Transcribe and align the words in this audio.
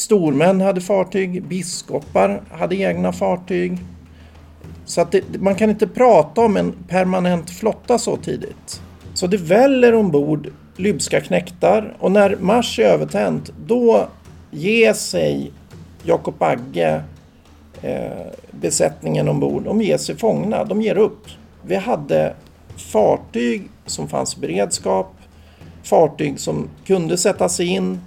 stormän 0.00 0.60
hade 0.60 0.80
fartyg, 0.80 1.42
biskopar 1.42 2.42
hade 2.50 2.76
egna 2.76 3.12
fartyg. 3.12 3.78
Så 4.84 5.00
att 5.00 5.12
det, 5.12 5.22
man 5.40 5.54
kan 5.54 5.70
inte 5.70 5.86
prata 5.86 6.40
om 6.40 6.56
en 6.56 6.72
permanent 6.88 7.50
flotta 7.50 7.98
så 7.98 8.16
tidigt. 8.16 8.82
Så 9.14 9.26
det 9.26 9.36
väller 9.36 9.94
ombord 9.94 10.50
lybska 10.76 11.20
knektar 11.20 11.96
och 11.98 12.12
när 12.12 12.36
Mars 12.40 12.78
är 12.78 12.84
övertänt 12.84 13.52
då 13.66 14.08
ger 14.50 14.92
sig 14.92 15.52
Jakob 16.02 16.42
Agge 16.42 17.02
eh, 17.82 18.26
besättningen 18.50 19.28
ombord. 19.28 19.64
De 19.64 19.82
ger 19.82 19.98
sig 19.98 20.16
fångna, 20.16 20.64
de 20.64 20.82
ger 20.82 20.96
upp. 20.96 21.26
Vi 21.62 21.76
hade 21.76 22.34
fartyg 22.76 23.70
som 23.86 24.08
fanns 24.08 24.36
i 24.36 24.40
beredskap, 24.40 25.14
fartyg 25.82 26.40
som 26.40 26.68
kunde 26.86 27.16
sättas 27.16 27.60
in, 27.60 28.00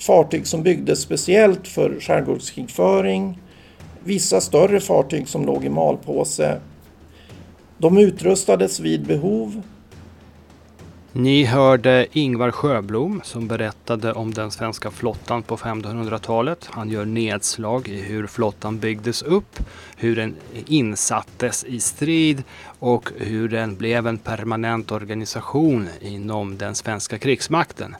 fartyg 0.00 0.46
som 0.46 0.62
byggdes 0.62 1.00
speciellt 1.00 1.68
för 1.68 2.00
skärgårdskrigföring, 2.00 3.38
vissa 4.04 4.40
större 4.40 4.80
fartyg 4.80 5.28
som 5.28 5.46
låg 5.46 5.64
i 5.64 5.68
malpåse. 5.68 6.60
De 7.78 7.98
utrustades 7.98 8.80
vid 8.80 9.06
behov 9.06 9.62
ni 11.12 11.44
hörde 11.44 12.06
Ingvar 12.12 12.50
Sjöblom 12.50 13.20
som 13.24 13.48
berättade 13.48 14.12
om 14.12 14.34
den 14.34 14.50
svenska 14.50 14.90
flottan 14.90 15.42
på 15.42 15.56
1500-talet. 15.56 16.68
Han 16.70 16.90
gör 16.90 17.04
nedslag 17.04 17.88
i 17.88 18.02
hur 18.02 18.26
flottan 18.26 18.78
byggdes 18.78 19.22
upp, 19.22 19.58
hur 19.96 20.16
den 20.16 20.36
insattes 20.66 21.64
i 21.64 21.80
strid 21.80 22.42
och 22.78 23.10
hur 23.16 23.48
den 23.48 23.76
blev 23.76 24.06
en 24.06 24.18
permanent 24.18 24.92
organisation 24.92 25.88
inom 26.00 26.58
den 26.58 26.74
svenska 26.74 27.18
krigsmakten. 27.18 27.96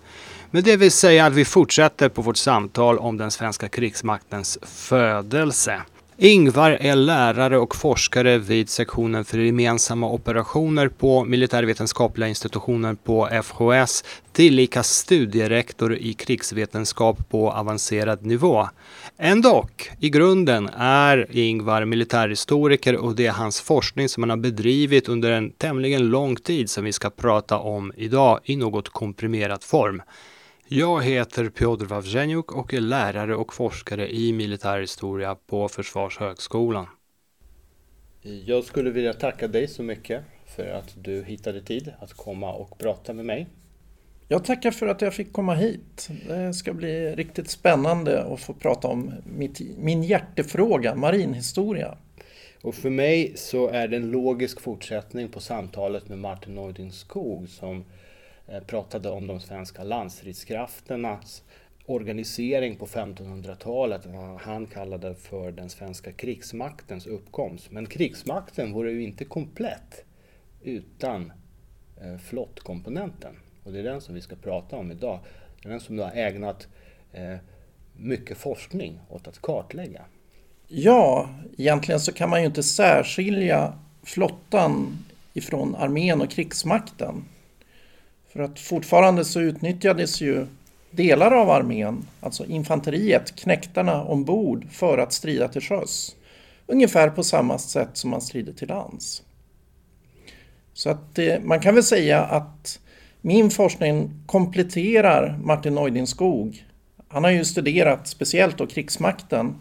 Men 0.51 0.63
det 0.63 0.77
vill 0.77 0.91
säga 0.91 1.27
att 1.27 1.33
vi 1.33 1.45
fortsätter 1.45 2.09
på 2.09 2.23
vårt 2.23 2.37
samtal 2.37 2.99
om 2.99 3.17
den 3.17 3.31
svenska 3.31 3.69
krigsmaktens 3.69 4.59
födelse. 4.63 5.83
Ingvar 6.23 6.71
är 6.71 6.97
lärare 6.97 7.59
och 7.59 7.77
forskare 7.77 8.39
vid 8.39 8.69
sektionen 8.69 9.25
för 9.25 9.39
gemensamma 9.39 10.11
operationer 10.11 10.89
på 10.89 11.25
militärvetenskapliga 11.25 12.29
institutionen 12.29 12.97
på 12.97 13.29
FHS, 13.43 14.05
tillika 14.33 14.83
studierektor 14.83 15.97
i 15.97 16.13
krigsvetenskap 16.13 17.29
på 17.29 17.51
avancerad 17.53 18.27
nivå. 18.27 18.69
Ändå, 19.19 19.69
i 20.01 20.11
grunden 20.11 20.69
är 20.77 21.27
Ingvar 21.31 21.85
militärhistoriker 21.85 22.97
och 22.97 23.17
det 23.17 23.27
är 23.27 23.33
hans 23.33 23.61
forskning 23.61 24.09
som 24.09 24.23
han 24.23 24.31
har 24.31 24.37
bedrivit 24.37 25.09
under 25.09 25.31
en 25.31 25.51
tämligen 25.51 26.09
lång 26.09 26.37
tid 26.37 26.71
som 26.71 26.85
vi 26.85 26.93
ska 26.93 27.11
prata 27.11 27.59
om 27.59 27.93
idag 27.97 28.41
i 28.45 28.57
något 28.57 28.89
komprimerat 28.89 29.65
form. 29.65 30.03
Jag 30.73 31.05
heter 31.05 31.49
Piotr 31.49 31.85
Wawrzeniuk 31.85 32.53
och 32.53 32.75
är 32.75 32.81
lärare 32.81 33.37
och 33.37 33.55
forskare 33.55 34.09
i 34.15 34.33
militärhistoria 34.33 35.35
på 35.35 35.69
Försvarshögskolan. 35.69 36.87
Jag 38.23 38.65
skulle 38.65 38.91
vilja 38.91 39.13
tacka 39.13 39.49
dig 39.49 39.69
så 39.69 39.83
mycket 39.83 40.23
för 40.57 40.69
att 40.69 40.95
du 40.97 41.25
hittade 41.25 41.63
tid 41.63 41.93
att 42.01 42.13
komma 42.13 42.53
och 42.53 42.79
prata 42.79 43.13
med 43.13 43.25
mig. 43.25 43.47
Jag 44.29 44.45
tackar 44.45 44.71
för 44.71 44.87
att 44.87 45.03
jag 45.03 45.15
fick 45.15 45.33
komma 45.33 45.55
hit. 45.55 46.09
Det 46.29 46.55
ska 46.55 46.73
bli 46.73 47.15
riktigt 47.15 47.51
spännande 47.51 48.25
att 48.25 48.41
få 48.41 48.55
prata 48.55 48.89
om 48.89 49.13
mitt, 49.37 49.61
min 49.79 50.03
hjärtefråga, 50.03 50.95
marinhistoria. 50.95 51.99
Och 52.63 52.75
för 52.75 52.91
mig 52.91 53.33
så 53.37 53.69
är 53.69 53.89
det 53.89 53.97
en 53.97 54.11
logisk 54.11 54.61
fortsättning 54.61 55.29
på 55.29 55.41
samtalet 55.41 56.09
med 56.09 56.19
Martin 56.19 56.55
Neuding 56.55 56.93
Skog 56.93 57.49
som 57.49 57.85
Eh, 58.51 58.61
pratade 58.61 59.11
om 59.11 59.27
de 59.27 59.41
svenska 59.41 59.85
landstridskrafternas 59.85 61.43
organisering 61.87 62.77
på 62.77 62.87
1500-talet, 62.87 64.07
vad 64.07 64.41
han 64.41 64.67
kallade 64.67 65.15
för 65.15 65.53
den 65.53 65.71
svenska 65.71 66.13
krigsmaktens 66.13 67.07
uppkomst. 67.07 67.71
Men 67.71 67.87
krigsmakten 67.87 68.73
vore 68.73 68.93
ju 68.93 69.03
inte 69.03 69.25
komplett 69.25 70.05
utan 70.63 71.33
eh, 72.01 72.17
flottkomponenten. 72.19 73.37
Och 73.65 73.73
det 73.73 73.79
är 73.79 73.83
den 73.83 74.01
som 74.01 74.15
vi 74.15 74.21
ska 74.21 74.37
prata 74.37 74.77
om 74.77 74.91
idag. 74.91 75.21
Det 75.63 75.69
är 75.69 75.71
den 75.71 75.81
som 75.81 75.97
du 75.97 76.03
har 76.03 76.13
ägnat 76.13 76.69
eh, 77.13 77.37
mycket 77.97 78.39
forskning 78.39 79.01
åt 79.09 79.29
att 79.29 79.43
kartlägga. 79.43 80.05
Ja, 80.69 81.29
egentligen 81.59 82.01
så 82.01 82.13
kan 82.13 82.31
man 82.31 82.41
ju 82.41 82.47
inte 82.47 82.63
särskilja 82.63 83.79
flottan 84.03 85.05
ifrån 85.33 85.75
armén 85.75 86.21
och 86.21 86.31
krigsmakten. 86.31 87.25
För 88.33 88.41
att 88.41 88.61
fortfarande 88.61 89.25
så 89.25 89.41
utnyttjades 89.41 90.21
ju 90.21 90.47
delar 90.91 91.33
av 91.33 91.51
armén, 91.51 92.07
alltså 92.21 92.47
infanteriet, 92.47 93.37
knäktarna 93.37 94.05
ombord 94.05 94.67
för 94.71 94.99
att 94.99 95.13
strida 95.13 95.49
till 95.49 95.63
sjöss. 95.63 96.17
Ungefär 96.67 97.11
på 97.11 97.25
samma 97.25 97.59
sätt 97.59 97.89
som 97.93 98.11
man 98.11 98.21
strider 98.21 98.53
till 98.53 98.69
lands. 98.69 99.23
Så 100.73 100.91
att 100.91 101.15
det, 101.15 101.45
man 101.45 101.61
kan 101.61 101.75
väl 101.75 101.85
säga 101.85 102.21
att 102.21 102.81
min 103.21 103.51
forskning 103.51 104.11
kompletterar 104.27 105.39
Martin 105.43 105.75
Neudinskog. 105.75 106.65
Han 107.09 107.25
har 107.25 107.31
ju 107.31 107.45
studerat 107.45 108.09
speciellt 108.09 108.59
då 108.59 108.67
krigsmakten. 108.67 109.55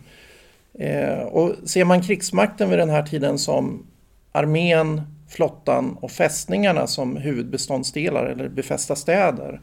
Eh, 0.73 1.19
och 1.19 1.69
ser 1.69 1.85
man 1.85 2.01
krigsmakten 2.01 2.69
vid 2.69 2.79
den 2.79 2.89
här 2.89 3.03
tiden 3.03 3.39
som 3.39 3.85
armén, 4.31 5.01
flottan 5.29 5.97
och 6.01 6.11
fästningarna 6.11 6.87
som 6.87 7.17
huvudbeståndsdelar 7.17 8.25
eller 8.25 8.49
befästa 8.49 8.95
städer 8.95 9.61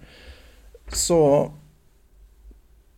så 0.89 1.53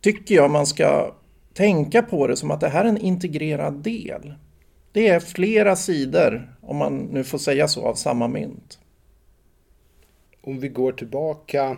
tycker 0.01 0.35
jag 0.35 0.51
man 0.51 0.65
ska 0.65 1.15
tänka 1.53 2.01
på 2.01 2.27
det 2.27 2.37
som 2.37 2.51
att 2.51 2.61
det 2.61 2.69
här 2.69 2.85
är 2.85 2.89
en 2.89 2.97
integrerad 2.97 3.73
del. 3.73 4.33
Det 4.91 5.07
är 5.07 5.19
flera 5.19 5.75
sidor, 5.75 6.55
om 6.61 6.77
man 6.77 6.97
nu 6.97 7.23
får 7.23 7.37
säga 7.37 7.67
så, 7.67 7.85
av 7.85 7.93
samma 7.93 8.27
mynt. 8.27 8.79
Om 10.41 10.59
vi 10.59 10.67
går 10.67 10.91
tillbaka 10.91 11.77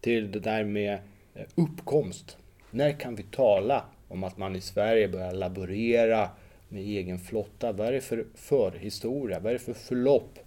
till 0.00 0.32
det 0.32 0.40
där 0.40 0.64
med 0.64 0.98
eh, 1.34 1.42
uppkomst. 1.54 2.36
När 2.70 3.00
kan 3.00 3.14
vi 3.14 3.22
tala 3.22 3.84
om 4.08 4.24
att 4.24 4.38
man 4.38 4.56
i 4.56 4.60
Sverige 4.60 5.08
börjar 5.08 5.32
laborera 5.32 6.28
med 6.68 6.82
egen 6.82 7.18
flotta. 7.18 7.72
Vad 7.72 7.86
är 7.86 7.92
det 7.92 8.00
för 8.00 8.26
förhistoria? 8.34 9.40
Vad 9.40 9.50
är 9.50 9.52
det 9.52 9.64
för 9.64 9.74
förlopp 9.74 10.38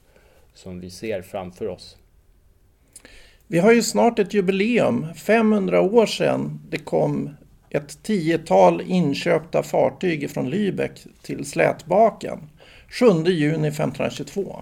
som 0.53 0.79
vi 0.79 0.89
ser 0.89 1.21
framför 1.21 1.67
oss? 1.67 1.97
Vi 3.47 3.59
har 3.59 3.71
ju 3.71 3.83
snart 3.83 4.19
ett 4.19 4.33
jubileum, 4.33 5.13
500 5.13 5.81
år 5.81 6.05
sedan 6.05 6.59
det 6.69 6.77
kom 6.77 7.29
ett 7.69 8.03
tiotal 8.03 8.81
inköpta 8.81 9.63
fartyg 9.63 10.29
från 10.29 10.53
Lübeck 10.53 11.07
till 11.21 11.45
Slätbaken 11.45 12.49
7 12.89 13.05
juni 13.25 13.67
1522. 13.67 14.61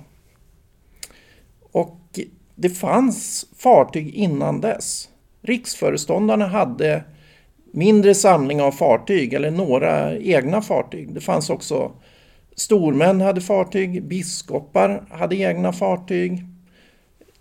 Och 1.71 2.19
det 2.55 2.69
fanns 2.69 3.47
fartyg 3.57 4.13
innan 4.13 4.61
dess. 4.61 5.09
Riksföreståndarna 5.41 6.47
hade 6.47 7.03
mindre 7.75 8.15
samling 8.15 8.61
av 8.61 8.71
fartyg 8.71 9.33
eller 9.33 9.51
några 9.51 10.17
egna 10.17 10.61
fartyg. 10.61 11.13
Det 11.13 11.21
fanns 11.21 11.49
också 11.49 11.91
stormän 12.55 13.21
hade 13.21 13.41
fartyg, 13.41 14.03
biskopar 14.03 15.05
hade 15.09 15.35
egna 15.35 15.73
fartyg. 15.73 16.45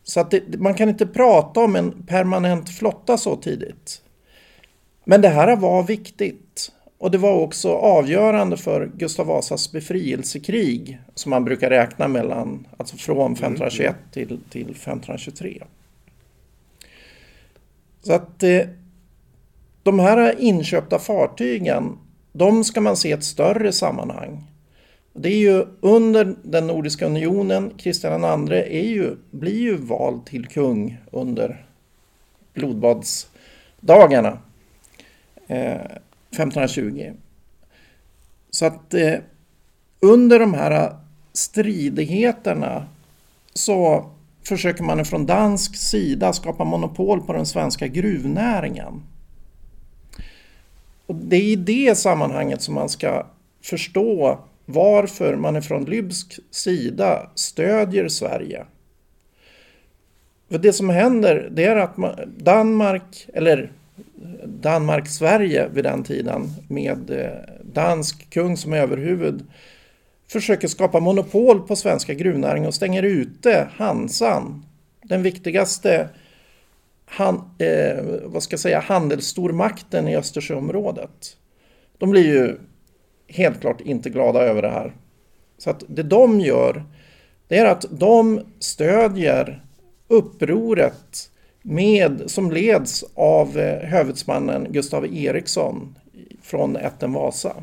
Så 0.03 0.21
att 0.21 0.31
det, 0.31 0.59
man 0.59 0.75
kan 0.75 0.89
inte 0.89 1.07
prata 1.07 1.61
om 1.61 1.77
en 1.77 2.07
permanent 2.07 2.71
flotta 2.71 3.17
så 3.17 3.37
tidigt. 3.37 4.03
Men 5.05 5.21
det 5.21 5.29
här 5.29 5.57
var 5.57 5.83
viktigt. 5.83 6.73
Och 6.99 7.11
det 7.11 7.19
var 7.19 7.41
också 7.41 7.73
avgörande 7.73 8.57
för 8.57 8.91
Gustav 8.97 9.27
Vasas 9.27 9.73
befrielsekrig 9.73 10.99
som 11.15 11.31
man 11.31 11.45
brukar 11.45 11.71
räkna 11.71 12.09
mellan, 12.09 12.67
alltså 12.77 12.97
från 12.97 13.33
1521 13.33 13.91
mm. 13.91 13.99
till, 14.13 14.41
till 14.51 14.71
1523. 14.71 15.63
Så 18.03 18.13
att 18.13 18.43
eh, 18.43 18.61
de 19.85 19.99
här 19.99 20.41
inköpta 20.41 20.99
fartygen, 20.99 21.99
de 22.33 22.65
ska 22.65 22.81
man 22.81 22.97
se 22.97 23.09
i 23.09 23.13
ett 23.13 23.25
större 23.25 23.73
sammanhang. 23.73 24.45
Det 25.13 25.29
är 25.29 25.39
ju 25.39 25.67
under 25.81 26.35
den 26.43 26.67
Nordiska 26.67 27.07
unionen, 27.07 27.71
Kristian 27.79 28.49
II 28.51 28.59
är 28.59 28.89
ju, 28.89 29.17
blir 29.31 29.61
ju 29.61 29.77
vald 29.77 30.27
till 30.27 30.47
kung 30.47 30.99
under 31.13 31.67
blodbadsdagarna 32.55 34.39
eh, 35.47 35.75
1520. 36.31 37.13
Så 38.51 38.67
att 38.67 38.95
eh, 38.95 39.15
under 40.01 40.39
de 40.39 40.55
här 40.55 40.97
stridigheterna 41.33 42.87
så 43.55 44.11
försöker 44.43 44.83
man 44.83 45.05
från 45.05 45.27
dansk 45.27 45.77
sida 45.77 46.33
skapa 46.33 46.65
monopol 46.65 47.21
på 47.21 47.33
den 47.33 47.47
svenska 47.47 47.87
gruvnäringen. 47.87 49.03
Och 51.07 51.15
det 51.15 51.37
är 51.37 51.43
i 51.43 51.57
det 51.57 51.99
sammanhanget 51.99 52.63
som 52.63 52.75
man 52.75 52.89
ska 52.89 53.27
förstå 53.63 54.39
varför 54.67 55.37
man 55.37 55.63
från 55.63 55.85
Lybsk 55.85 56.39
sida 56.51 57.31
stödjer 57.35 58.09
Sverige. 58.09 58.65
För 60.51 60.59
det 60.59 60.73
som 60.73 60.89
händer 60.89 61.49
det 61.53 61.65
är 61.65 61.77
att 61.77 61.97
Danmark, 62.39 63.27
eller 63.35 63.73
Danmark-Sverige 64.45 65.69
vid 65.69 65.85
den 65.85 66.03
tiden 66.03 66.51
med 66.69 67.11
eh, 67.11 67.55
dansk 67.63 68.31
kung 68.31 68.57
som 68.57 68.73
överhuvud 68.73 69.45
försöker 70.29 70.69
skapa 70.69 71.01
monopol 71.01 71.61
på 71.61 71.77
svenska 71.77 72.15
gruvnäringen 72.15 72.69
och 72.69 72.75
stänger 72.75 73.03
ute 73.03 73.69
Hansan, 73.77 74.65
den 75.03 75.23
viktigaste 75.23 76.09
han, 77.07 77.35
eh, 77.59 78.05
vad 78.25 78.43
ska 78.43 78.53
jag 78.53 78.61
säga, 78.61 78.81
handelsstormakten 78.81 80.09
i 80.09 80.17
Östersjöområdet. 80.17 81.37
De 81.99 82.11
blir 82.11 82.25
ju 82.25 82.57
helt 83.29 83.61
klart 83.61 83.81
inte 83.81 84.11
glada 84.11 84.41
över 84.41 84.63
det 84.63 84.71
här. 84.71 84.93
Så 85.59 85.71
att 85.71 85.85
det 85.89 86.03
de 86.03 86.41
gör, 86.41 86.85
det 87.49 87.59
är 87.59 87.67
att 87.67 87.85
de 87.91 88.41
stödjer 88.59 89.65
upproret 90.09 91.31
med, 91.63 92.23
som 92.27 92.51
leds 92.51 93.05
av 93.15 93.59
eh, 93.59 93.89
hövitsmannen 93.89 94.67
Gustav 94.71 95.17
Eriksson 95.17 95.99
från 96.43 96.77
ätten 96.77 97.13
Vasa. 97.13 97.57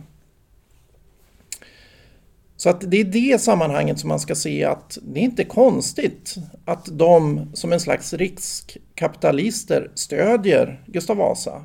Så 2.62 2.70
att 2.70 2.92
det 2.92 2.98
är 2.98 3.04
det 3.04 3.42
sammanhanget 3.42 4.00
som 4.00 4.08
man 4.08 4.20
ska 4.20 4.36
se 4.36 4.64
att 4.64 4.98
det 5.02 5.20
är 5.20 5.24
inte 5.24 5.44
konstigt 5.44 6.36
att 6.66 6.86
de 6.92 7.50
som 7.54 7.74
en 7.74 7.80
slags 7.80 8.14
rikskapitalister 8.14 9.92
stödjer 9.96 10.84
Gustav 10.86 11.18
Vasa. 11.18 11.64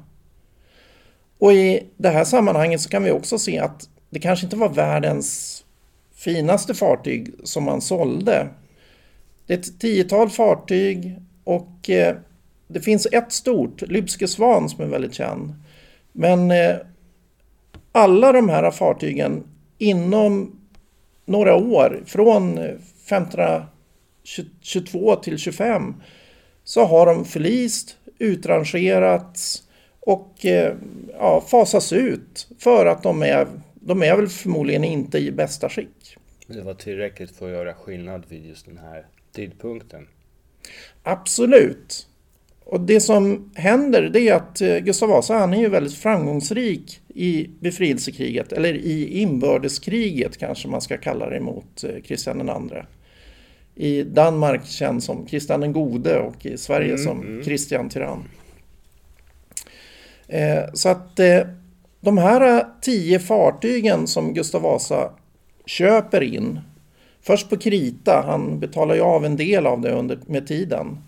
Och 1.38 1.52
i 1.52 1.86
det 1.96 2.08
här 2.08 2.24
sammanhanget 2.24 2.80
så 2.80 2.88
kan 2.88 3.02
vi 3.02 3.10
också 3.10 3.38
se 3.38 3.58
att 3.58 3.88
det 4.10 4.18
kanske 4.18 4.46
inte 4.46 4.56
var 4.56 4.68
världens 4.68 5.64
finaste 6.14 6.74
fartyg 6.74 7.34
som 7.44 7.64
man 7.64 7.80
sålde. 7.80 8.48
Det 9.46 9.54
är 9.54 9.58
ett 9.58 9.80
tiotal 9.80 10.30
fartyg 10.30 11.18
och 11.44 11.90
eh, 11.90 12.16
det 12.68 12.80
finns 12.80 13.06
ett 13.12 13.32
stort, 13.32 13.82
Lybske 13.82 14.28
Svan, 14.28 14.68
som 14.68 14.84
är 14.84 14.88
väldigt 14.88 15.14
känd. 15.14 15.54
Men 16.12 16.50
eh, 16.50 16.76
alla 17.92 18.32
de 18.32 18.48
här 18.48 18.70
fartygen 18.70 19.44
inom 19.78 20.55
några 21.26 21.54
år, 21.54 22.02
från 22.06 22.58
1522 22.58 25.16
till 25.16 25.38
25, 25.38 25.94
så 26.64 26.84
har 26.84 27.06
de 27.06 27.24
förlist, 27.24 27.96
utrangerats 28.18 29.62
och 30.00 30.46
eh, 30.46 30.74
ja, 31.12 31.40
fasas 31.40 31.92
ut 31.92 32.48
för 32.58 32.86
att 32.86 33.02
de 33.02 33.22
är, 33.22 33.46
de 33.74 34.02
är 34.02 34.16
väl 34.16 34.28
förmodligen 34.28 34.84
inte 34.84 35.18
i 35.18 35.32
bästa 35.32 35.68
skick. 35.68 36.16
Det 36.46 36.62
var 36.62 36.74
tillräckligt 36.74 37.30
för 37.30 37.46
att 37.46 37.52
göra 37.52 37.74
skillnad 37.74 38.24
vid 38.28 38.46
just 38.46 38.66
den 38.66 38.78
här 38.78 39.06
tidpunkten? 39.32 40.08
Absolut. 41.02 42.06
Och 42.68 42.80
det 42.80 43.00
som 43.00 43.50
händer 43.54 44.02
det 44.02 44.28
är 44.28 44.34
att 44.34 44.60
eh, 44.60 44.76
Gustav 44.76 45.08
Vasa 45.08 45.34
han 45.34 45.54
är 45.54 45.58
ju 45.58 45.68
väldigt 45.68 45.94
framgångsrik 45.94 47.00
i 47.08 47.50
befrielsekriget, 47.60 48.52
eller 48.52 48.74
i 48.74 49.20
inbördeskriget 49.20 50.38
kanske 50.38 50.68
man 50.68 50.80
ska 50.80 50.96
kalla 50.96 51.30
det 51.30 51.40
mot 51.40 51.84
Kristian 52.04 52.48
eh, 52.48 52.56
II. 52.72 52.82
I 53.74 54.02
Danmark 54.02 54.66
känd 54.66 55.02
som 55.02 55.26
Kristian 55.26 55.60
den 55.60 55.72
gode 55.72 56.18
och 56.18 56.46
i 56.46 56.56
Sverige 56.56 56.92
mm, 56.92 57.04
som 57.04 57.20
mm. 57.20 57.44
Kristian 57.44 57.88
Tyrann. 57.88 58.24
Eh, 60.28 60.64
så 60.74 60.88
att 60.88 61.20
de 62.00 62.18
här 62.18 62.66
tio 62.80 63.18
fartygen 63.18 64.06
som 64.06 64.34
Gustav 64.34 64.62
Vasa 64.62 65.10
köper 65.66 66.22
in, 66.22 66.60
först 67.22 67.50
på 67.50 67.56
krita, 67.56 68.24
han 68.26 68.60
betalar 68.60 68.94
ju 68.94 69.00
av 69.00 69.24
en 69.24 69.36
del 69.36 69.66
av 69.66 69.80
det 69.80 69.90
under, 69.90 70.18
med 70.26 70.46
tiden. 70.46 70.98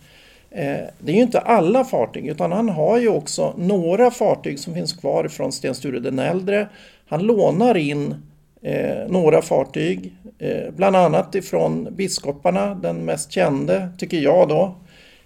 Eh, 0.59 0.89
det 0.99 1.13
är 1.13 1.17
ju 1.17 1.23
inte 1.23 1.41
alla 1.41 1.85
fartyg 1.85 2.27
utan 2.27 2.53
han 2.53 2.69
har 2.69 2.99
ju 2.99 3.09
också 3.09 3.55
några 3.59 4.11
fartyg 4.11 4.59
som 4.59 4.75
finns 4.75 4.93
kvar 4.93 5.29
från 5.29 5.53
Sten 5.53 5.75
Sture 5.75 6.01
den 6.01 6.19
äldre. 6.19 6.69
Han 7.09 7.23
lånar 7.23 7.77
in 7.77 8.15
eh, 8.63 9.09
några 9.09 9.43
fartyg, 9.43 10.15
eh, 10.39 10.71
bland 10.77 10.97
annat 10.97 11.35
ifrån 11.35 11.89
biskoparna. 11.91 12.75
Den 12.75 13.05
mest 13.05 13.33
kände, 13.33 13.89
tycker 13.99 14.17
jag 14.17 14.49
då, 14.49 14.75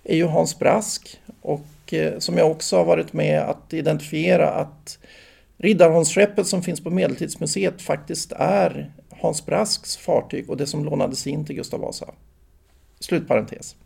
är 0.05 0.17
ju 0.17 0.27
Hans 0.27 0.59
Brask. 0.59 1.21
Och 1.43 1.93
eh, 1.95 2.19
som 2.19 2.39
jag 2.39 2.51
också 2.51 2.77
har 2.77 2.85
varit 2.85 3.13
med 3.13 3.41
att 3.41 3.73
identifiera 3.73 4.51
att 4.51 4.99
Riddarholmsskeppet 5.59 6.47
som 6.47 6.63
finns 6.63 6.81
på 6.81 6.91
Medeltidsmuseet 6.91 7.83
faktiskt 7.83 8.33
är 8.37 8.93
Hans 9.21 9.47
Brasks 9.47 9.97
fartyg 9.97 10.51
och 10.51 10.57
det 10.57 10.67
som 10.67 10.85
lånades 10.85 11.27
in 11.27 11.45
till 11.45 11.57
Gustav 11.57 11.81
Vasa. 11.81 12.07
Slutparentes. 13.01 13.77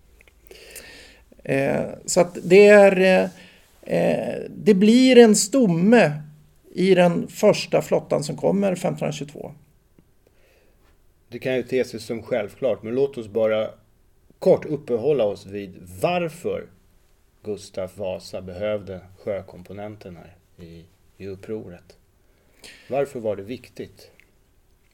Eh, 1.49 1.85
så 2.05 2.21
att 2.21 2.39
det 2.43 2.67
är... 2.67 3.23
Eh, 3.83 4.35
det 4.49 4.75
blir 4.75 5.19
en 5.19 5.37
stomme 5.37 6.13
i 6.75 6.95
den 6.95 7.29
första 7.29 7.83
flottan 7.83 8.25
som 8.25 8.37
kommer 8.37 8.73
1522. 8.73 9.53
Det 11.29 11.39
kan 11.39 11.55
ju 11.55 11.63
te 11.63 11.85
sig 11.85 12.01
som 12.01 12.23
självklart, 12.23 12.83
men 12.83 12.95
låt 12.95 13.19
oss 13.19 13.29
bara 13.29 13.71
kort 14.39 14.65
uppehålla 14.65 15.25
oss 15.25 15.47
vid 15.47 15.75
varför 16.03 16.67
Gustav 17.43 17.91
Vasa 17.97 18.43
behövde 18.43 19.01
sjökomponenterna 19.19 20.21
i, 20.59 20.85
i 21.17 21.27
upproret. 21.27 21.97
Varför 22.91 23.21
var 23.21 23.37
det 23.37 23.43
viktigt? 23.43 24.11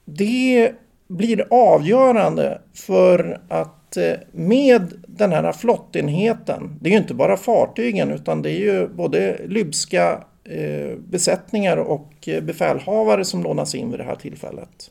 Det 0.05 0.73
blir 1.07 1.47
avgörande 1.51 2.61
för 2.75 3.41
att 3.49 3.82
Eh, 3.97 4.19
med 4.33 4.93
den 5.07 5.33
här 5.33 5.53
flottenheten, 5.53 6.79
det 6.81 6.89
är 6.89 6.93
ju 6.93 6.99
inte 6.99 7.15
bara 7.15 7.37
fartygen 7.37 8.11
utan 8.11 8.43
det 8.43 8.51
är 8.51 8.59
ju 8.59 8.89
både 8.89 9.41
lybska 9.47 10.25
eh, 10.45 10.97
besättningar 10.99 11.77
och 11.77 12.29
eh, 12.29 12.43
befälhavare 12.43 13.25
som 13.25 13.43
lånas 13.43 13.75
in 13.75 13.91
vid 13.91 14.01
det 14.01 14.05
här 14.05 14.17
tillfället. 14.17 14.91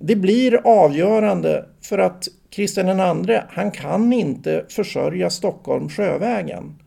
Det 0.00 0.16
blir 0.16 0.60
avgörande 0.64 1.64
för 1.82 1.98
att 1.98 2.28
Kristian 2.50 3.28
II, 3.28 3.40
han 3.48 3.70
kan 3.70 4.12
inte 4.12 4.64
försörja 4.68 5.30
Stockholm 5.30 5.88
sjövägen. 5.88 6.78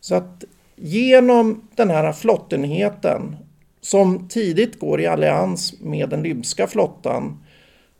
Så 0.00 0.14
att 0.14 0.44
genom 0.76 1.68
den 1.76 1.90
här 1.90 2.12
flottenheten 2.12 3.36
som 3.80 4.28
tidigt 4.28 4.80
går 4.80 5.00
i 5.00 5.06
allians 5.06 5.80
med 5.80 6.08
den 6.08 6.22
lybska 6.22 6.66
flottan 6.66 7.44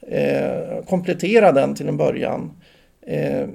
eh, 0.08 0.84
komplettera 0.88 1.52
den 1.52 1.74
till 1.74 1.88
en 1.88 1.96
början. 1.96 2.50
Eh, 3.06 3.48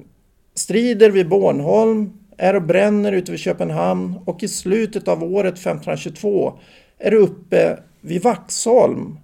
strider 0.54 1.10
vid 1.10 1.28
Bornholm, 1.28 2.12
är 2.38 2.56
och 2.56 2.62
bränner 2.62 3.12
ute 3.12 3.30
vid 3.30 3.40
Köpenhamn 3.40 4.18
och 4.24 4.42
i 4.42 4.48
slutet 4.48 5.08
av 5.08 5.24
året 5.24 5.54
1522 5.54 6.58
är 6.98 7.14
uppe 7.14 7.78
vid 8.00 8.22
Vaxholm. 8.22 9.18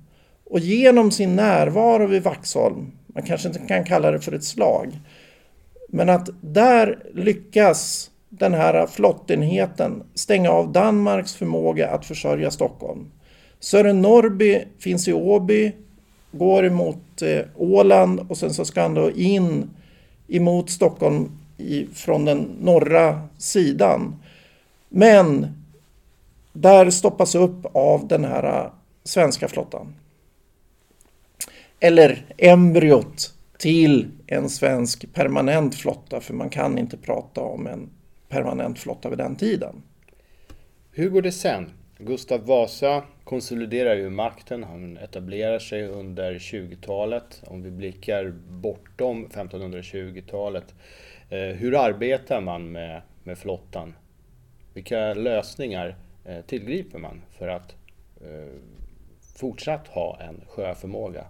Och 0.44 0.58
genom 0.58 1.10
sin 1.10 1.36
närvaro 1.36 2.06
vid 2.06 2.22
Vaxholm, 2.22 2.92
man 3.06 3.22
kanske 3.22 3.48
inte 3.48 3.60
kan 3.60 3.84
kalla 3.84 4.10
det 4.10 4.20
för 4.20 4.32
ett 4.32 4.44
slag, 4.44 4.98
men 5.88 6.08
att 6.08 6.28
där 6.40 6.98
lyckas 7.14 8.10
den 8.28 8.54
här 8.54 8.86
flottenheten 8.86 10.02
stänga 10.14 10.50
av 10.50 10.72
Danmarks 10.72 11.34
förmåga 11.34 11.88
att 11.88 12.06
försörja 12.06 12.50
Stockholm. 12.50 13.10
Sören 13.60 14.02
Norrby 14.02 14.64
finns 14.78 15.08
i 15.08 15.12
Åby, 15.12 15.72
går 16.38 16.64
emot 16.64 17.22
eh, 17.22 17.40
Åland 17.56 18.20
och 18.28 18.36
sen 18.36 18.54
så 18.54 18.64
ska 18.64 18.82
han 18.82 18.94
då 18.94 19.10
in 19.10 19.70
emot 20.28 20.70
Stockholm 20.70 21.30
i, 21.58 21.86
från 21.86 22.24
den 22.24 22.38
norra 22.60 23.28
sidan. 23.38 24.16
Men 24.88 25.46
där 26.52 26.90
stoppas 26.90 27.34
upp 27.34 27.66
av 27.72 28.08
den 28.08 28.24
här 28.24 28.64
eh, 28.64 28.70
svenska 29.04 29.48
flottan. 29.48 29.94
Eller 31.80 32.26
embryot 32.36 33.34
till 33.58 34.10
en 34.26 34.50
svensk 34.50 35.12
permanent 35.12 35.74
flotta, 35.74 36.20
för 36.20 36.34
man 36.34 36.50
kan 36.50 36.78
inte 36.78 36.96
prata 36.96 37.40
om 37.40 37.66
en 37.66 37.90
permanent 38.28 38.78
flotta 38.78 39.08
vid 39.08 39.18
den 39.18 39.36
tiden. 39.36 39.82
Hur 40.92 41.10
går 41.10 41.22
det 41.22 41.32
sen? 41.32 41.70
Gustav 42.06 42.46
Vasa 42.46 43.02
konsoliderar 43.24 43.94
ju 43.94 44.10
makten, 44.10 44.64
han 44.64 44.96
etablerar 44.96 45.58
sig 45.58 45.86
under 45.86 46.34
20-talet. 46.34 47.42
Om 47.46 47.62
vi 47.62 47.70
blickar 47.70 48.34
bortom 48.48 49.28
1520-talet, 49.28 50.74
eh, 51.30 51.38
hur 51.38 51.74
arbetar 51.74 52.40
man 52.40 52.72
med, 52.72 53.02
med 53.22 53.38
flottan? 53.38 53.94
Vilka 54.74 55.14
lösningar 55.14 55.96
eh, 56.24 56.40
tillgriper 56.40 56.98
man 56.98 57.22
för 57.38 57.48
att 57.48 57.74
eh, 58.20 58.60
fortsatt 59.36 59.88
ha 59.88 60.20
en 60.20 60.40
sjöförmåga? 60.48 61.24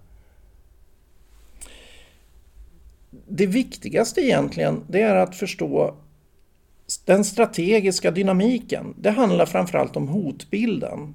Det 3.11 3.47
viktigaste 3.47 4.21
egentligen, 4.21 4.85
det 4.89 5.03
är 5.03 5.17
att 5.17 5.37
förstå 5.37 5.95
den 7.05 7.25
strategiska 7.25 8.11
dynamiken. 8.11 8.95
Det 8.99 9.11
handlar 9.11 9.47
framförallt 9.47 9.97
om 9.97 10.09
hotbilden. 10.09 11.15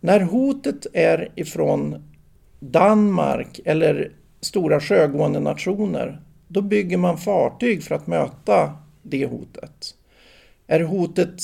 När 0.00 0.20
hotet 0.20 0.86
är 0.92 1.32
ifrån 1.34 2.02
Danmark 2.60 3.60
eller 3.64 4.12
stora 4.40 4.80
sjögående 4.80 5.40
nationer, 5.40 6.20
då 6.48 6.62
bygger 6.62 6.96
man 6.96 7.18
fartyg 7.18 7.82
för 7.82 7.94
att 7.94 8.06
möta 8.06 8.72
det 9.02 9.26
hotet. 9.26 9.94
Är 10.66 10.80
hotet 10.80 11.40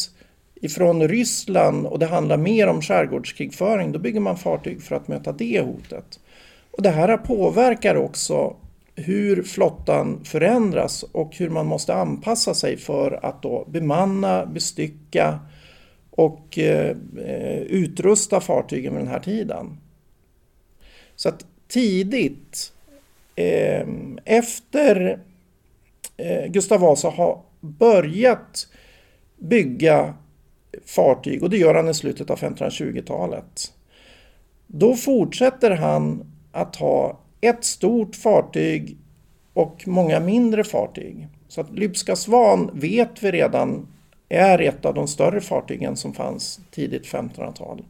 ifrån 0.54 1.08
Ryssland 1.08 1.86
och 1.86 1.98
det 1.98 2.06
handlar 2.06 2.36
mer 2.36 2.66
om 2.66 2.82
skärgårdskrigföring, 2.82 3.92
då 3.92 3.98
bygger 3.98 4.20
man 4.20 4.36
fartyg 4.36 4.82
för 4.82 4.96
att 4.96 5.08
möta 5.08 5.32
det 5.32 5.60
hotet. 5.60 6.20
Och 6.70 6.82
det 6.82 6.90
här 6.90 7.16
påverkar 7.16 7.94
också 7.94 8.56
hur 8.94 9.42
flottan 9.42 10.24
förändras 10.24 11.02
och 11.02 11.36
hur 11.36 11.48
man 11.48 11.66
måste 11.66 11.94
anpassa 11.94 12.54
sig 12.54 12.76
för 12.76 13.24
att 13.24 13.42
då 13.42 13.64
bemanna, 13.68 14.46
bestycka 14.46 15.40
och 16.10 16.58
eh, 16.58 16.96
utrusta 17.68 18.40
fartygen 18.40 18.92
vid 18.92 19.02
den 19.02 19.12
här 19.12 19.20
tiden. 19.20 19.78
Så 21.16 21.28
att 21.28 21.46
tidigt 21.68 22.72
eh, 23.36 23.86
efter 24.24 25.20
eh, 26.16 26.46
Gustav 26.46 26.80
Vasa 26.80 27.08
har 27.08 27.42
börjat 27.60 28.68
bygga 29.38 30.14
fartyg 30.84 31.42
och 31.42 31.50
det 31.50 31.56
gör 31.56 31.74
han 31.74 31.88
i 31.88 31.94
slutet 31.94 32.30
av 32.30 32.38
1520-talet. 32.38 33.72
Då 34.66 34.94
fortsätter 34.94 35.70
han 35.70 36.32
att 36.52 36.76
ha 36.76 37.20
ett 37.40 37.64
stort 37.64 38.16
fartyg 38.16 38.96
och 39.52 39.82
många 39.86 40.20
mindre 40.20 40.64
fartyg. 40.64 41.28
Så 41.48 41.60
att 41.60 41.72
Lybska 41.72 42.16
Svan 42.16 42.70
vet 42.74 43.22
vi 43.22 43.30
redan 43.30 43.88
är 44.28 44.58
ett 44.58 44.84
av 44.84 44.94
de 44.94 45.08
större 45.08 45.40
fartygen 45.40 45.96
som 45.96 46.12
fanns 46.12 46.60
tidigt 46.70 47.06
1500-tal. 47.06 47.82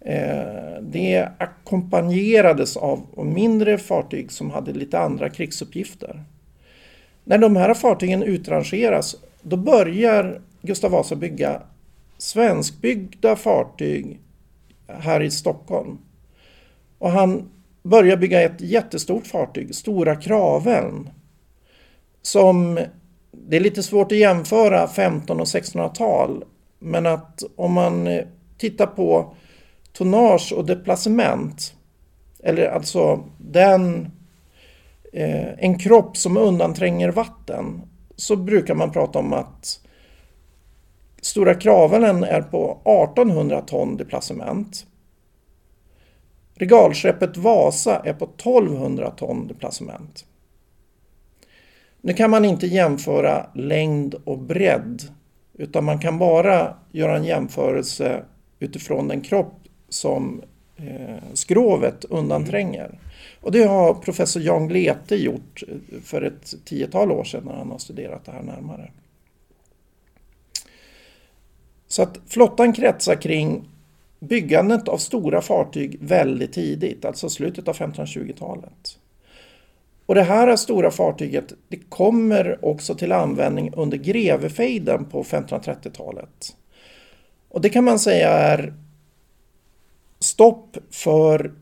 Eh, 0.00 0.82
det 0.82 1.28
ackompanjerades 1.38 2.76
av 2.76 3.26
mindre 3.26 3.78
fartyg 3.78 4.32
som 4.32 4.50
hade 4.50 4.72
lite 4.72 4.98
andra 4.98 5.30
krigsuppgifter. 5.30 6.24
När 7.24 7.38
de 7.38 7.56
här 7.56 7.74
fartygen 7.74 8.22
utrangeras 8.22 9.16
då 9.42 9.56
börjar 9.56 10.40
Gustav 10.62 10.90
Vasa 10.90 11.16
bygga 11.16 11.62
svenskbyggda 12.18 13.36
fartyg 13.36 14.20
här 14.86 15.22
i 15.22 15.30
Stockholm. 15.30 15.98
Och 16.98 17.10
han 17.10 17.50
börja 17.88 18.16
bygga 18.16 18.42
ett 18.42 18.60
jättestort 18.60 19.26
fartyg, 19.26 19.74
Stora 19.74 20.16
Kraven. 20.16 21.10
Som, 22.22 22.78
det 23.32 23.56
är 23.56 23.60
lite 23.60 23.82
svårt 23.82 24.12
att 24.12 24.18
jämföra 24.18 24.84
1500 24.84 25.42
och 25.42 25.46
1600-tal. 25.46 26.44
Men 26.78 27.06
att 27.06 27.42
om 27.56 27.72
man 27.72 28.06
eh, 28.06 28.24
tittar 28.58 28.86
på 28.86 29.34
tonnage 29.92 30.52
och 30.56 30.66
deplacement. 30.66 31.74
Eller 32.42 32.68
alltså 32.68 33.24
den, 33.38 34.10
eh, 35.12 35.48
en 35.58 35.78
kropp 35.78 36.16
som 36.16 36.36
undantränger 36.36 37.08
vatten. 37.08 37.82
Så 38.16 38.36
brukar 38.36 38.74
man 38.74 38.92
prata 38.92 39.18
om 39.18 39.32
att 39.32 39.80
Stora 41.20 41.54
Kravelen 41.54 42.24
är 42.24 42.42
på 42.42 42.80
1800 42.84 43.60
ton 43.60 43.96
deplacement. 43.96 44.86
Regalskeppet 46.58 47.36
Vasa 47.36 48.02
är 48.04 48.12
på 48.12 48.24
1200 48.24 49.10
ton 49.10 49.46
deplacement. 49.46 50.24
Nu 52.00 52.12
kan 52.12 52.30
man 52.30 52.44
inte 52.44 52.66
jämföra 52.66 53.46
längd 53.54 54.14
och 54.24 54.38
bredd 54.38 55.02
utan 55.54 55.84
man 55.84 55.98
kan 55.98 56.18
bara 56.18 56.74
göra 56.92 57.16
en 57.16 57.24
jämförelse 57.24 58.24
utifrån 58.58 59.08
den 59.08 59.20
kropp 59.20 59.54
som 59.88 60.42
eh, 60.76 61.16
skrovet 61.34 62.04
undantränger. 62.04 62.98
Och 63.40 63.52
det 63.52 63.64
har 63.64 63.94
professor 63.94 64.42
Jan 64.42 64.68
Glete 64.68 65.16
gjort 65.16 65.62
för 66.02 66.22
ett 66.22 66.54
tiotal 66.64 67.12
år 67.12 67.24
sedan 67.24 67.44
när 67.44 67.54
han 67.54 67.70
har 67.70 67.78
studerat 67.78 68.24
det 68.24 68.32
här 68.32 68.42
närmare. 68.42 68.90
Så 71.88 72.02
att 72.02 72.18
flottan 72.26 72.72
kretsar 72.72 73.14
kring 73.14 73.68
byggandet 74.20 74.88
av 74.88 74.98
stora 74.98 75.40
fartyg 75.40 75.98
väldigt 76.00 76.52
tidigt, 76.52 77.04
alltså 77.04 77.28
slutet 77.28 77.68
av 77.68 77.76
1520-talet. 77.76 78.98
Och 80.06 80.14
det 80.14 80.22
här 80.22 80.56
stora 80.56 80.90
fartyget 80.90 81.52
det 81.68 81.76
kommer 81.76 82.64
också 82.64 82.94
till 82.94 83.12
användning 83.12 83.72
under 83.76 83.98
grevefejden 83.98 85.04
på 85.04 85.22
1530-talet. 85.22 86.56
Och 87.48 87.60
det 87.60 87.68
kan 87.68 87.84
man 87.84 87.98
säga 87.98 88.28
är 88.28 88.74
stopp 90.18 90.76
för 90.90 91.52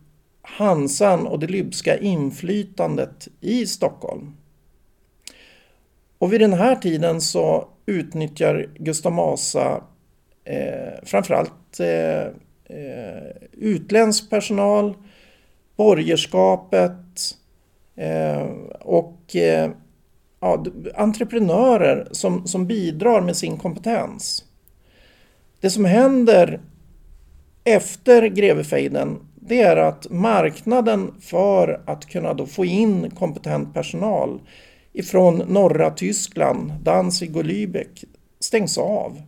Hansan 0.42 1.26
och 1.26 1.38
det 1.38 1.46
lybska 1.46 1.98
inflytandet 1.98 3.28
i 3.40 3.66
Stockholm. 3.66 4.36
Och 6.18 6.32
vid 6.32 6.40
den 6.40 6.52
här 6.52 6.76
tiden 6.76 7.20
så 7.20 7.68
utnyttjar 7.86 8.68
Gustav 8.78 9.14
Vasa 9.14 9.82
eh, 10.44 11.04
framförallt 11.04 11.52
eh, 11.80 12.26
eh, 12.64 13.30
utländsk 13.52 14.30
personal, 14.30 14.94
borgerskapet 15.76 17.36
eh, 17.96 18.46
och 18.80 19.36
eh, 19.36 19.70
ja, 20.40 20.64
entreprenörer 20.94 22.08
som, 22.10 22.46
som 22.46 22.66
bidrar 22.66 23.20
med 23.20 23.36
sin 23.36 23.56
kompetens. 23.56 24.44
Det 25.60 25.70
som 25.70 25.84
händer 25.84 26.60
efter 27.64 28.26
grevefejden 28.26 29.18
det 29.46 29.62
är 29.62 29.76
att 29.76 30.10
marknaden 30.10 31.14
för 31.20 31.82
att 31.86 32.06
kunna 32.06 32.34
då 32.34 32.46
få 32.46 32.64
in 32.64 33.10
kompetent 33.10 33.74
personal 33.74 34.40
ifrån 34.92 35.42
norra 35.48 35.90
Tyskland, 35.90 36.72
Danzig 36.82 37.36
och 37.36 37.44
Lübeck 37.44 38.04
stängs 38.40 38.78
av. 38.78 39.22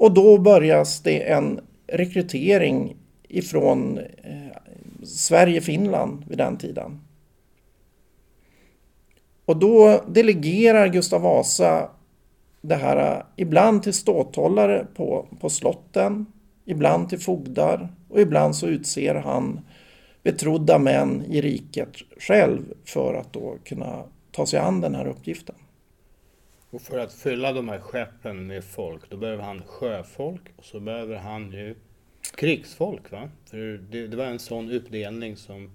Och 0.00 0.14
då 0.14 0.38
börjas 0.38 1.00
det 1.00 1.30
en 1.30 1.60
rekrytering 1.86 2.96
ifrån 3.28 3.98
eh, 3.98 4.56
Sverige-Finland 5.02 6.24
vid 6.28 6.38
den 6.38 6.58
tiden. 6.58 7.00
Och 9.44 9.56
då 9.56 10.04
delegerar 10.08 10.88
Gustav 10.88 11.22
Vasa 11.22 11.90
det 12.60 12.74
här 12.74 13.16
eh, 13.16 13.22
ibland 13.36 13.82
till 13.82 13.92
ståthållare 13.92 14.86
på, 14.94 15.26
på 15.40 15.50
slotten, 15.50 16.26
ibland 16.64 17.08
till 17.08 17.20
fogdar 17.20 17.88
och 18.08 18.20
ibland 18.20 18.56
så 18.56 18.66
utser 18.66 19.14
han 19.14 19.60
betrodda 20.22 20.78
män 20.78 21.24
i 21.28 21.40
riket 21.40 21.96
själv 22.18 22.62
för 22.84 23.14
att 23.14 23.32
då 23.32 23.56
kunna 23.64 24.02
ta 24.32 24.46
sig 24.46 24.58
an 24.58 24.80
den 24.80 24.94
här 24.94 25.06
uppgiften. 25.06 25.54
Och 26.70 26.82
för 26.82 26.98
att 26.98 27.12
fylla 27.12 27.52
de 27.52 27.68
här 27.68 27.80
skeppen 27.80 28.46
med 28.46 28.64
folk, 28.64 29.10
då 29.10 29.16
behöver 29.16 29.42
han 29.42 29.62
sjöfolk 29.66 30.42
och 30.56 30.64
så 30.64 30.80
behöver 30.80 31.16
han 31.16 31.52
ju 31.52 31.74
krigsfolk. 32.34 33.10
Va? 33.10 33.30
För 33.50 33.56
det, 33.90 34.06
det 34.06 34.16
var 34.16 34.24
en 34.24 34.38
sån 34.38 34.72
uppdelning 34.72 35.36
som 35.36 35.70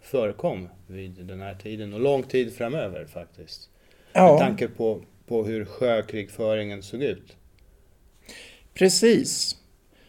förekom 0.00 0.68
vid 0.86 1.10
den 1.10 1.40
här 1.40 1.54
tiden 1.54 1.94
och 1.94 2.00
lång 2.00 2.22
tid 2.22 2.56
framöver 2.56 3.04
faktiskt. 3.04 3.70
Ja. 4.12 4.30
Med 4.30 4.40
tanke 4.40 4.68
på, 4.68 5.00
på 5.26 5.44
hur 5.44 5.64
sjökrigföringen 5.64 6.82
såg 6.82 7.02
ut. 7.02 7.36
Precis. 8.74 9.56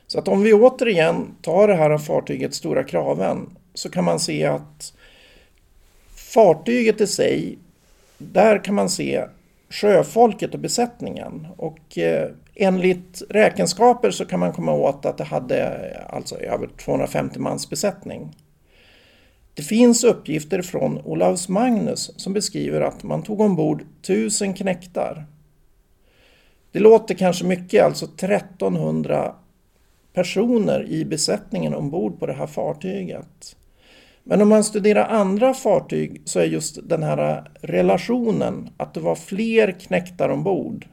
Så 0.08 0.20
att 0.20 0.28
om 0.28 0.44
vi 0.44 0.54
återigen 0.54 1.36
tar 1.42 1.68
det 1.68 1.76
här 1.76 1.98
fartyget 1.98 2.54
Stora 2.54 2.84
Kraven 2.84 3.58
så 3.74 3.90
kan 3.90 4.04
man 4.04 4.20
se 4.20 4.46
att 4.46 4.94
fartyget 6.16 7.02
i 7.02 7.08
sig, 7.08 7.58
där 8.18 8.64
kan 8.64 8.76
man 8.76 8.90
se 8.90 9.26
sjöfolket 9.70 10.54
och 10.54 10.60
besättningen. 10.60 11.48
Och 11.58 11.98
eh, 11.98 12.30
enligt 12.56 13.22
räkenskaper 13.30 14.12
så 14.12 14.26
kan 14.26 14.40
man 14.40 14.54
komma 14.54 14.74
åt 14.74 15.06
att 15.06 15.18
det 15.18 15.24
hade 15.24 15.90
alltså 16.10 16.40
över 16.40 16.68
250 16.68 17.40
mans 17.40 17.70
besättning. 17.70 18.36
Det 19.54 19.64
finns 19.64 20.04
uppgifter 20.04 20.62
från 20.62 21.02
Olaus 21.06 21.50
Magnus 21.50 22.12
som 22.18 22.34
beskriver 22.34 22.82
att 22.82 23.04
man 23.04 23.24
tog 23.24 23.42
ombord 23.42 23.82
1000 24.02 24.54
knäktar. 24.54 25.26
Det 26.72 26.80
låter 26.80 27.16
kanske 27.16 27.46
mycket, 27.46 27.84
alltså 27.84 28.06
1300 28.06 29.36
personer 30.14 30.88
i 30.90 31.06
besättningen 31.06 31.74
ombord 31.74 32.20
på 32.20 32.26
det 32.26 32.34
här 32.34 32.48
fartyget. 32.48 33.56
Men 34.30 34.42
om 34.42 34.50
man 34.50 34.64
studerar 34.64 35.08
andra 35.08 35.54
fartyg 35.54 36.22
så 36.26 36.40
är 36.40 36.46
just 36.46 36.90
den 36.90 37.04
här 37.04 37.52
relationen 37.62 38.70
att 38.78 38.94
det 38.94 39.00
var 39.00 39.16
fler 39.16 39.72
knäktar 39.72 40.30
ombord. 40.30 40.88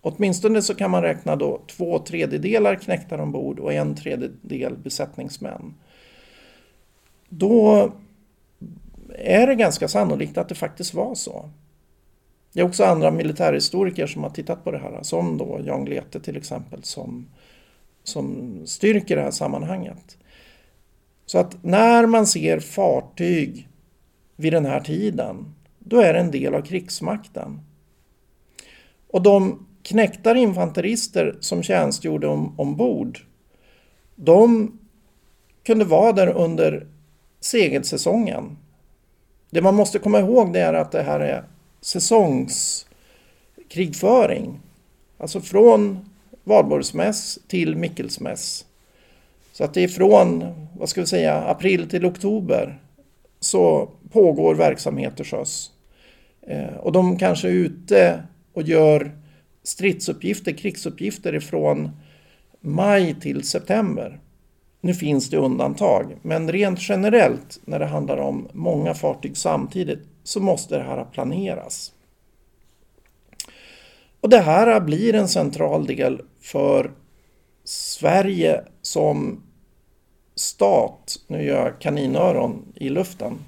Åtminstone 0.00 0.62
så 0.62 0.74
kan 0.74 0.90
man 0.90 1.02
räkna 1.02 1.36
då 1.36 1.60
två 1.66 1.98
tredjedelar 1.98 2.74
knäktar 2.74 3.18
ombord 3.18 3.58
och 3.58 3.72
en 3.72 3.94
tredjedel 3.94 4.76
besättningsmän. 4.76 5.74
Då 7.28 7.92
är 9.18 9.46
det 9.46 9.54
ganska 9.54 9.88
sannolikt 9.88 10.38
att 10.38 10.48
det 10.48 10.54
faktiskt 10.54 10.94
var 10.94 11.14
så. 11.14 11.50
Det 12.52 12.60
är 12.60 12.64
också 12.64 12.84
andra 12.84 13.10
militärhistoriker 13.10 14.06
som 14.06 14.22
har 14.22 14.30
tittat 14.30 14.64
på 14.64 14.70
det 14.70 14.78
här, 14.78 14.98
som 15.02 15.38
då 15.38 15.60
Jan 15.64 15.84
Glete 15.84 16.20
till 16.20 16.36
exempel, 16.36 16.82
som, 16.82 17.28
som 18.04 18.52
styrker 18.64 19.16
det 19.16 19.22
här 19.22 19.30
sammanhanget. 19.30 20.18
Så 21.32 21.38
att 21.38 21.64
när 21.64 22.06
man 22.06 22.26
ser 22.26 22.60
fartyg 22.60 23.68
vid 24.36 24.52
den 24.52 24.66
här 24.66 24.80
tiden, 24.80 25.54
då 25.78 26.00
är 26.00 26.12
det 26.12 26.20
en 26.20 26.30
del 26.30 26.54
av 26.54 26.62
krigsmakten. 26.62 27.60
Och 29.10 29.22
de 29.22 29.66
knäktar 29.82 30.34
infanterister 30.34 31.36
som 31.40 31.62
tjänstgjorde 31.62 32.26
om, 32.26 32.60
ombord, 32.60 33.18
de 34.16 34.72
kunde 35.62 35.84
vara 35.84 36.12
där 36.12 36.28
under 36.28 36.86
segelsäsongen. 37.40 38.56
Det 39.50 39.62
man 39.62 39.74
måste 39.74 39.98
komma 39.98 40.20
ihåg 40.20 40.52
det 40.52 40.60
är 40.60 40.74
att 40.74 40.92
det 40.92 41.02
här 41.02 41.20
är 41.20 41.44
säsongskrigföring. 41.80 44.60
Alltså 45.18 45.40
från 45.40 46.10
valborgsmäss 46.44 47.38
till 47.48 47.76
Mickelsmäss. 47.76 48.66
Så 49.52 49.64
att 49.64 49.74
det 49.74 49.84
är 49.84 49.88
från, 49.88 50.44
vad 50.78 50.88
ska 50.88 51.00
vi 51.00 51.06
säga, 51.06 51.34
april 51.34 51.88
till 51.88 52.06
oktober 52.06 52.80
så 53.40 53.88
pågår 54.10 54.54
verksamhet 54.54 55.16
till 55.16 55.24
sjöss. 55.24 55.70
Eh, 56.46 56.74
och 56.80 56.92
de 56.92 57.18
kanske 57.18 57.48
är 57.48 57.52
ute 57.52 58.22
och 58.52 58.62
gör 58.62 59.12
stridsuppgifter, 59.62 60.52
krigsuppgifter 60.52 61.34
ifrån 61.34 61.90
maj 62.60 63.20
till 63.20 63.48
september. 63.48 64.20
Nu 64.80 64.94
finns 64.94 65.30
det 65.30 65.36
undantag, 65.36 66.16
men 66.22 66.52
rent 66.52 66.88
generellt 66.88 67.60
när 67.64 67.78
det 67.78 67.86
handlar 67.86 68.16
om 68.16 68.48
många 68.52 68.94
fartyg 68.94 69.36
samtidigt 69.36 70.02
så 70.24 70.40
måste 70.40 70.76
det 70.76 70.84
här 70.84 71.04
planeras. 71.04 71.92
Och 74.20 74.28
det 74.28 74.40
här 74.40 74.80
blir 74.80 75.14
en 75.14 75.28
central 75.28 75.86
del 75.86 76.22
för 76.40 76.90
Sverige 77.64 78.64
som 78.82 79.42
stat, 80.34 81.16
nu 81.26 81.44
gör 81.44 81.64
jag 81.64 81.80
kaninöron 81.80 82.72
i 82.74 82.88
luften, 82.88 83.38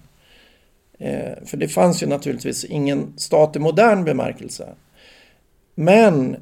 eh, 0.98 1.44
för 1.44 1.56
det 1.56 1.68
fanns 1.68 2.02
ju 2.02 2.06
naturligtvis 2.06 2.64
ingen 2.64 3.18
stat 3.18 3.56
i 3.56 3.58
modern 3.58 4.04
bemärkelse. 4.04 4.74
Men 5.74 6.36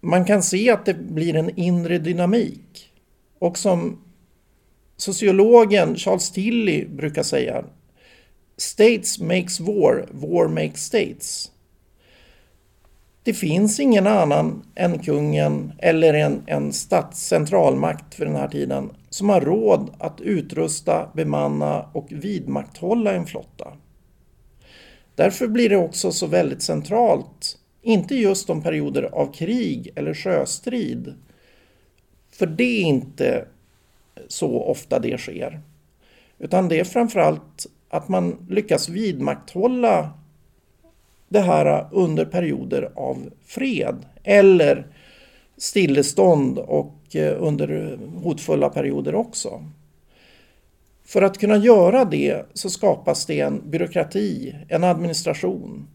man 0.00 0.24
kan 0.24 0.42
se 0.42 0.70
att 0.70 0.86
det 0.86 0.94
blir 0.94 1.36
en 1.36 1.58
inre 1.58 1.98
dynamik. 1.98 2.92
Och 3.38 3.58
som 3.58 3.98
sociologen 4.96 5.96
Charles 5.96 6.30
Tilly 6.30 6.86
brukar 6.86 7.22
säga, 7.22 7.64
States 8.56 9.18
makes 9.18 9.60
war, 9.60 10.08
war 10.10 10.48
makes 10.48 10.84
states. 10.84 11.50
Det 13.26 13.34
finns 13.34 13.80
ingen 13.80 14.06
annan 14.06 14.62
än 14.74 14.98
kungen 14.98 15.72
eller 15.78 16.14
en, 16.14 16.42
en 16.46 16.72
statscentralmakt 16.72 18.14
för 18.14 18.24
den 18.24 18.36
här 18.36 18.48
tiden 18.48 18.90
som 19.10 19.28
har 19.28 19.40
råd 19.40 19.90
att 19.98 20.20
utrusta, 20.20 21.10
bemanna 21.14 21.86
och 21.92 22.06
vidmakthålla 22.10 23.12
en 23.12 23.26
flotta. 23.26 23.72
Därför 25.14 25.48
blir 25.48 25.68
det 25.68 25.76
också 25.76 26.12
så 26.12 26.26
väldigt 26.26 26.62
centralt, 26.62 27.58
inte 27.82 28.14
just 28.14 28.50
om 28.50 28.62
perioder 28.62 29.02
av 29.02 29.32
krig 29.32 29.90
eller 29.96 30.14
sjöstrid, 30.14 31.14
för 32.30 32.46
det 32.46 32.82
är 32.82 32.84
inte 32.84 33.44
så 34.28 34.62
ofta 34.62 34.98
det 34.98 35.18
sker. 35.18 35.60
Utan 36.38 36.68
det 36.68 36.80
är 36.80 36.84
framförallt 36.84 37.66
att 37.88 38.08
man 38.08 38.46
lyckas 38.48 38.88
vidmakthålla 38.88 40.10
det 41.36 41.42
här 41.42 41.86
under 41.92 42.24
perioder 42.24 42.92
av 42.94 43.30
fred 43.46 43.96
eller 44.24 44.86
stillestånd 45.56 46.58
och 46.58 47.16
eh, 47.16 47.36
under 47.38 47.98
hotfulla 48.22 48.68
perioder 48.68 49.14
också. 49.14 49.64
För 51.06 51.22
att 51.22 51.38
kunna 51.38 51.56
göra 51.56 52.04
det 52.04 52.46
så 52.54 52.70
skapas 52.70 53.26
det 53.26 53.40
en 53.40 53.70
byråkrati, 53.70 54.54
en 54.68 54.84
administration. 54.84 55.88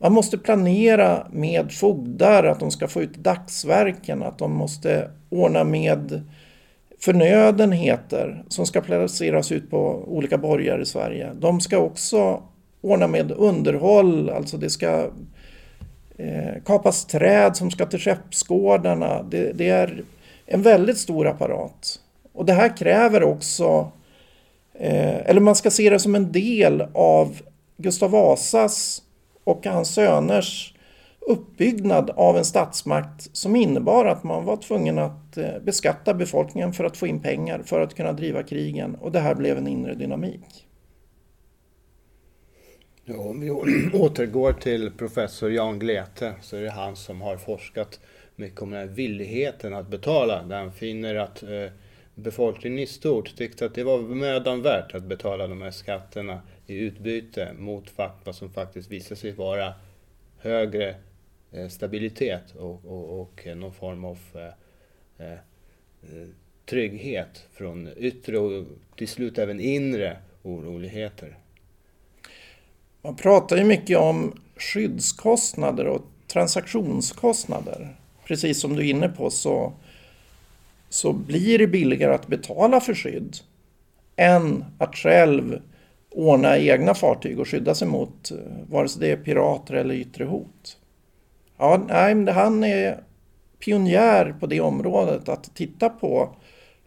Man 0.00 0.12
måste 0.12 0.38
planera 0.38 1.26
med 1.32 1.72
fogdar, 1.72 2.44
att 2.44 2.60
de 2.60 2.70
ska 2.70 2.88
få 2.88 3.02
ut 3.02 3.14
dagsverken, 3.14 4.22
att 4.22 4.38
de 4.38 4.52
måste 4.52 5.10
ordna 5.30 5.64
med 5.64 6.22
förnödenheter 7.00 8.44
som 8.48 8.66
ska 8.66 8.80
placeras 8.80 9.52
ut 9.52 9.70
på 9.70 10.04
olika 10.06 10.38
borgar 10.38 10.82
i 10.82 10.86
Sverige. 10.86 11.30
De 11.34 11.60
ska 11.60 11.78
också 11.78 12.42
ordna 12.82 13.06
med 13.06 13.32
underhåll, 13.32 14.30
alltså 14.30 14.56
det 14.56 14.70
ska 14.70 15.10
eh, 16.16 16.62
kapas 16.64 17.04
träd 17.04 17.56
som 17.56 17.70
ska 17.70 17.86
till 17.86 17.98
skeppsgårdarna. 17.98 19.22
Det, 19.22 19.52
det, 19.52 19.68
är 19.68 20.02
en 20.46 20.62
väldigt 20.62 20.98
stor 20.98 21.26
apparat. 21.26 22.00
Och 22.32 22.44
det 22.44 22.52
här 22.52 22.76
kräver 22.76 23.22
också, 23.22 23.92
eh, 24.74 25.16
eller 25.16 25.40
man 25.40 25.56
ska 25.56 25.70
se 25.70 25.90
det 25.90 25.98
som 25.98 26.14
en 26.14 26.32
del 26.32 26.84
av 26.94 27.40
Gustav 27.76 28.10
Vasas 28.10 29.02
och 29.44 29.66
hans 29.66 29.94
söners 29.94 30.74
uppbyggnad 31.28 32.10
av 32.10 32.36
en 32.36 32.44
statsmakt 32.44 33.36
som 33.36 33.56
innebar 33.56 34.04
att 34.06 34.24
man 34.24 34.44
var 34.44 34.56
tvungen 34.56 34.98
att 34.98 35.36
eh, 35.36 35.58
beskatta 35.64 36.14
befolkningen 36.14 36.72
för 36.72 36.84
att 36.84 36.96
få 36.96 37.06
in 37.06 37.20
pengar 37.20 37.62
för 37.64 37.80
att 37.80 37.94
kunna 37.94 38.12
driva 38.12 38.42
krigen 38.42 38.94
och 38.94 39.12
det 39.12 39.20
här 39.20 39.34
blev 39.34 39.58
en 39.58 39.68
inre 39.68 39.94
dynamik. 39.94 40.66
Ja, 43.04 43.18
om 43.18 43.40
vi 43.40 43.50
återgår 43.92 44.52
till 44.52 44.90
professor 44.90 45.52
Jan 45.52 45.78
Glete 45.78 46.34
så 46.40 46.56
är 46.56 46.62
det 46.62 46.70
han 46.70 46.96
som 46.96 47.20
har 47.20 47.36
forskat 47.36 48.00
mycket 48.36 48.62
om 48.62 48.70
den 48.70 48.80
här 48.80 48.94
villigheten 48.94 49.74
att 49.74 49.88
betala. 49.88 50.42
Där 50.42 50.58
han 50.58 50.72
finner 50.72 51.14
att 51.14 51.42
eh, 51.42 51.66
befolkningen 52.14 52.78
i 52.78 52.86
stort 52.86 53.36
tyckte 53.36 53.66
att 53.66 53.74
det 53.74 53.84
var 53.84 53.98
mödan 53.98 54.62
värt 54.62 54.94
att 54.94 55.02
betala 55.02 55.46
de 55.46 55.62
här 55.62 55.70
skatterna 55.70 56.40
i 56.66 56.78
utbyte 56.78 57.52
mot 57.58 57.92
vad 58.24 58.34
som 58.34 58.50
faktiskt 58.50 58.90
visade 58.90 59.20
sig 59.20 59.32
vara 59.32 59.74
högre 60.38 60.94
eh, 61.52 61.68
stabilitet 61.68 62.54
och, 62.58 62.84
och, 62.84 63.20
och, 63.20 63.46
någon 63.56 63.74
form 63.74 64.04
av 64.04 64.18
eh, 64.34 65.32
eh, 65.32 66.28
trygghet 66.66 67.46
från 67.52 67.88
yttre 67.96 68.38
och 68.38 68.64
till 68.96 69.08
slut 69.08 69.38
även 69.38 69.60
inre 69.60 70.16
oroligheter. 70.42 71.38
Man 73.04 73.16
pratar 73.16 73.56
ju 73.56 73.64
mycket 73.64 73.98
om 73.98 74.32
skyddskostnader 74.56 75.86
och 75.86 76.02
transaktionskostnader. 76.26 77.96
Precis 78.24 78.60
som 78.60 78.76
du 78.76 78.82
är 78.86 78.90
inne 78.90 79.08
på 79.08 79.30
så, 79.30 79.72
så 80.88 81.12
blir 81.12 81.58
det 81.58 81.66
billigare 81.66 82.14
att 82.14 82.26
betala 82.26 82.80
för 82.80 82.94
skydd 82.94 83.36
än 84.16 84.64
att 84.78 84.96
själv 84.96 85.62
ordna 86.10 86.58
egna 86.58 86.94
fartyg 86.94 87.40
och 87.40 87.48
skydda 87.48 87.74
sig 87.74 87.88
mot 87.88 88.30
eh, 88.30 88.36
vare 88.70 88.88
sig 88.88 89.00
det 89.00 89.10
är 89.10 89.16
pirater 89.16 89.74
eller 89.74 89.94
yttre 89.94 90.24
hot. 90.24 90.78
Ja, 91.58 91.84
nej, 91.88 92.30
han 92.30 92.64
är 92.64 93.00
pionjär 93.58 94.34
på 94.40 94.46
det 94.46 94.60
området, 94.60 95.28
att 95.28 95.54
titta 95.54 95.88
på 95.88 96.36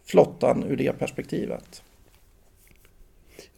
flottan 0.04 0.64
ur 0.64 0.76
det 0.76 0.98
perspektivet. 0.98 1.82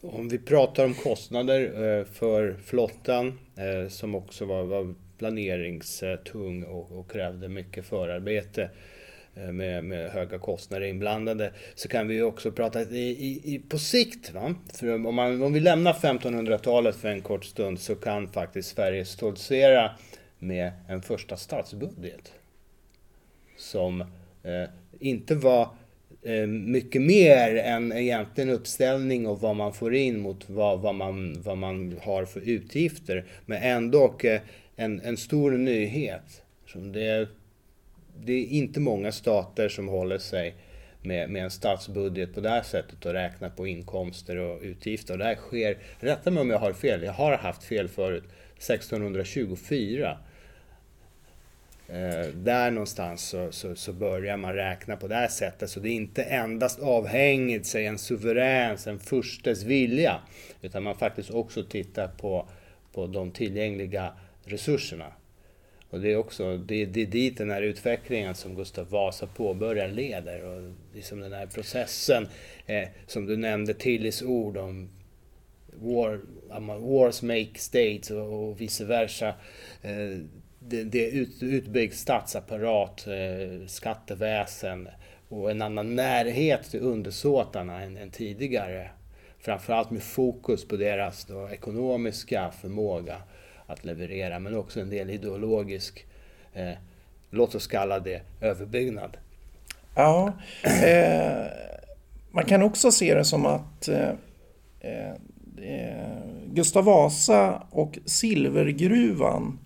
Om 0.01 0.29
vi 0.29 0.39
pratar 0.39 0.85
om 0.85 0.93
kostnader 0.93 1.61
eh, 1.63 2.05
för 2.05 2.57
flottan 2.65 3.39
eh, 3.55 3.89
som 3.89 4.15
också 4.15 4.45
var, 4.45 4.63
var 4.63 4.93
planeringstung 5.17 6.63
och, 6.63 6.91
och 6.91 7.11
krävde 7.11 7.49
mycket 7.49 7.85
förarbete 7.85 8.69
eh, 9.35 9.51
med, 9.51 9.83
med, 9.83 10.11
höga 10.11 10.39
kostnader 10.39 10.85
inblandade 10.85 11.53
så 11.75 11.87
kan 11.87 12.07
vi 12.07 12.21
också 12.21 12.51
prata 12.51 12.81
i, 12.81 13.41
i, 13.43 13.61
på 13.69 13.77
sikt. 13.77 14.31
Va? 14.31 14.55
För 14.73 15.05
om, 15.05 15.15
man, 15.15 15.43
om 15.43 15.53
vi 15.53 15.59
lämnar 15.59 15.93
1500-talet 15.93 16.95
för 16.95 17.09
en 17.09 17.21
kort 17.21 17.45
stund 17.45 17.79
så 17.79 17.95
kan 17.95 18.27
faktiskt 18.27 18.69
Sverige 18.69 19.05
stoltsera 19.05 19.91
med 20.39 20.71
en 20.87 21.01
första 21.01 21.37
statsbudget 21.37 22.33
som 23.57 24.01
eh, 24.01 24.69
inte 24.99 25.35
var 25.35 25.63
Eh, 25.63 25.78
Eh, 26.23 26.47
mycket 26.47 27.01
mer 27.01 27.55
än 27.55 27.91
egentligen 27.91 28.49
uppställning 28.49 29.27
och 29.27 29.41
vad 29.41 29.55
man 29.55 29.73
får 29.73 29.95
in 29.95 30.19
mot 30.19 30.49
vad, 30.49 30.79
vad, 30.79 30.95
man, 30.95 31.41
vad 31.41 31.57
man 31.57 31.99
har 32.01 32.25
för 32.25 32.39
utgifter. 32.39 33.25
Men 33.45 33.63
ändå 33.63 34.15
eh, 34.23 34.41
en, 34.75 35.01
en 35.01 35.17
stor 35.17 35.51
nyhet. 35.51 36.41
Det 36.93 37.07
är, 37.07 37.27
det 38.23 38.33
är 38.33 38.45
inte 38.45 38.79
många 38.79 39.11
stater 39.11 39.69
som 39.69 39.87
håller 39.87 40.17
sig 40.17 40.55
med, 41.01 41.29
med 41.29 41.43
en 41.43 41.51
statsbudget 41.51 42.33
på 42.33 42.41
det 42.41 42.49
här 42.49 42.63
sättet 42.63 43.05
och 43.05 43.13
räknar 43.13 43.49
på 43.49 43.67
inkomster 43.67 44.37
och 44.37 44.61
utgifter. 44.61 45.13
Och 45.13 45.19
det 45.19 45.25
här 45.25 45.35
sker, 45.35 45.77
rätta 45.99 46.31
mig 46.31 46.41
om 46.41 46.49
jag 46.49 46.59
har 46.59 46.73
fel, 46.73 47.03
jag 47.03 47.13
har 47.13 47.37
haft 47.37 47.63
fel 47.63 47.87
förut, 47.87 48.23
1624 48.57 50.17
Eh, 51.91 52.27
där 52.27 52.71
någonstans 52.71 53.29
så, 53.29 53.51
så, 53.51 53.75
så, 53.75 53.93
börjar 53.93 54.37
man 54.37 54.53
räkna 54.53 54.97
på 54.97 55.07
det 55.07 55.15
här 55.15 55.27
sättet. 55.27 55.69
Så 55.69 55.79
det 55.79 55.89
är 55.89 55.93
inte 55.93 56.23
endast 56.23 56.79
avhängigt 56.79 57.65
sig 57.65 57.85
en 57.85 57.97
suveräns, 57.97 58.87
en 58.87 58.99
furstes 58.99 59.63
vilja. 59.63 60.19
Utan 60.61 60.83
man 60.83 60.95
faktiskt 60.95 61.31
också 61.31 61.63
tittar 61.63 62.07
på, 62.07 62.49
på 62.93 63.07
de 63.07 63.31
tillgängliga 63.31 64.13
resurserna. 64.43 65.13
Och 65.89 65.99
det 65.99 66.11
är 66.11 66.17
också 66.17 66.57
det, 66.57 66.85
det 66.85 67.01
är 67.01 67.05
dit 67.05 67.37
den 67.37 67.51
här 67.51 67.61
utvecklingen 67.61 68.35
som 68.35 68.55
Gustav 68.55 68.89
Vasa 68.89 69.27
påbörjar 69.27 69.87
leder. 69.87 70.43
Och 70.43 70.71
liksom 70.93 71.19
den 71.19 71.33
här 71.33 71.45
processen 71.45 72.27
eh, 72.65 72.87
som 73.07 73.25
du 73.25 73.37
nämnde, 73.37 73.73
Tillys 73.73 74.21
ord 74.21 74.57
om 74.57 74.89
war, 75.73 76.19
wars 76.79 77.21
make 77.21 77.55
states 77.55 78.11
och, 78.11 78.49
och 78.49 78.61
vice 78.61 78.85
versa. 78.85 79.33
Eh, 79.81 80.17
det, 80.69 80.83
det 80.83 81.07
är 81.07 81.11
ut, 81.11 81.43
utbyggd 81.43 81.93
statsapparat, 81.93 83.07
eh, 83.07 83.67
skatteväsen 83.67 84.89
och 85.29 85.51
en 85.51 85.61
annan 85.61 85.95
närhet 85.95 86.71
till 86.71 86.79
undersåtarna 86.79 87.81
än, 87.81 87.97
än 87.97 88.09
tidigare. 88.09 88.89
Framförallt 89.39 89.91
med 89.91 90.03
fokus 90.03 90.67
på 90.67 90.77
deras 90.77 91.25
då, 91.25 91.49
ekonomiska 91.49 92.51
förmåga 92.61 93.15
att 93.67 93.85
leverera, 93.85 94.39
men 94.39 94.55
också 94.55 94.79
en 94.79 94.89
del 94.89 95.09
ideologisk, 95.09 96.05
eh, 96.53 96.71
låt 97.29 97.55
oss 97.55 97.67
kalla 97.67 97.99
det 97.99 98.21
överbyggnad. 98.41 99.17
Ja, 99.95 100.33
eh, 100.83 101.45
man 102.31 102.45
kan 102.45 102.63
också 102.63 102.91
se 102.91 103.13
det 103.13 103.25
som 103.25 103.45
att 103.45 103.87
eh, 103.87 104.09
eh 104.81 105.13
Gustav 106.51 106.85
Vasa 106.85 107.63
och 107.71 107.99
Silvergruvan 108.05 109.59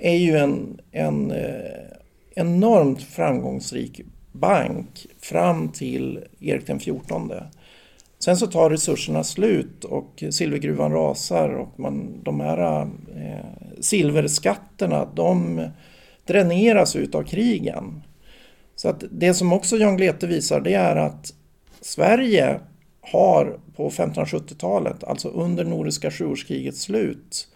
är 0.00 0.16
ju 0.16 0.36
en, 0.36 0.80
en 0.92 1.30
eh, 1.30 1.90
enormt 2.34 3.02
framgångsrik 3.02 4.00
bank 4.32 5.06
fram 5.20 5.68
till 5.68 6.24
Erik 6.40 6.66
den 6.66 6.78
XIV. 6.78 6.94
Sen 8.18 8.36
så 8.36 8.46
tar 8.46 8.70
resurserna 8.70 9.24
slut 9.24 9.84
och 9.84 10.24
silvergruvan 10.30 10.92
rasar 10.92 11.48
och 11.48 11.80
man, 11.80 12.22
de 12.22 12.40
här 12.40 12.80
eh, 13.16 13.70
silverskatterna 13.80 15.08
de 15.14 15.68
dräneras 16.26 16.96
utav 16.96 17.22
krigen. 17.22 18.02
Så 18.76 18.88
att 18.88 19.04
det 19.10 19.34
som 19.34 19.52
också 19.52 19.76
Jan 19.76 19.96
Glete 19.96 20.26
visar 20.26 20.60
det 20.60 20.74
är 20.74 20.96
att 20.96 21.32
Sverige 21.80 22.60
har 23.00 23.58
på 23.76 23.90
1570-talet, 23.90 25.04
alltså 25.04 25.28
under 25.28 25.64
Nordiska 25.64 26.10
sjuårskrigets 26.10 26.80
slut, 26.80 27.48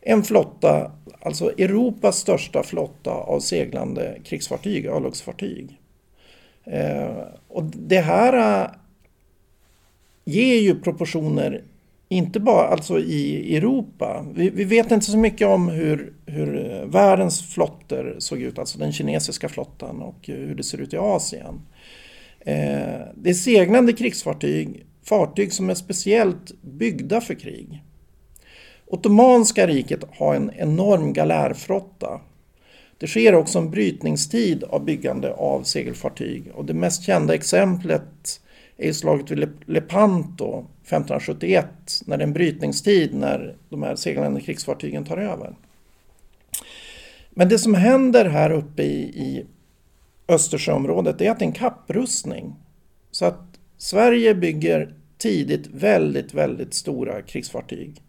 en 0.00 0.22
flotta, 0.22 0.92
alltså 1.20 1.50
Europas 1.50 2.16
största 2.16 2.62
flotta 2.62 3.10
av 3.10 3.40
seglande 3.40 4.18
krigsfartyg, 4.24 4.86
örlogsfartyg. 4.86 5.80
Eh, 6.64 7.22
och 7.48 7.64
det 7.64 8.00
här 8.00 8.62
eh, 8.62 8.70
ger 10.24 10.60
ju 10.60 10.80
proportioner, 10.80 11.62
inte 12.08 12.40
bara 12.40 12.68
alltså 12.68 13.00
i 13.00 13.56
Europa. 13.56 14.26
Vi, 14.34 14.50
vi, 14.50 14.64
vet 14.64 14.90
inte 14.90 15.06
så 15.06 15.18
mycket 15.18 15.46
om 15.46 15.68
hur, 15.68 16.12
hur 16.26 16.72
eh, 16.72 16.84
världens 16.84 17.54
flottor 17.54 18.16
såg 18.18 18.42
ut, 18.42 18.58
alltså 18.58 18.78
den 18.78 18.92
kinesiska 18.92 19.48
flottan 19.48 20.02
och 20.02 20.18
hur 20.22 20.54
det 20.54 20.64
ser 20.64 20.80
ut 20.80 20.92
i 20.92 20.96
Asien. 20.96 21.60
Eh, 22.40 23.00
det 23.14 23.30
är 23.30 23.34
seglande 23.34 23.92
krigsfartyg, 23.92 24.86
fartyg 25.02 25.52
som 25.52 25.70
är 25.70 25.74
speciellt 25.74 26.62
byggda 26.62 27.20
för 27.20 27.34
krig. 27.34 27.82
Ottomanska 28.90 29.66
riket 29.66 30.04
har 30.18 30.34
en 30.34 30.50
enorm 30.56 31.12
galärflotta. 31.12 32.20
Det 32.98 33.06
sker 33.06 33.34
också 33.34 33.58
en 33.58 33.70
brytningstid 33.70 34.64
av 34.64 34.84
byggande 34.84 35.32
av 35.32 35.62
segelfartyg 35.62 36.50
och 36.54 36.64
det 36.64 36.74
mest 36.74 37.02
kända 37.02 37.34
exemplet 37.34 38.40
är 38.76 38.92
slaget 38.92 39.30
vid 39.30 39.48
Lepanto 39.66 40.66
1571 40.82 41.66
när 42.06 42.16
det 42.16 42.22
är 42.22 42.26
en 42.26 42.32
brytningstid 42.32 43.14
när 43.14 43.56
de 43.68 43.82
här 43.82 43.96
seglande 43.96 44.40
krigsfartygen 44.40 45.04
tar 45.04 45.16
över. 45.16 45.54
Men 47.30 47.48
det 47.48 47.58
som 47.58 47.74
händer 47.74 48.24
här 48.24 48.50
uppe 48.50 48.82
i, 48.82 49.00
i 49.00 49.46
Östersjöområdet 50.28 51.20
är 51.20 51.30
att 51.30 51.38
det 51.38 51.44
är 51.44 51.46
en 51.46 51.52
kapprustning. 51.52 52.54
Så 53.10 53.24
att 53.24 53.58
Sverige 53.78 54.34
bygger 54.34 54.94
tidigt 55.18 55.66
väldigt, 55.66 56.34
väldigt 56.34 56.74
stora 56.74 57.22
krigsfartyg. 57.22 58.02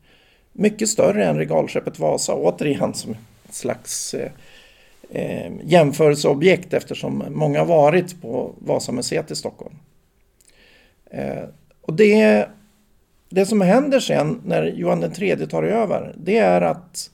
Mycket 0.54 0.90
större 0.90 1.26
än 1.26 1.38
regalskeppet 1.38 2.00
Vasa, 2.00 2.34
återigen 2.34 2.94
som 2.94 3.12
ett 3.12 3.56
slags 3.56 4.14
eh, 4.14 4.32
eh 5.10 5.52
jämförelseobjekt 5.64 6.74
eftersom 6.74 7.24
många 7.30 7.60
har 7.60 7.66
varit 7.66 8.22
på 8.22 8.54
Vasamuseet 8.60 9.32
i 9.32 9.36
Stockholm. 9.36 9.76
Eh, 11.12 11.44
och 11.82 11.94
det, 11.94 12.48
det 13.30 13.46
som 13.46 13.62
händer 13.62 14.00
sen 14.00 14.42
när 14.46 14.64
Johan 14.64 15.04
III 15.04 15.48
tar 15.48 15.64
över, 15.64 16.14
det 16.18 16.38
är 16.38 16.62
att 16.62 17.12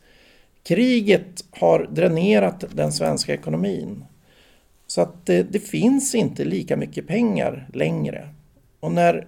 kriget 0.63 1.45
har 1.51 1.87
dränerat 1.91 2.63
den 2.71 2.91
svenska 2.91 3.33
ekonomin. 3.33 4.05
Så 4.87 5.01
att 5.01 5.25
det, 5.25 5.43
det 5.43 5.59
finns 5.59 6.15
inte 6.15 6.45
lika 6.45 6.77
mycket 6.77 7.07
pengar 7.07 7.67
längre. 7.73 8.29
Och 8.79 8.91
när 8.91 9.27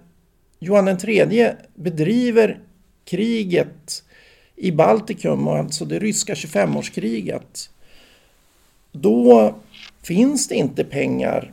Johan 0.58 0.88
III 0.88 1.50
bedriver 1.74 2.58
kriget 3.08 4.02
i 4.56 4.72
Baltikum, 4.72 5.48
alltså 5.48 5.84
det 5.84 5.98
ryska 5.98 6.34
25-årskriget, 6.34 7.70
då 8.92 9.54
finns 10.02 10.48
det 10.48 10.54
inte 10.54 10.84
pengar 10.84 11.52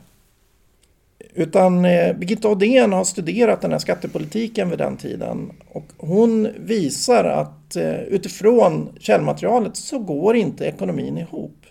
utan 1.36 1.84
eh, 1.84 2.16
Birgitta 2.16 2.48
Odén 2.48 2.92
har 2.92 3.04
studerat 3.04 3.60
den 3.60 3.72
här 3.72 3.78
skattepolitiken 3.78 4.70
vid 4.70 4.78
den 4.78 4.96
tiden 4.96 5.52
och 5.68 5.84
hon 5.96 6.48
visar 6.58 7.24
att 7.24 7.76
eh, 7.76 8.00
utifrån 8.00 8.88
källmaterialet 9.00 9.76
så 9.76 9.98
går 9.98 10.36
inte 10.36 10.64
ekonomin 10.64 11.18
ihop. 11.18 11.66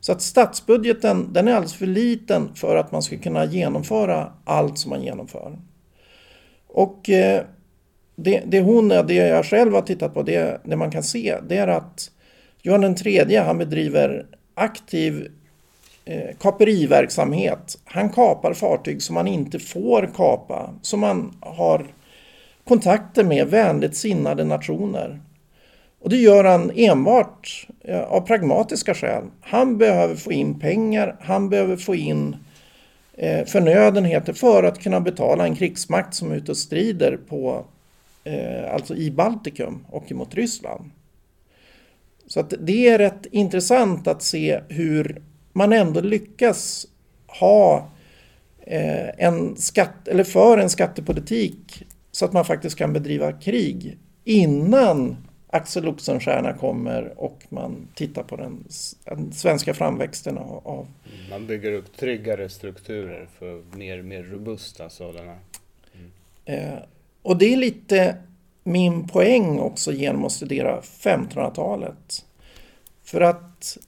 Så 0.00 0.12
att 0.12 0.22
statsbudgeten 0.22 1.32
den 1.32 1.48
är 1.48 1.52
alldeles 1.52 1.74
för 1.74 1.86
liten 1.86 2.54
för 2.54 2.76
att 2.76 2.92
man 2.92 3.02
ska 3.02 3.16
kunna 3.18 3.44
genomföra 3.44 4.32
allt 4.44 4.78
som 4.78 4.90
man 4.90 5.02
genomför. 5.02 5.58
Och 6.66 7.10
eh, 7.10 7.44
det, 8.16 8.42
det 8.46 8.60
hon, 8.60 8.88
det 8.88 9.14
jag 9.14 9.46
själv 9.46 9.74
har 9.74 9.82
tittat 9.82 10.14
på, 10.14 10.22
det, 10.22 10.60
det 10.64 10.76
man 10.76 10.90
kan 10.90 11.02
se, 11.02 11.36
det 11.48 11.56
är 11.56 11.68
att 11.68 12.10
Johan 12.62 12.80
den 12.80 12.94
tredje, 12.94 13.40
han 13.40 13.58
bedriver 13.58 14.26
aktiv 14.54 15.28
eh, 16.04 16.36
kaperiverksamhet. 16.40 17.78
Han 17.84 18.10
kapar 18.10 18.54
fartyg 18.54 19.02
som 19.02 19.14
man 19.14 19.26
inte 19.26 19.58
får 19.58 20.10
kapa, 20.16 20.74
som 20.82 21.00
man 21.00 21.36
har 21.40 21.86
kontakter 22.68 23.24
med 23.24 23.46
vänligt 23.48 23.96
sinnade 23.96 24.44
nationer. 24.44 25.20
Och 26.00 26.10
det 26.10 26.16
gör 26.16 26.44
han 26.44 26.72
enbart 26.74 27.66
eh, 27.84 28.02
av 28.02 28.20
pragmatiska 28.20 28.94
skäl. 28.94 29.24
Han 29.40 29.78
behöver 29.78 30.14
få 30.14 30.32
in 30.32 30.60
pengar, 30.60 31.16
han 31.20 31.48
behöver 31.48 31.76
få 31.76 31.94
in 31.94 32.36
eh, 33.16 33.44
förnödenheter 33.44 34.32
för 34.32 34.62
att 34.62 34.78
kunna 34.78 35.00
betala 35.00 35.44
en 35.44 35.56
krigsmakt 35.56 36.14
som 36.14 36.32
är 36.32 36.36
ute 36.36 36.50
och 36.50 36.56
strider 36.56 37.18
på, 37.28 37.64
alltså 38.70 38.94
i 38.94 39.10
Baltikum 39.10 39.86
och 39.88 40.12
mot 40.12 40.34
Ryssland. 40.34 40.90
Så 42.26 42.42
det 42.42 42.88
är 42.88 42.98
rätt 42.98 43.26
intressant 43.30 44.06
att 44.06 44.22
se 44.22 44.60
hur 44.68 45.22
man 45.52 45.72
ändå 45.72 46.00
lyckas 46.00 46.86
ha 47.26 47.90
eh, 48.60 49.08
en 49.24 49.56
skatt, 49.56 50.08
eller 50.08 50.24
för 50.24 50.58
en 50.58 50.70
skattepolitik 50.70 51.86
så 52.10 52.24
att 52.24 52.32
man 52.32 52.44
faktiskt 52.44 52.76
kan 52.76 52.92
bedriva 52.92 53.32
krig 53.32 53.98
innan 54.24 55.16
Axel 55.46 55.88
Oxenstierna 55.88 56.52
kommer 56.52 57.20
och 57.20 57.46
man 57.48 57.88
tittar 57.94 58.22
på 58.22 58.36
den, 58.36 58.64
den 59.04 59.32
svenska 59.32 59.74
framväxten 59.74 60.38
av... 60.38 60.86
Man 61.30 61.46
bygger 61.46 61.72
upp 61.72 61.96
tryggare 61.96 62.48
strukturer 62.48 63.28
för 63.38 63.76
mer, 63.76 64.02
mer 64.02 64.22
robusta 64.22 64.90
sådana. 64.90 65.36
Mm. 65.94 66.10
Eh, 66.44 66.78
och 67.22 67.38
det 67.38 67.52
är 67.52 67.56
lite 67.56 68.16
min 68.64 69.08
poäng 69.08 69.58
också 69.58 69.92
genom 69.92 70.24
att 70.24 70.32
studera 70.32 70.80
1500-talet. 70.80 72.24
För 73.04 73.20
att 73.20 73.78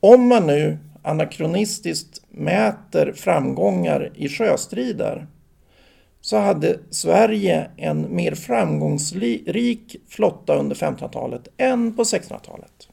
om 0.00 0.28
man 0.28 0.46
nu 0.46 0.78
anakronistiskt 1.02 2.22
mäter 2.28 3.12
framgångar 3.16 4.12
i 4.14 4.28
sjöstrider 4.28 5.26
så 6.20 6.36
hade 6.36 6.78
Sverige 6.90 7.70
en 7.76 8.14
mer 8.14 8.34
framgångsrik 8.34 9.96
flotta 10.08 10.54
under 10.54 10.76
1500-talet 10.76 11.48
än 11.56 11.96
på 11.96 12.02
1600-talet. 12.02 12.88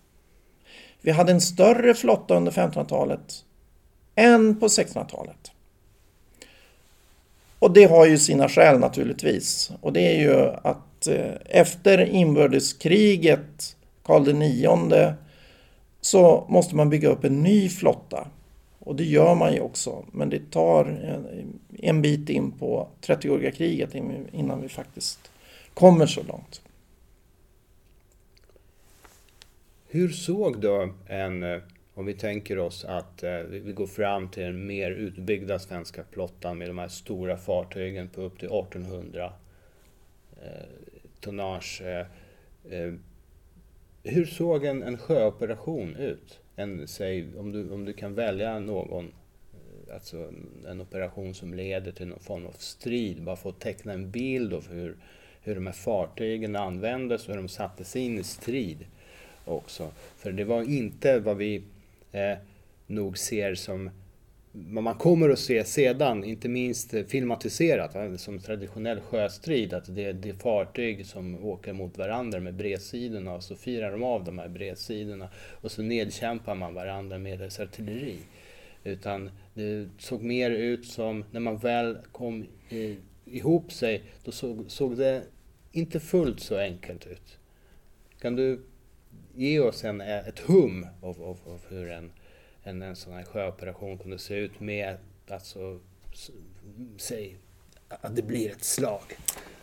Vi 1.02 1.12
hade 1.12 1.32
en 1.32 1.42
större 1.42 1.94
flotta 1.94 2.36
under 2.36 2.52
1500-talet 2.52 3.44
än 4.16 4.60
på 4.60 4.68
1600-talet. 4.68 5.52
Och 7.60 7.74
det 7.74 7.84
har 7.84 8.06
ju 8.06 8.18
sina 8.18 8.50
skäl 8.50 8.80
naturligtvis. 8.80 9.72
Och 9.82 9.94
det 9.94 10.02
är 10.02 10.20
ju 10.20 10.50
att 10.64 11.08
eh, 11.08 11.32
efter 11.46 12.06
inbördeskriget, 12.06 13.76
Karl 14.04 14.44
IX 14.44 15.18
så 16.02 16.46
måste 16.50 16.76
man 16.76 16.90
bygga 16.90 17.10
upp 17.10 17.24
en 17.24 17.44
ny 17.44 17.70
flotta. 17.70 18.28
Och 18.80 18.96
det 18.96 19.04
gör 19.04 19.36
man 19.36 19.54
ju 19.54 19.60
också, 19.60 20.06
men 20.12 20.30
det 20.30 20.52
tar 20.52 20.86
en, 21.80 22.02
bit 22.02 22.30
in 22.30 22.52
på 22.52 22.88
30-åriga 23.02 23.52
kriget 23.52 23.96
innan 24.32 24.62
vi 24.62 24.70
faktiskt 24.70 25.32
kommer 25.74 26.06
så 26.06 26.24
långt. 26.24 26.62
Hur 29.88 30.10
såg 30.10 30.62
då 30.62 30.90
en, 31.08 31.44
eh, 31.44 31.62
om 31.98 32.06
vi 32.06 32.14
tänker 32.14 32.60
oss 32.60 32.86
att 32.86 33.24
eh, 33.24 33.38
vi 33.40 33.72
går 33.72 33.88
fram 33.88 34.30
till 34.30 34.44
den 34.44 34.66
mer 34.66 34.92
utbyggda 34.92 35.60
svenska 35.60 36.04
flottan 36.04 36.58
med 36.58 36.70
de 36.70 36.78
här 36.78 36.88
stora 36.88 37.38
fartygen 37.38 38.10
på 38.10 38.22
upp 38.22 38.40
till 38.40 38.48
1800 38.48 39.34
eh, 40.42 40.50
tonnage. 41.20 41.82
Eh, 41.82 42.06
eh, 42.80 42.94
hur 44.04 44.26
såg 44.26 44.66
en, 44.66 44.84
en 44.84 44.98
sjöoperation 44.98 45.96
ut? 45.96 46.40
En, 46.56 46.88
säg, 46.88 47.28
om, 47.38 47.52
du, 47.52 47.70
om 47.72 47.86
du 47.86 47.94
kan 47.94 48.14
välja 48.14 48.60
någon, 48.60 49.06
eh, 49.06 49.94
alltså 49.94 50.34
en 50.68 50.82
operation 50.82 51.34
som 51.34 51.54
leder 51.54 51.92
till 51.92 52.08
någon 52.08 52.20
form 52.20 52.46
av 52.46 52.52
strid, 52.58 53.24
bara 53.24 53.36
få 53.36 53.52
teckna 53.52 53.94
en 53.94 54.12
bild 54.12 54.54
av 54.54 54.70
hur, 54.70 54.98
hur 55.42 55.56
de 55.56 55.66
här 55.66 55.74
fartygen 55.74 56.56
användes 56.56 57.28
och 57.28 57.34
hur 57.34 57.42
de 57.42 57.50
sattes 57.50 57.96
in 57.96 58.20
i 58.20 58.24
strid 58.24 58.86
också. 59.46 59.92
För 60.18 60.32
det 60.32 60.44
var 60.44 60.64
inte 60.64 61.20
vad 61.20 61.38
vi 61.38 61.64
eh, 62.12 62.38
nog 62.88 63.18
ser 63.18 63.56
som 63.56 63.90
vad 64.52 64.84
man 64.84 64.96
kommer 64.96 65.30
att 65.30 65.40
se 65.40 65.64
sedan, 65.64 66.24
inte 66.24 66.50
minst 66.50 66.94
eh, 66.94 67.04
filmatiserat 67.04 67.96
eh, 67.96 68.16
som 68.16 68.40
traditionell 68.40 69.00
sjöstrid, 69.00 69.74
att 69.74 69.96
det 69.96 70.06
är, 70.06 70.14
det 70.14 70.30
är 70.30 70.34
fartyg 70.34 71.06
som 71.06 71.46
åker 71.46 71.74
mot 71.74 71.98
varandra 71.98 72.40
med 72.40 72.54
bredsidorna 72.54 73.34
och 73.34 73.44
så 73.44 73.56
firar 73.56 73.92
de 73.92 74.04
av 74.04 74.24
de 74.24 74.40
här 74.40 74.48
bredsidorna 74.48 75.30
och 75.62 75.72
så 75.72 75.82
nedkämpar 75.82 76.56
man 76.56 76.74
varandra 76.74 77.18
med 77.18 77.40
dess 77.40 77.60
artilleri. 77.60 78.18
Utan 78.84 79.30
det 79.54 79.90
såg 79.98 80.24
mer 80.24 80.52
ut 80.52 80.86
som, 80.86 81.26
när 81.32 81.40
man 81.40 81.58
väl 81.58 81.98
kom 82.12 82.48
i, 82.70 82.98
ihop 83.26 83.72
sig, 83.72 84.04
då 84.24 84.32
såg, 84.32 84.66
såg 84.68 84.98
det 84.98 85.24
inte 85.72 86.00
fullt 86.00 86.40
så 86.40 86.58
enkelt 86.58 87.08
ut. 87.08 87.40
Kan 88.22 88.36
du 88.36 88.62
ge 89.38 89.60
oss 89.60 89.84
en, 89.84 90.02
ett 90.02 90.40
hum 90.40 90.88
av, 91.02 91.24
av, 91.24 91.38
av 91.46 91.60
hur 91.70 91.92
en 91.92 92.12
en, 92.68 92.82
en 92.82 92.96
sån 92.96 93.14
här 93.14 93.24
sjöoperation 93.24 93.98
kunde 93.98 94.20
se 94.20 94.36
ut 94.36 94.60
med, 94.60 94.98
alltså, 95.30 95.80
säg 96.98 97.38
att 97.90 98.16
det 98.16 98.22
blir 98.22 98.52
ett 98.52 98.64
slag. 98.64 99.02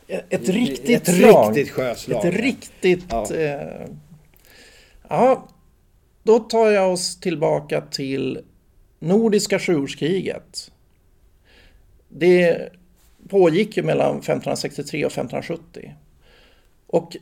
Ett 0.06 0.48
riktigt 0.48 1.08
ett 1.08 1.14
slag. 1.14 1.56
riktigt 1.56 1.74
sjöslag. 1.74 2.26
Ett 2.26 2.34
riktigt... 2.34 3.04
Ja. 3.10 3.34
Eh, 3.34 3.87
ja, 5.08 5.48
då 6.22 6.38
tar 6.38 6.70
jag 6.70 6.92
oss 6.92 7.20
tillbaka 7.20 7.80
till 7.80 8.40
Nordiska 8.98 9.58
sjuårskriget. 9.58 10.72
Det 12.08 12.68
pågick 13.28 13.76
ju 13.76 13.82
mellan 13.82 14.10
1563 14.10 15.04
och 15.04 15.12
1570. 15.12 15.94
Och 16.87 17.16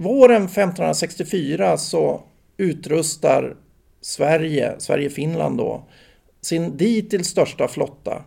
våren 0.00 0.44
1564 0.44 1.78
så 1.78 2.22
utrustar 2.56 3.56
Sverige, 4.00 4.74
Sverige-Finland 4.78 5.58
då, 5.58 5.82
sin 6.40 6.76
dittills 6.76 7.28
största 7.28 7.68
flotta. 7.68 8.22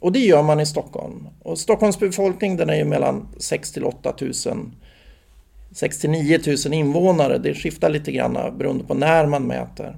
Och 0.00 0.12
det 0.12 0.18
gör 0.18 0.42
man 0.42 0.60
i 0.60 0.66
Stockholm. 0.66 1.28
Och 1.42 1.58
Stockholms 1.58 1.98
befolkning 1.98 2.56
den 2.56 2.70
är 2.70 2.76
ju 2.76 2.84
mellan 2.84 3.28
6 3.38 3.72
till 3.72 3.84
8 3.84 4.14
000 4.20 4.32
6 5.72 5.98
till 5.98 6.10
9 6.10 6.40
000 6.66 6.74
invånare. 6.74 7.38
Det 7.38 7.54
skiftar 7.54 7.90
lite 7.90 8.12
grann 8.12 8.58
beroende 8.58 8.84
på 8.84 8.94
när 8.94 9.26
man 9.26 9.46
mäter. 9.46 9.96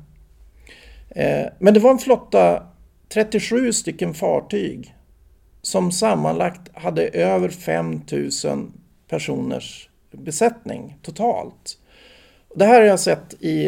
Eh, 1.10 1.46
men 1.58 1.74
det 1.74 1.80
var 1.80 1.90
en 1.90 1.98
flotta, 1.98 2.62
37 3.08 3.72
stycken 3.72 4.14
fartyg 4.14 4.94
som 5.62 5.92
sammanlagt 5.92 6.76
hade 6.76 7.08
över 7.08 7.48
5 7.48 8.00
000 8.44 8.72
personers 9.08 9.89
besättning 10.10 10.98
totalt. 11.02 11.78
Det 12.54 12.64
här 12.64 12.80
har 12.80 12.86
jag 12.86 13.00
sett 13.00 13.34
i 13.40 13.66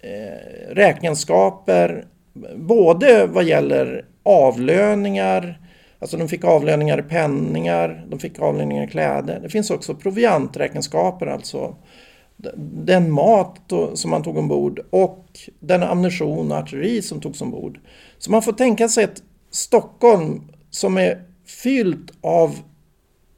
eh, 0.00 0.74
räkenskaper, 0.74 2.06
både 2.56 3.26
vad 3.26 3.44
gäller 3.44 4.04
avlöningar, 4.22 5.60
alltså 5.98 6.16
de 6.16 6.28
fick 6.28 6.44
avlöningar 6.44 6.98
i 6.98 7.02
penningar, 7.02 8.06
de 8.08 8.18
fick 8.18 8.38
avlöningar 8.38 8.84
i 8.84 8.86
kläder. 8.86 9.40
Det 9.42 9.48
finns 9.48 9.70
också 9.70 9.94
provianträkenskaper, 9.94 11.26
alltså 11.26 11.76
den 12.84 13.10
mat 13.10 13.72
som 13.94 14.10
man 14.10 14.22
tog 14.22 14.36
ombord 14.36 14.80
och 14.90 15.26
den 15.60 15.82
ammunition 15.82 16.52
och 16.52 16.58
artilleri 16.58 17.02
som 17.02 17.20
togs 17.20 17.42
ombord. 17.42 17.80
Så 18.18 18.30
man 18.30 18.42
får 18.42 18.52
tänka 18.52 18.88
sig 18.88 19.04
ett 19.04 19.22
Stockholm 19.50 20.42
som 20.70 20.98
är 20.98 21.22
fyllt 21.62 22.12
av 22.20 22.58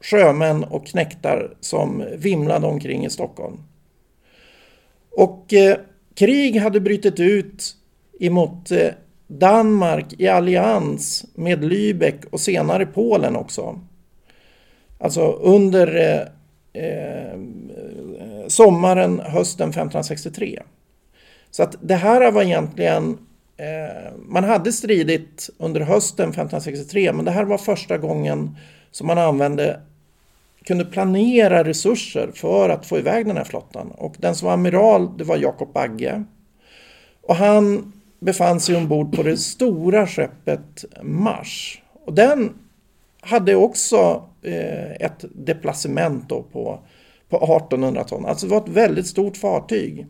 sjömän 0.01 0.63
och 0.63 0.87
knäktar 0.87 1.53
som 1.59 2.03
vimlade 2.17 2.67
omkring 2.67 3.05
i 3.05 3.09
Stockholm. 3.09 3.57
Och 5.11 5.53
eh, 5.53 5.77
Krig 6.15 6.55
hade 6.55 6.79
brutit 6.79 7.19
ut 7.19 7.75
emot 8.19 8.71
eh, 8.71 8.89
Danmark 9.27 10.05
i 10.17 10.27
allians 10.27 11.25
med 11.35 11.63
Lübeck 11.63 12.25
och 12.31 12.39
senare 12.39 12.85
Polen 12.85 13.35
också. 13.35 13.79
Alltså 14.97 15.31
under 15.31 15.95
eh, 15.95 16.83
eh, 16.83 17.39
sommaren, 18.47 19.19
hösten 19.19 19.69
1563. 19.69 20.59
Så 21.51 21.63
att 21.63 21.75
det 21.81 21.95
här 21.95 22.31
var 22.31 22.43
egentligen 22.43 23.17
eh, 23.57 24.13
man 24.27 24.43
hade 24.43 24.71
stridit 24.71 25.49
under 25.57 25.81
hösten 25.81 26.29
1563 26.29 27.13
men 27.13 27.25
det 27.25 27.31
här 27.31 27.45
var 27.45 27.57
första 27.57 27.97
gången 27.97 28.57
som 28.91 29.07
man 29.07 29.17
använde 29.17 29.79
kunde 30.65 30.85
planera 30.85 31.63
resurser 31.63 32.31
för 32.35 32.69
att 32.69 32.85
få 32.85 32.97
iväg 32.97 33.27
den 33.27 33.37
här 33.37 33.43
flottan. 33.43 33.91
Och 33.91 34.15
den 34.19 34.35
som 34.35 34.45
var 34.45 34.53
amiral, 34.53 35.17
det 35.17 35.23
var 35.23 35.37
Jakob 35.37 35.73
Bagge. 35.73 36.23
Och 37.21 37.35
han 37.35 37.93
befann 38.19 38.59
sig 38.59 38.75
ombord 38.75 39.15
på 39.15 39.23
det 39.23 39.37
stora 39.37 40.07
skeppet 40.07 40.85
Mars. 41.01 41.81
Och 42.05 42.13
den 42.13 42.53
hade 43.21 43.55
också 43.55 44.29
eh, 44.41 44.91
ett 44.91 45.25
deplacement 45.35 46.29
då 46.29 46.43
på, 46.43 46.79
på 47.29 47.37
1800 47.37 48.03
ton. 48.03 48.25
Alltså 48.25 48.45
det 48.47 48.51
var 48.51 48.61
ett 48.61 48.69
väldigt 48.69 49.07
stort 49.07 49.37
fartyg. 49.37 50.05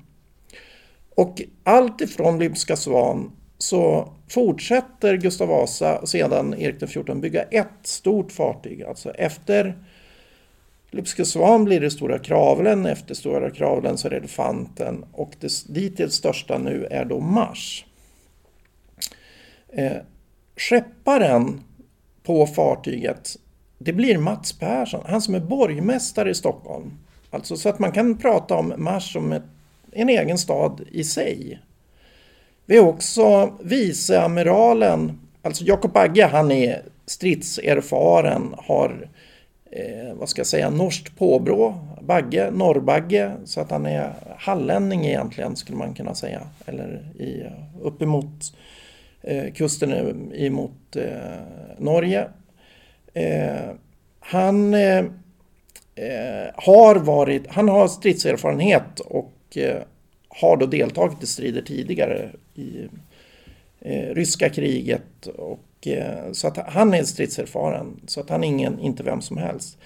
Och 1.16 1.42
allt 1.64 2.02
ifrån 2.02 2.40
Lybska 2.40 2.76
Svan 2.76 3.32
så 3.58 4.14
fortsätter 4.30 5.18
Gustav 5.18 5.48
Vasa 5.48 5.98
och 5.98 6.10
sedan 6.10 6.56
Erik 6.58 6.80
XIV 6.80 7.16
bygga 7.16 7.44
ett 7.44 7.68
stort 7.84 8.32
fartyg. 8.32 8.84
Alltså 8.84 9.12
efter 9.12 9.78
Lupska 10.92 11.26
Svan 11.26 11.66
blir 11.66 11.80
det 11.80 11.92
Stora 11.92 12.20
Kravlen, 12.20 12.86
efter 12.86 13.14
Stora 13.14 13.50
Kravlen 13.50 13.98
så 13.98 14.08
är 14.08 14.12
det 14.12 14.18
Elefanten 14.18 15.06
och 15.12 15.36
det 15.40 15.66
dittills 15.68 16.14
största 16.14 16.58
nu 16.58 16.88
är 16.92 17.06
då 17.06 17.20
Mars. 17.20 17.86
Eh, 19.70 19.98
skepparen 20.56 21.64
på 22.24 22.48
fartyget 22.48 23.38
det 23.84 23.94
blir 23.94 24.18
Mats 24.18 24.54
Persson, 24.54 25.04
han 25.06 25.22
som 25.22 25.36
är 25.36 25.40
borgmästare 25.40 26.30
i 26.30 26.34
Stockholm. 26.34 26.92
Alltså 27.30 27.58
så 27.58 27.70
att 27.70 27.80
man 27.80 27.92
kan 27.92 28.18
prata 28.18 28.56
om 28.56 28.74
Mars 28.78 29.14
som 29.14 29.32
ett, 29.32 29.44
en 29.92 30.10
egen 30.10 30.38
stad 30.38 30.82
i 30.92 31.04
sig. 31.04 31.60
Vi 32.66 32.78
har 32.78 32.88
också 32.88 33.54
viceamiralen, 33.64 35.20
alltså 35.42 35.64
Jakob 35.64 35.98
Agge, 35.98 36.26
han 36.26 36.52
är 36.52 36.82
stridserfaren, 37.06 38.56
har 38.58 39.10
eh, 39.72 40.14
vad 40.14 40.30
ska 40.30 40.40
jag 40.40 40.48
säga, 40.48 40.70
norskt 40.70 41.18
påbrå, 41.18 41.80
Bagge, 42.02 42.52
norrbagge, 42.52 43.32
så 43.46 43.62
att 43.62 43.72
han 43.72 43.86
är 43.86 44.14
hallänning 44.38 45.06
egentligen 45.06 45.56
skulle 45.56 45.78
man 45.78 45.94
kunna 45.94 46.16
säga. 46.16 46.42
Eller 46.66 47.04
i, 47.20 47.46
uppemot 47.82 48.54
eh, 49.22 49.54
kusten 49.54 49.92
emot 50.34 50.96
eh, 50.96 51.40
Norge. 51.78 52.28
Eh, 53.14 53.70
han 54.20 54.74
eh, 54.74 55.06
eh 55.96 56.52
har 56.56 56.96
varit, 56.96 57.48
han 57.48 57.70
har 57.70 57.88
stridserfarenhet 57.88 59.00
och 59.00 59.58
eh, 59.58 59.82
har 60.30 60.58
då 60.58 60.66
deltagit 60.66 61.24
i 61.24 61.28
strider 61.28 61.62
tidigare 61.62 62.30
i 62.56 62.88
eh, 63.80 64.14
ryska 64.16 64.50
kriget 64.50 65.28
och 65.28 65.60
och, 65.82 65.88
eh, 65.88 66.32
så 66.32 66.48
att 66.48 66.58
han 66.58 66.94
är 66.94 67.04
stridserfaren, 67.04 68.00
så 68.08 68.20
att 68.20 68.30
han 68.30 68.44
är 68.44 68.48
ingen, 68.48 68.80
inte 68.80 69.04
vem 69.04 69.22
som 69.22 69.38
helst. 69.38 69.78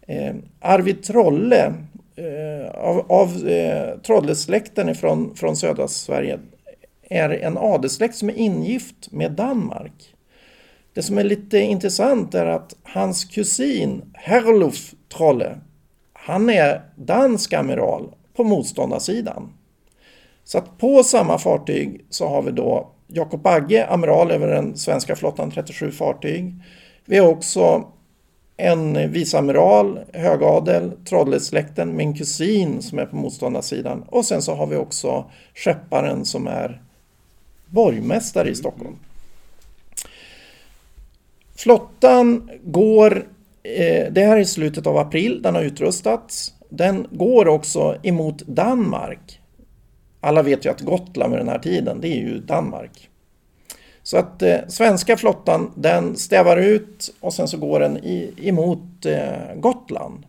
Eh, 0.00 0.34
Arvid 0.60 1.02
Trolle 1.02 1.74
eh, 2.16 2.70
av, 2.74 3.12
av 3.12 3.48
eh, 3.48 3.98
Trollesläkten 3.98 4.94
från, 4.94 5.36
från 5.36 5.56
södra 5.56 5.88
Sverige 5.88 6.38
är 7.02 7.30
en 7.30 7.58
adelssläkt 7.58 8.16
som 8.16 8.30
är 8.30 8.38
ingift 8.38 9.12
med 9.12 9.32
Danmark. 9.32 10.14
Det 10.94 11.02
som 11.02 11.18
är 11.18 11.24
lite 11.24 11.58
intressant 11.58 12.34
är 12.34 12.46
att 12.46 12.76
hans 12.82 13.24
kusin 13.24 14.02
Herluf 14.14 14.94
Trolle, 15.16 15.60
han 16.12 16.50
är 16.50 16.82
dansk 16.96 17.52
amiral 17.52 18.14
på 18.36 18.44
motståndarsidan. 18.44 19.52
Så 20.44 20.58
att 20.58 20.78
på 20.78 21.02
samma 21.02 21.38
fartyg 21.38 22.04
så 22.10 22.28
har 22.28 22.42
vi 22.42 22.50
då 22.50 22.90
Jakob 23.12 23.42
Bagge, 23.42 23.86
amiral 23.86 24.30
över 24.30 24.46
den 24.46 24.76
svenska 24.76 25.16
flottan, 25.16 25.50
37 25.50 25.90
fartyg. 25.90 26.54
Vi 27.04 27.18
har 27.18 27.28
också 27.28 27.84
en 28.56 29.12
viceamiral, 29.12 30.00
högadel, 30.12 30.92
Trollesläkten, 31.08 31.96
min 31.96 32.14
kusin 32.14 32.82
som 32.82 32.98
är 32.98 33.06
på 33.06 33.16
motståndarsidan. 33.16 34.02
Och 34.08 34.24
sen 34.24 34.42
så 34.42 34.54
har 34.54 34.66
vi 34.66 34.76
också 34.76 35.24
skepparen 35.54 36.24
som 36.24 36.46
är 36.46 36.82
borgmästare 37.66 38.48
i 38.48 38.54
Stockholm. 38.54 38.96
Flottan 41.56 42.50
går, 42.64 43.26
eh, 43.62 44.12
det 44.12 44.24
här 44.24 44.36
är 44.36 44.44
slutet 44.44 44.86
av 44.86 44.96
april, 44.96 45.42
den 45.42 45.54
har 45.54 45.62
utrustats. 45.62 46.54
Den 46.68 47.06
går 47.10 47.48
också 47.48 47.96
emot 48.02 48.46
Danmark 48.46 49.39
alla 50.20 50.42
vet 50.42 50.64
ju 50.64 50.70
att 50.70 50.80
Gotland 50.80 51.32
vid 51.32 51.40
den 51.40 51.48
här 51.48 51.58
tiden, 51.58 52.00
det 52.00 52.08
är 52.08 52.20
ju 52.20 52.38
Danmark. 52.38 53.08
Så 54.02 54.18
att 54.18 54.42
eh, 54.42 54.58
svenska 54.68 55.16
flottan 55.16 55.72
den 55.74 56.16
stävar 56.16 56.56
ut 56.56 57.14
och 57.20 57.34
sen 57.34 57.48
så 57.48 57.56
går 57.56 57.80
den 57.80 57.96
i, 57.96 58.34
emot 58.42 59.06
eh, 59.06 59.54
Gotland. 59.56 60.26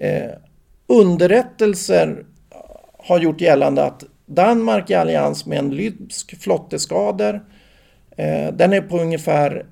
Eh, 0.00 0.30
underrättelser 0.86 2.24
har 2.98 3.20
gjort 3.20 3.40
gällande 3.40 3.84
att 3.84 4.04
Danmark 4.26 4.90
i 4.90 4.94
allians 4.94 5.46
med 5.46 5.58
en 5.58 5.70
lybsk 5.70 6.42
flotteskader. 6.42 7.42
Eh, 8.16 8.52
den 8.52 8.72
är 8.72 8.80
på 8.80 8.98
ungefär 8.98 9.66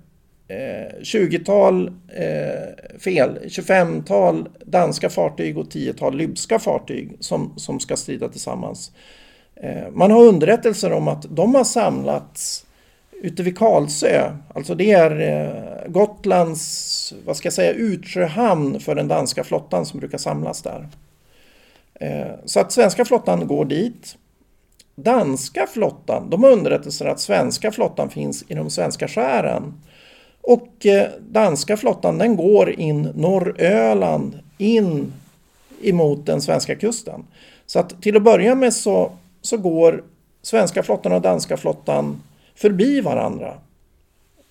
Eh, 0.49 1.01
20-tal 1.01 1.89
eh, 2.09 2.99
fel, 2.99 3.39
25-tal 3.45 4.49
danska 4.65 5.11
fartyg 5.11 5.59
och 5.59 5.67
10-tal 5.67 6.17
lybska 6.17 6.59
fartyg 6.59 7.17
som, 7.21 7.53
som 7.57 7.81
ska 7.81 7.97
strida 7.97 8.29
tillsammans. 8.29 8.93
Eh, 9.57 9.91
man 9.93 10.11
har 10.11 10.25
underrättelser 10.25 10.93
om 10.93 11.09
att 11.09 11.27
de 11.31 11.55
har 11.55 11.65
samlats 11.65 12.67
ute 13.23 13.43
vid 13.43 13.59
Karlsö. 13.59 14.33
Alltså 14.55 14.75
det 14.75 14.93
är 14.93 15.21
eh, 15.21 15.91
Gotlands, 15.91 17.15
vad 17.25 17.37
ska 17.37 17.47
jag 17.47 17.53
säga, 17.53 17.73
utsjöhamn 17.73 18.81
för 18.81 18.95
den 18.95 19.09
danska 19.09 19.45
flottan 19.45 19.87
som 19.87 20.01
brukar 20.01 20.19
samlas 20.19 20.63
där. 20.63 20.89
Eh, 21.95 22.35
så 22.45 22.61
att 22.61 22.73
svenska 22.73 23.05
flottan 23.05 23.47
går 23.47 23.65
dit. 23.65 24.17
Danska 24.95 25.67
flottan, 25.67 26.31
de 26.31 26.43
har 26.43 26.51
underrättelser 26.51 27.07
att 27.07 27.21
svenska 27.21 27.73
flottan 27.73 28.11
finns 28.11 28.45
i 28.49 28.55
de 28.55 28.71
svenska 28.71 29.09
skären. 29.09 29.75
Och 30.47 30.87
eh, 30.87 31.09
danska 31.21 31.77
flottan 31.77 32.19
den 32.19 32.37
går 32.37 32.71
in 32.71 33.03
Norröland 33.03 34.39
in 34.59 35.13
emot 35.83 36.27
den 36.27 36.41
svenska 36.41 36.77
kusten. 36.77 37.25
Så 37.67 37.79
att 37.79 38.03
till 38.03 38.17
att 38.17 38.23
börja 38.23 38.55
med 38.55 38.75
så, 38.75 39.13
så 39.41 39.57
går 39.57 40.05
svenska 40.43 40.83
flottan 40.83 41.13
och 41.13 41.21
danska 41.21 41.57
flottan 41.57 42.23
förbi 42.55 43.01
varandra. 43.01 43.55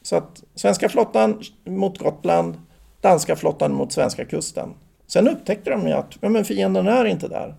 Så 0.01 0.15
att 0.15 0.43
svenska 0.55 0.89
flottan 0.89 1.41
mot 1.65 1.97
Gotland, 1.97 2.53
danska 3.01 3.35
flottan 3.35 3.73
mot 3.73 3.93
svenska 3.93 4.25
kusten. 4.25 4.69
Sen 5.07 5.27
upptäckte 5.27 5.69
de 5.69 5.87
ju 5.87 5.93
att 5.93 6.17
ja, 6.21 6.29
men 6.29 6.45
fienden 6.45 6.87
är 6.87 7.05
inte 7.05 7.27
där. 7.27 7.55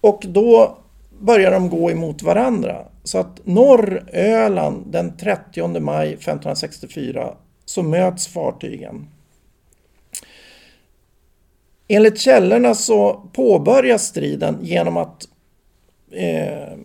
Och 0.00 0.24
då 0.28 0.78
börjar 1.20 1.50
de 1.50 1.70
gå 1.70 1.90
emot 1.90 2.22
varandra. 2.22 2.84
Så 3.06 3.18
att 3.18 3.40
norr 3.46 4.02
Öland 4.12 4.86
den 4.86 5.16
30 5.16 5.80
maj 5.80 6.12
1564 6.12 7.34
så 7.64 7.82
möts 7.82 8.26
fartygen. 8.26 9.08
Enligt 11.88 12.18
källorna 12.18 12.74
så 12.74 13.28
påbörjas 13.32 14.02
striden 14.02 14.58
genom 14.62 14.96
att 14.96 15.28
eh, 16.10 16.78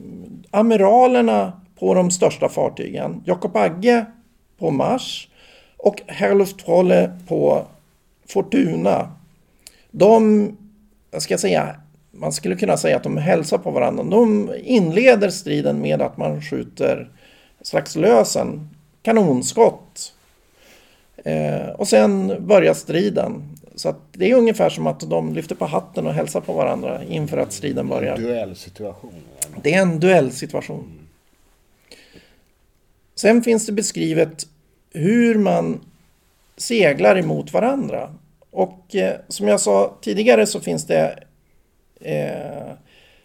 amiralerna 0.51 1.61
på 1.79 1.93
de 1.93 2.11
största 2.11 2.49
fartygen, 2.49 3.23
Jakob 3.25 3.57
Agge 3.57 4.05
på 4.57 4.71
Mars 4.71 5.29
och 5.77 6.01
Herluf 6.07 6.53
Trolle 6.53 7.17
på 7.27 7.65
Fortuna. 8.27 9.11
De, 9.91 10.47
jag 11.11 11.21
ska 11.21 11.37
säga, 11.37 11.75
man 12.11 12.33
skulle 12.33 12.55
kunna 12.55 12.77
säga 12.77 12.97
att 12.97 13.03
de 13.03 13.17
hälsar 13.17 13.57
på 13.57 13.71
varandra. 13.71 14.03
De 14.03 14.53
inleder 14.63 15.29
striden 15.29 15.81
med 15.81 16.01
att 16.01 16.17
man 16.17 16.41
skjuter 16.41 17.09
slags 17.61 17.95
lösen, 17.95 18.69
kanonskott. 19.01 20.13
Eh, 21.25 21.67
och 21.67 21.87
sen 21.87 22.35
börjar 22.47 22.73
striden. 22.73 23.57
Så 23.75 23.95
det 24.11 24.31
är 24.31 24.35
ungefär 24.35 24.69
som 24.69 24.87
att 24.87 24.99
de 24.99 25.33
lyfter 25.33 25.55
på 25.55 25.65
hatten 25.65 26.07
och 26.07 26.13
hälsar 26.13 26.41
på 26.41 26.53
varandra 26.53 27.03
inför 27.03 27.37
att 27.37 27.53
striden 27.53 27.87
börjar. 27.87 28.15
En 28.15 28.23
duellsituation. 28.23 29.13
Det 29.61 29.73
är 29.73 29.81
en 29.81 29.99
duellsituation. 29.99 30.99
Sen 33.15 33.43
finns 33.43 33.65
det 33.65 33.71
beskrivet 33.71 34.47
hur 34.93 35.35
man 35.35 35.81
seglar 36.57 37.17
emot 37.17 37.53
varandra. 37.53 38.15
Och 38.51 38.95
eh, 38.95 39.15
som 39.27 39.47
jag 39.47 39.59
sa 39.59 39.97
tidigare 40.01 40.45
så 40.45 40.59
finns 40.59 40.87
det 40.87 41.23
eh, 42.01 42.73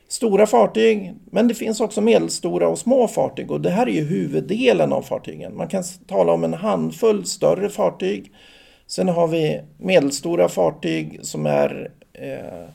stora 0.08 0.46
fartyg, 0.46 1.14
men 1.30 1.48
det 1.48 1.54
finns 1.54 1.80
också 1.80 2.00
medelstora 2.00 2.68
och 2.68 2.78
små 2.78 3.08
fartyg 3.08 3.50
och 3.50 3.60
det 3.60 3.70
här 3.70 3.86
är 3.86 3.92
ju 3.92 4.04
huvuddelen 4.04 4.92
av 4.92 5.02
fartygen. 5.02 5.56
Man 5.56 5.68
kan 5.68 5.84
tala 6.06 6.32
om 6.32 6.44
en 6.44 6.54
handfull 6.54 7.26
större 7.26 7.68
fartyg. 7.68 8.32
Sen 8.86 9.08
har 9.08 9.28
vi 9.28 9.60
medelstora 9.78 10.48
fartyg 10.48 11.18
som 11.22 11.46
är 11.46 11.90
eh, 12.12 12.68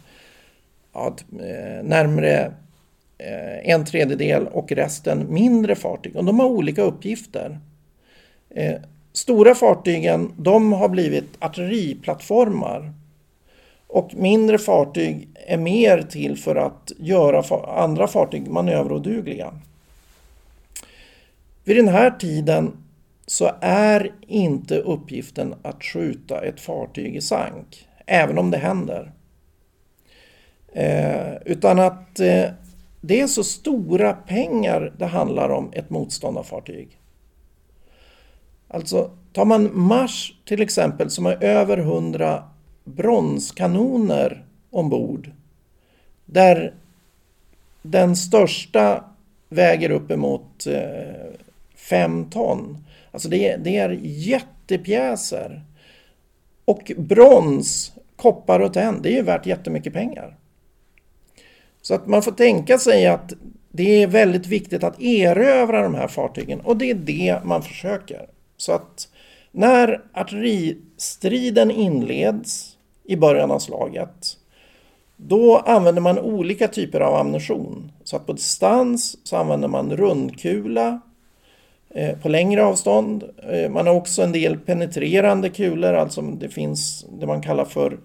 ja, 0.93 1.15
eh, 1.31 1.83
närmre 1.83 2.53
eh, 3.17 3.71
en 3.71 3.85
tredjedel 3.85 4.47
och 4.47 4.71
resten 4.71 5.33
mindre 5.33 5.75
fartyg. 5.75 6.15
Och 6.15 6.25
de 6.25 6.39
har 6.39 6.47
olika 6.47 6.81
uppgifter. 6.81 7.59
Eh, 8.49 8.75
stora 9.13 9.55
fartygen 9.55 10.33
de 10.37 10.73
har 10.73 10.89
blivit 10.89 11.29
artilleriplattformar 11.39 12.93
och 13.91 14.13
mindre 14.15 14.57
fartyg 14.57 15.29
är 15.47 15.57
mer 15.57 16.01
till 16.01 16.37
för 16.37 16.55
att 16.55 16.91
göra 16.97 17.57
andra 17.83 18.07
fartyg 18.07 18.47
manöverodugliga. 18.47 19.53
Vid 21.63 21.75
den 21.75 21.87
här 21.87 22.11
tiden 22.11 22.71
så 23.25 23.51
är 23.61 24.13
inte 24.27 24.77
uppgiften 24.77 25.55
att 25.61 25.83
skjuta 25.83 26.45
ett 26.45 26.61
fartyg 26.61 27.15
i 27.15 27.21
sank, 27.21 27.87
även 28.05 28.37
om 28.37 28.51
det 28.51 28.57
händer. 28.57 29.11
Eh, 30.73 31.33
utan 31.45 31.79
att 31.79 32.19
eh, 32.19 32.45
det 33.01 33.21
är 33.21 33.27
så 33.27 33.43
stora 33.43 34.13
pengar 34.13 34.93
det 34.97 35.05
handlar 35.05 35.49
om 35.49 35.71
ett 35.73 35.89
motståndarfartyg. 35.89 36.97
Alltså, 38.67 39.11
tar 39.33 39.45
man 39.45 39.69
Mars 39.73 40.33
till 40.45 40.61
exempel 40.61 41.09
som 41.09 41.25
har 41.25 41.43
över 41.43 41.77
100 41.77 42.43
bronskanoner 42.83 44.45
ombord. 44.69 45.31
Där 46.25 46.73
den 47.81 48.15
största 48.15 49.03
väger 49.49 49.91
uppemot 49.91 50.67
5 51.75 52.21
eh, 52.21 52.29
ton. 52.29 52.85
Alltså 53.11 53.29
det 53.29 53.49
är, 53.49 53.57
det 53.57 53.77
är 53.77 53.99
jättepjäser. 54.03 55.61
Och 56.65 56.91
brons, 56.97 57.93
koppar 58.15 58.59
och 58.59 58.73
tenn, 58.73 59.01
det 59.01 59.09
är 59.09 59.15
ju 59.15 59.21
värt 59.21 59.45
jättemycket 59.45 59.93
pengar. 59.93 60.37
Så 61.81 61.95
att 61.95 62.07
man 62.07 62.23
får 62.23 62.31
tänka 62.31 62.77
sig 62.77 63.07
att 63.07 63.33
det 63.71 64.03
är 64.03 64.07
väldigt 64.07 64.47
viktigt 64.47 64.83
att 64.83 65.01
erövra 65.01 65.81
de 65.81 65.95
här 65.95 66.07
fartygen 66.07 66.61
och 66.61 66.77
det 66.77 66.89
är 66.89 66.95
det 66.95 67.39
man 67.43 67.63
försöker. 67.63 68.25
Så 68.57 68.71
att 68.71 69.07
när 69.51 70.01
artilleristriden 70.13 71.71
inleds 71.71 72.77
i 73.03 73.15
början 73.15 73.51
av 73.51 73.59
slaget 73.59 74.37
då 75.23 75.57
använder 75.57 76.01
man 76.01 76.19
olika 76.19 76.67
typer 76.67 76.99
av 76.99 77.15
ammunition. 77.15 77.91
Så 78.03 78.15
att 78.15 78.25
på 78.25 78.33
distans 78.33 79.17
så 79.23 79.37
använder 79.37 79.67
man 79.67 79.97
rundkula 79.97 81.01
eh, 81.89 82.17
på 82.17 82.29
längre 82.29 82.63
avstånd. 82.63 83.23
Eh, 83.51 83.69
man 83.69 83.87
har 83.87 83.93
också 83.93 84.21
en 84.21 84.31
del 84.31 84.57
penetrerande 84.57 85.49
kulor, 85.49 85.93
alltså 85.93 86.21
det 86.21 86.49
finns 86.49 87.05
det 87.19 87.27
man 87.27 87.41
kallar 87.41 87.65
för 87.65 87.97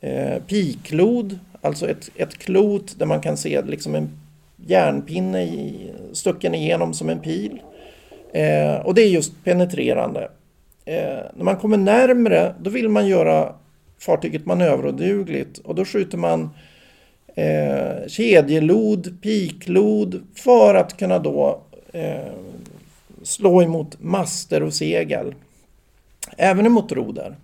eh, 0.00 0.42
piklod, 0.46 1.38
alltså 1.60 1.88
ett, 1.88 2.10
ett 2.16 2.38
klot 2.38 2.98
där 2.98 3.06
man 3.06 3.20
kan 3.20 3.36
se 3.36 3.62
liksom 3.62 3.94
en 3.94 4.10
järnpinne 4.66 5.42
i, 5.42 5.90
stucken 6.12 6.54
igenom 6.54 6.94
som 6.94 7.08
en 7.08 7.20
pil. 7.20 7.62
Eh, 8.32 8.76
och 8.76 8.94
det 8.94 9.02
är 9.02 9.08
just 9.08 9.44
penetrerande. 9.44 10.30
Eh, 10.84 11.22
när 11.34 11.44
man 11.44 11.56
kommer 11.56 11.76
närmre 11.76 12.54
då 12.60 12.70
vill 12.70 12.88
man 12.88 13.06
göra 13.06 13.54
fartyget 13.98 14.46
manöverodugligt 14.46 15.58
och 15.58 15.74
då 15.74 15.84
skjuter 15.84 16.18
man 16.18 16.50
eh, 17.34 18.08
kedjelod, 18.08 19.22
piklod 19.22 20.22
för 20.34 20.74
att 20.74 20.96
kunna 20.96 21.18
då 21.18 21.62
eh, 21.92 22.32
slå 23.22 23.62
emot 23.62 23.96
master 24.00 24.62
och 24.62 24.74
segel. 24.74 25.34
Även 26.36 26.66
emot 26.66 26.92
roder. 26.92 27.36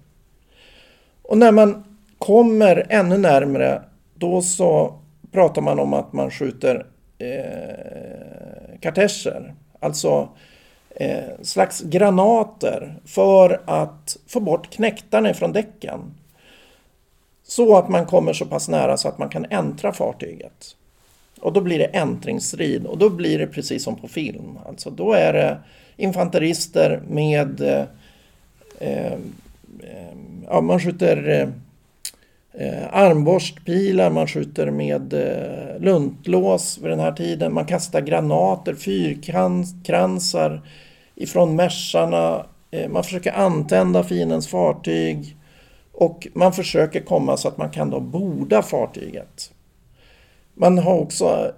Och 1.23 1.39
när 1.39 1.53
man 1.53 1.85
kommer 2.19 2.87
ännu 2.89 3.19
närmre 3.19 3.83
då 4.15 4.43
så 4.43 4.99
pratar 5.33 5.63
man 5.63 5.79
om 5.79 5.95
att 5.95 6.13
man 6.13 6.31
skjuter 6.31 6.87
eh, 7.19 8.79
kartescher. 8.81 9.55
Alltså 9.81 10.29
eh, 11.01 11.43
slags 11.43 11.83
granater 11.83 13.01
för 13.05 13.61
att 13.67 14.17
få 14.27 14.41
bort 14.41 14.71
knäktarna 14.71 15.35
från 15.35 15.53
däcken. 15.53 16.01
Så 17.43 17.77
att 17.77 17.89
man 17.89 18.07
kommer 18.07 18.33
så 18.33 18.47
pass 18.47 18.69
nära 18.69 18.97
så 18.97 19.09
att 19.09 19.19
man 19.19 19.29
kan 19.29 19.47
äntra 19.51 19.93
fartyget. 19.93 20.77
Och 21.41 21.53
då 21.53 21.61
blir 21.61 21.79
det 21.79 21.85
äntringsstrid 21.85 22.87
och 22.87 22.99
då 22.99 23.11
blir 23.11 23.39
det 23.39 23.47
precis 23.47 23.85
som 23.85 23.97
på 23.97 24.09
film. 24.09 24.59
Alltså 24.67 24.91
då 24.91 25.13
är 25.13 25.33
det 25.33 25.59
infanterister 25.97 27.03
med... 27.09 27.61
Eh, 27.61 27.85
eh, 28.79 29.19
ja, 30.49 30.61
man 30.61 30.81
skjuter 30.81 31.49
eh, 32.53 32.85
armborstpilar, 32.93 34.11
man 34.11 34.27
skjuter 34.27 34.71
med 34.71 35.13
eh, 35.13 35.81
luntlås 35.81 36.79
vid 36.79 36.91
den 36.91 37.01
här 37.01 37.13
tiden. 37.13 37.55
Man 37.55 37.67
kastar 37.67 38.01
granater, 38.01 38.75
fyrkransar 38.75 40.63
ifrån 41.17 41.57
mässarna. 41.57 42.47
Eh, 42.71 42.89
man 42.89 43.05
försöker 43.05 43.33
antända 43.33 44.03
fiendens 44.03 44.49
fartyg 44.49 45.37
och 45.93 46.29
man 46.35 46.53
försöker 46.53 47.01
komma 47.01 47.37
så 47.37 47.49
att 47.49 47.59
man 47.59 47.71
kan 47.71 47.91
då 47.91 48.01
borda 48.01 48.63
fartyget. 48.63 49.53
Man 50.55 50.79
har 50.79 50.95
också 50.95 51.53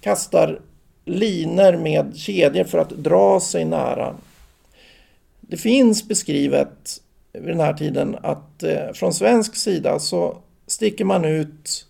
kastar 0.00 0.60
liner 1.04 1.76
med 1.76 2.16
kedjor 2.16 2.64
för 2.64 2.78
att 2.78 2.90
dra 2.90 3.40
sig 3.40 3.64
nära. 3.64 4.14
Det 5.40 5.56
finns 5.56 6.08
beskrivet 6.08 7.00
vid 7.32 7.48
den 7.48 7.60
här 7.60 7.72
tiden 7.72 8.16
att 8.22 8.62
eh, 8.62 8.92
från 8.94 9.14
svensk 9.14 9.56
sida 9.56 9.98
så 9.98 10.36
sticker 10.66 11.04
man 11.04 11.24
ut 11.24 11.86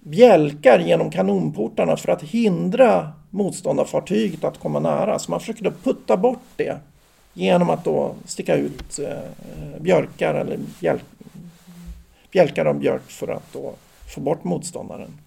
bjälkar 0.00 0.78
genom 0.78 1.10
kanonportarna 1.10 1.96
för 1.96 2.12
att 2.12 2.22
hindra 2.22 3.12
motståndarfartyget 3.34 4.44
att 4.44 4.58
komma 4.58 4.80
nära. 4.80 5.18
Så 5.18 5.30
man 5.30 5.40
försöker 5.40 5.64
då 5.64 5.72
putta 5.82 6.16
bort 6.16 6.42
det 6.56 6.78
genom 7.32 7.70
att 7.70 7.84
då 7.84 8.14
sticka 8.24 8.54
ut 8.54 8.98
eh, 8.98 9.08
eh 9.08 9.80
björkar 9.80 10.34
eller 10.34 10.58
bjäl 10.80 11.00
bjälkar 12.30 12.64
av 12.64 12.78
björk 12.78 13.10
för 13.10 13.28
att 13.28 13.52
då 13.52 13.74
få 14.14 14.20
bort 14.20 14.44
motståndaren. 14.44 15.18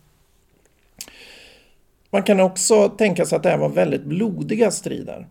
Man 2.09 2.23
kan 2.23 2.39
också 2.39 2.89
tänka 2.89 3.25
sig 3.25 3.35
att 3.35 3.43
det 3.43 3.49
här 3.49 3.57
var 3.57 3.69
väldigt 3.69 4.03
blodiga 4.03 4.71
strider. 4.71 5.27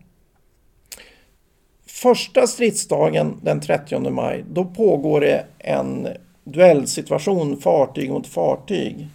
Första 1.85 2.47
stridsdagen 2.47 3.39
den 3.41 3.61
30 3.61 3.99
maj, 4.09 4.45
då 4.51 4.65
pågår 4.65 5.21
det 5.21 5.45
en 5.59 6.07
duellsituation 6.43 7.61
fartyg 7.61 8.11
mot 8.11 8.27
fartyg. 8.27 9.07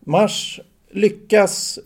Mars 0.00 0.60
lyckas 0.90 1.78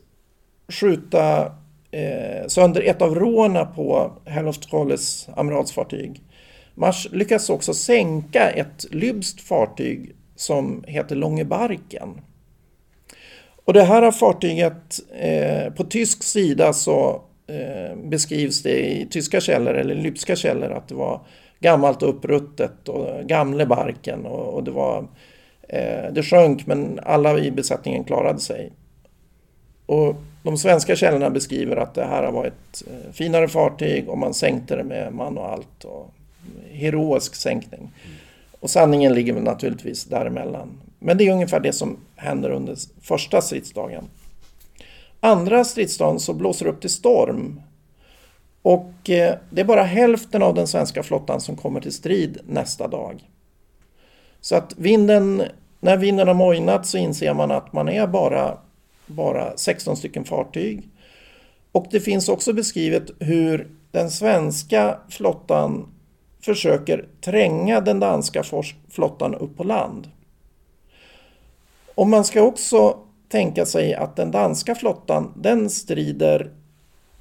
skjuta 0.68 1.52
eh, 1.90 2.46
sönder 2.46 2.82
ett 2.82 3.02
av 3.02 3.14
råna 3.14 3.64
på 3.64 4.12
Herluftrolles 4.24 5.28
amiralsfartyg. 5.36 6.22
Mars 6.74 7.08
lyckas 7.12 7.50
också 7.50 7.74
sänka 7.74 8.50
ett 8.50 8.84
lybskt 8.90 9.40
fartyg 9.40 10.16
som 10.36 10.84
heter 10.86 11.16
Långebarken. 11.16 12.20
Och 13.64 13.72
det 13.72 13.82
här 13.82 14.10
fartyget, 14.10 15.00
eh, 15.18 15.72
på 15.72 15.84
tysk 15.84 16.22
sida 16.22 16.72
så 16.72 17.22
eh, 17.46 17.96
beskrivs 17.96 18.62
det 18.62 18.92
i 18.92 19.06
tyska 19.10 19.40
källor 19.40 19.74
eller 19.74 19.94
lybska 19.94 20.36
källor 20.36 20.72
att 20.72 20.88
det 20.88 20.94
var 20.94 21.26
gammalt 21.60 22.02
och 22.02 22.08
uppruttet 22.08 22.88
och 22.88 23.28
gamle 23.28 23.66
barken 23.66 24.26
och, 24.26 24.54
och 24.54 24.64
det 24.64 24.70
var 24.70 25.08
eh, 25.68 26.12
det 26.12 26.22
sjönk 26.22 26.66
men 26.66 27.00
alla 27.02 27.38
i 27.38 27.50
besättningen 27.50 28.04
klarade 28.04 28.40
sig. 28.40 28.72
Och 29.86 30.16
de 30.44 30.58
svenska 30.58 30.96
källorna 30.96 31.30
beskriver 31.30 31.76
att 31.76 31.94
det 31.94 32.04
här 32.04 32.30
var 32.30 32.44
ett 32.44 32.82
eh, 32.86 33.12
finare 33.12 33.48
fartyg 33.48 34.08
och 34.08 34.18
man 34.18 34.34
sänkte 34.34 34.76
det 34.76 34.84
med 34.84 35.12
man 35.12 35.38
och 35.38 35.48
allt. 35.48 35.84
Och 35.84 36.14
heroisk 36.70 37.34
sänkning. 37.34 37.92
Och 38.60 38.70
sanningen 38.70 39.14
ligger 39.14 39.32
väl 39.32 39.42
naturligtvis 39.42 40.04
däremellan. 40.04 40.80
Men 40.98 41.18
det 41.18 41.28
är 41.28 41.32
ungefär 41.32 41.60
det 41.60 41.72
som 41.72 41.96
händer 42.16 42.50
under 42.50 42.76
första 43.00 43.40
stridsdagen. 43.40 44.04
Andra 45.20 45.64
stridsdagen 45.64 46.20
så 46.20 46.32
blåser 46.32 46.64
det 46.64 46.70
upp 46.70 46.80
till 46.80 46.90
storm. 46.90 47.60
Och 48.62 49.10
eh, 49.10 49.34
det 49.50 49.60
är 49.60 49.64
bara 49.64 49.82
hälften 49.82 50.42
av 50.42 50.54
den 50.54 50.66
svenska 50.66 51.02
flottan 51.02 51.40
som 51.40 51.56
kommer 51.56 51.80
till 51.80 51.92
strid 51.92 52.38
nästa 52.46 52.88
dag. 52.88 53.30
Så 54.40 54.56
att 54.56 54.74
vinden, 54.76 55.42
när 55.80 55.96
vinden 55.96 56.28
har 56.28 56.34
mojnat 56.34 56.86
så 56.86 56.98
inser 56.98 57.34
man 57.34 57.50
att 57.50 57.72
man 57.72 57.88
är 57.88 58.06
bara, 58.06 58.58
bara 59.06 59.56
16 59.56 59.96
stycken 59.96 60.24
fartyg. 60.24 60.88
Och 61.72 61.86
det 61.90 62.00
finns 62.00 62.28
också 62.28 62.52
beskrivet 62.52 63.10
hur 63.18 63.70
den 63.90 64.10
svenska 64.10 64.98
flottan 65.08 65.88
försöker 66.40 67.08
tränga 67.20 67.80
den 67.80 68.00
danska 68.00 68.42
flottan 68.88 69.34
upp 69.34 69.56
på 69.56 69.64
land. 69.64 70.10
Och 71.94 72.06
man 72.06 72.24
ska 72.24 72.42
också 72.42 72.98
tänka 73.28 73.66
sig 73.66 73.94
att 73.94 74.16
den 74.16 74.30
danska 74.30 74.74
flottan, 74.74 75.32
den 75.36 75.70
strider, 75.70 76.50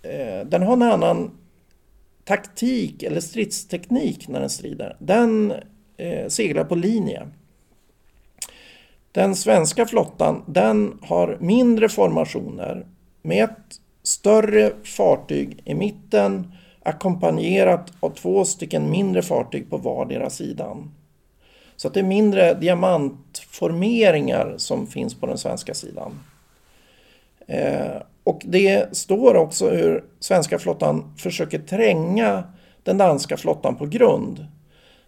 eh, 0.02 0.48
den 0.48 0.62
har 0.62 0.74
en 0.74 0.82
annan 0.82 1.32
taktik 2.24 3.04
eller 3.04 3.22
stridsteknik 3.22 4.28
när 4.28 4.40
den 4.40 4.50
strider. 4.50 4.96
Den 5.00 5.54
eh, 5.98 6.28
seglar 6.28 6.64
på 6.64 6.76
linje. 6.76 7.28
Den 9.14 9.36
svenska 9.36 9.86
flottan, 9.86 10.44
den 10.48 11.00
har 11.02 11.38
mindre 11.40 11.90
formationer 11.90 12.86
med 13.22 13.44
ett 13.44 13.80
större 14.04 14.72
fartyg 14.84 15.62
i 15.66 15.74
mitten 15.74 16.52
ackompanjerat 16.84 17.94
av 18.00 18.10
två 18.10 18.46
stycken 18.46 18.90
mindre 18.90 19.22
fartyg 19.22 19.70
på 19.70 19.78
vardera 19.78 20.30
sidan. 20.30 20.92
Så 21.76 21.88
att 21.88 21.94
det 21.94 22.00
är 22.00 22.04
mindre 22.04 22.54
diamantformeringar 22.54 24.54
som 24.58 24.88
finns 24.88 25.16
på 25.16 25.28
den 25.28 25.38
svenska 25.38 25.74
sidan. 25.74 26.20
Eh, 27.48 28.02
och 28.24 28.42
det 28.46 28.98
står 28.98 29.36
också 29.36 29.70
hur 29.70 30.04
svenska 30.20 30.60
flottan 30.60 31.14
försöker 31.18 31.60
tränga 31.60 32.44
den 32.84 32.98
danska 32.98 33.38
flottan 33.38 33.76
på 33.76 33.86
grund. 33.86 34.46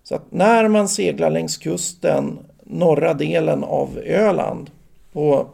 Så 0.03 0.15
att 0.15 0.31
när 0.31 0.67
man 0.67 0.89
seglar 0.89 1.29
längs 1.29 1.57
kusten, 1.57 2.39
norra 2.65 3.13
delen 3.13 3.63
av 3.63 3.97
Öland, 4.05 4.69
på, 5.13 5.47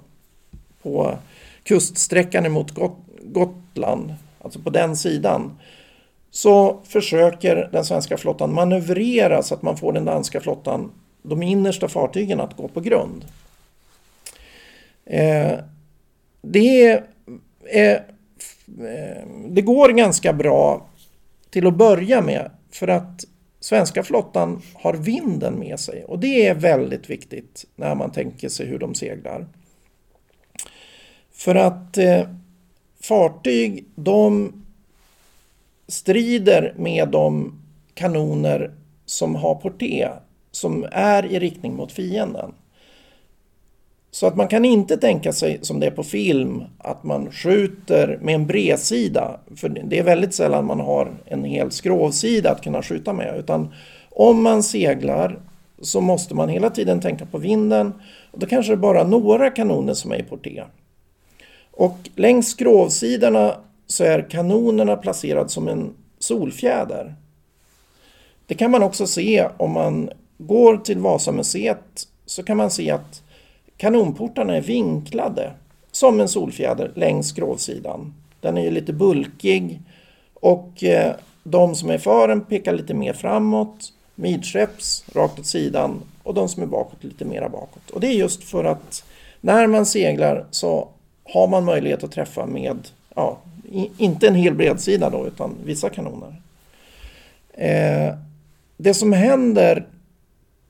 på 0.81 1.17
kuststräckan 1.63 2.45
emot 2.45 2.71
Got 2.71 2.97
Gotland, 3.23 4.13
alltså 4.41 4.59
på 4.59 4.69
den 4.69 4.97
sidan, 4.97 5.59
så 6.31 6.79
försöker 6.83 7.69
den 7.71 7.85
svenska 7.85 8.17
flottan 8.17 8.53
manövrera 8.53 9.43
så 9.43 9.53
att 9.53 9.61
man 9.61 9.77
får 9.77 9.93
den 9.93 10.05
danska 10.05 10.41
flottan, 10.41 10.91
de 11.21 11.43
innersta 11.43 11.87
fartygen, 11.87 12.39
att 12.39 12.57
gå 12.57 12.67
på 12.67 12.81
grund. 12.81 13.25
Eh, 15.05 15.59
det, 16.41 16.83
är, 16.83 17.03
eh, 17.65 17.91
eh 17.91 19.27
det 19.47 19.61
går 19.61 19.89
ganska 19.89 20.33
bra 20.33 20.85
till 21.49 21.67
att 21.67 21.77
börja 21.77 22.21
med 22.21 22.51
för 22.71 22.87
att 22.87 23.25
svenska 23.61 24.03
flottan 24.03 24.61
har 24.73 24.93
vinden 24.93 25.59
med 25.59 25.79
sig 25.79 26.03
och 26.03 26.19
det 26.19 26.47
är 26.47 26.55
väldigt 26.55 27.09
viktigt 27.09 27.65
när 27.75 27.95
man 27.95 28.11
tänker 28.11 28.49
sig 28.49 28.65
hur 28.65 28.79
de 28.79 28.95
seglar. 28.95 29.47
För 31.31 31.55
att 31.55 31.97
eh, 31.97 32.27
fartyg, 33.01 33.85
de 33.95 34.53
strider 35.87 36.73
med 36.77 37.09
de 37.09 37.59
kanoner 37.93 38.75
som 39.05 39.35
har 39.35 39.55
porté, 39.55 40.09
som 40.51 40.87
är 40.91 41.25
i 41.25 41.39
riktning 41.39 41.75
mot 41.75 41.91
fienden. 41.91 42.53
Så 44.13 44.27
att 44.27 44.35
man 44.35 44.47
kan 44.47 44.65
inte 44.65 44.97
tänka 44.97 45.33
sig 45.33 45.59
som 45.61 45.79
det 45.79 45.85
är 45.85 45.91
på 45.91 46.03
film, 46.03 46.63
att 46.77 47.03
man 47.03 47.31
skjuter 47.31 48.19
med 48.21 48.35
en 48.35 48.47
bredsida. 48.47 49.39
För 49.55 49.69
det 49.69 49.99
är 49.99 50.03
väldigt 50.03 50.33
sällan 50.33 50.65
man 50.65 50.79
har 50.79 51.11
en 51.25 51.43
hel 51.43 51.71
skrovsida 51.71 52.51
att 52.51 52.63
kunna 52.63 52.83
skjuta 52.83 53.13
med. 53.13 53.39
Utan 53.39 53.73
om 54.09 54.43
man 54.43 54.63
seglar 54.63 55.39
så 55.81 56.01
måste 56.01 56.35
man 56.35 56.49
hela 56.49 56.69
tiden 56.69 57.01
tänka 57.01 57.25
på 57.25 57.37
vinden. 57.37 57.93
Och 58.31 58.39
då 58.39 58.45
kanske 58.45 58.71
det 58.71 58.75
är 58.75 58.77
bara 58.77 59.03
några 59.03 59.49
kanoner 59.49 59.93
som 59.93 60.11
är 60.11 60.19
i 60.19 60.23
porté. 60.23 60.63
Och 61.71 61.97
längs 62.15 62.49
skrovsidorna 62.49 63.55
så 63.87 64.03
är 64.03 64.29
kanonerna 64.29 64.95
placerade 64.95 65.49
som 65.49 65.67
en 65.67 65.93
solfjäder. 66.19 67.15
Det 68.47 68.55
kan 68.55 68.71
man 68.71 68.83
också 68.83 69.07
se 69.07 69.47
om 69.57 69.71
man 69.71 70.09
går 70.37 70.77
till 70.77 70.99
Vasamuseet 70.99 72.07
så 72.25 72.43
kan 72.43 72.57
man 72.57 72.71
se 72.71 72.91
att 72.91 73.21
kanonportarna 73.81 74.55
är 74.55 74.61
vinklade 74.61 75.53
som 75.91 76.19
en 76.19 76.27
solfjäder 76.27 76.91
längs 76.95 77.29
skrovsidan. 77.29 78.13
Den 78.39 78.57
är 78.57 78.61
ju 78.61 78.71
lite 78.71 78.93
bulkig 78.93 79.79
och 80.33 80.83
eh, 80.83 81.13
de 81.43 81.75
som 81.75 81.89
är 81.89 81.97
för 81.97 82.27
den 82.27 82.41
pekar 82.41 82.73
lite 82.73 82.93
mer 82.93 83.13
framåt, 83.13 83.93
midskepps 84.15 85.05
rakt 85.13 85.39
åt 85.39 85.45
sidan 85.45 86.01
och 86.23 86.33
de 86.33 86.49
som 86.49 86.63
är 86.63 86.67
bakåt 86.67 87.03
lite 87.03 87.25
mera 87.25 87.49
bakåt. 87.49 87.89
Och 87.89 87.99
det 87.99 88.07
är 88.07 88.13
just 88.13 88.43
för 88.43 88.63
att 88.63 89.03
när 89.41 89.67
man 89.67 89.85
seglar 89.85 90.45
så 90.51 90.87
har 91.23 91.47
man 91.47 91.65
möjlighet 91.65 92.03
att 92.03 92.11
träffa 92.11 92.45
med 92.45 92.77
ja, 93.15 93.37
inte 93.97 94.27
en 94.27 94.35
hel 94.35 94.55
bredsida 94.55 95.09
då, 95.09 95.27
utan 95.27 95.55
vissa 95.63 95.89
kanoner. 95.89 96.41
Eh, 97.53 98.15
det 98.77 98.93
som 98.93 99.13
händer, 99.13 99.87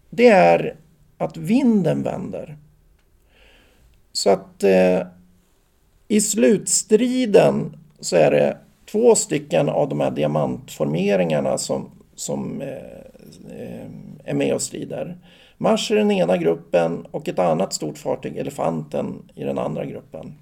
det 0.09 0.27
är 0.27 0.75
att 1.17 1.37
vinden 1.37 2.03
vänder. 2.03 2.57
Så 4.21 4.29
att 4.29 4.63
eh, 4.63 5.01
i 6.07 6.21
slutstriden 6.21 7.77
så 7.99 8.15
är 8.15 8.31
det 8.31 8.57
två 8.91 9.15
stycken 9.15 9.69
av 9.69 9.89
de 9.89 9.99
här 9.99 10.11
diamantformeringarna 10.11 11.57
som, 11.57 11.91
som 12.15 12.61
eh, 12.61 12.67
eh, 13.59 13.87
är 14.23 14.33
med 14.33 14.53
och 14.53 14.61
strider. 14.61 15.17
Mars 15.57 15.91
i 15.91 15.95
den 15.95 16.11
ena 16.11 16.37
gruppen 16.37 17.05
och 17.11 17.27
ett 17.27 17.39
annat 17.39 17.73
stort 17.73 17.97
fartyg, 17.97 18.37
Elefanten, 18.37 19.29
i 19.35 19.43
den 19.43 19.57
andra 19.57 19.85
gruppen. 19.85 20.33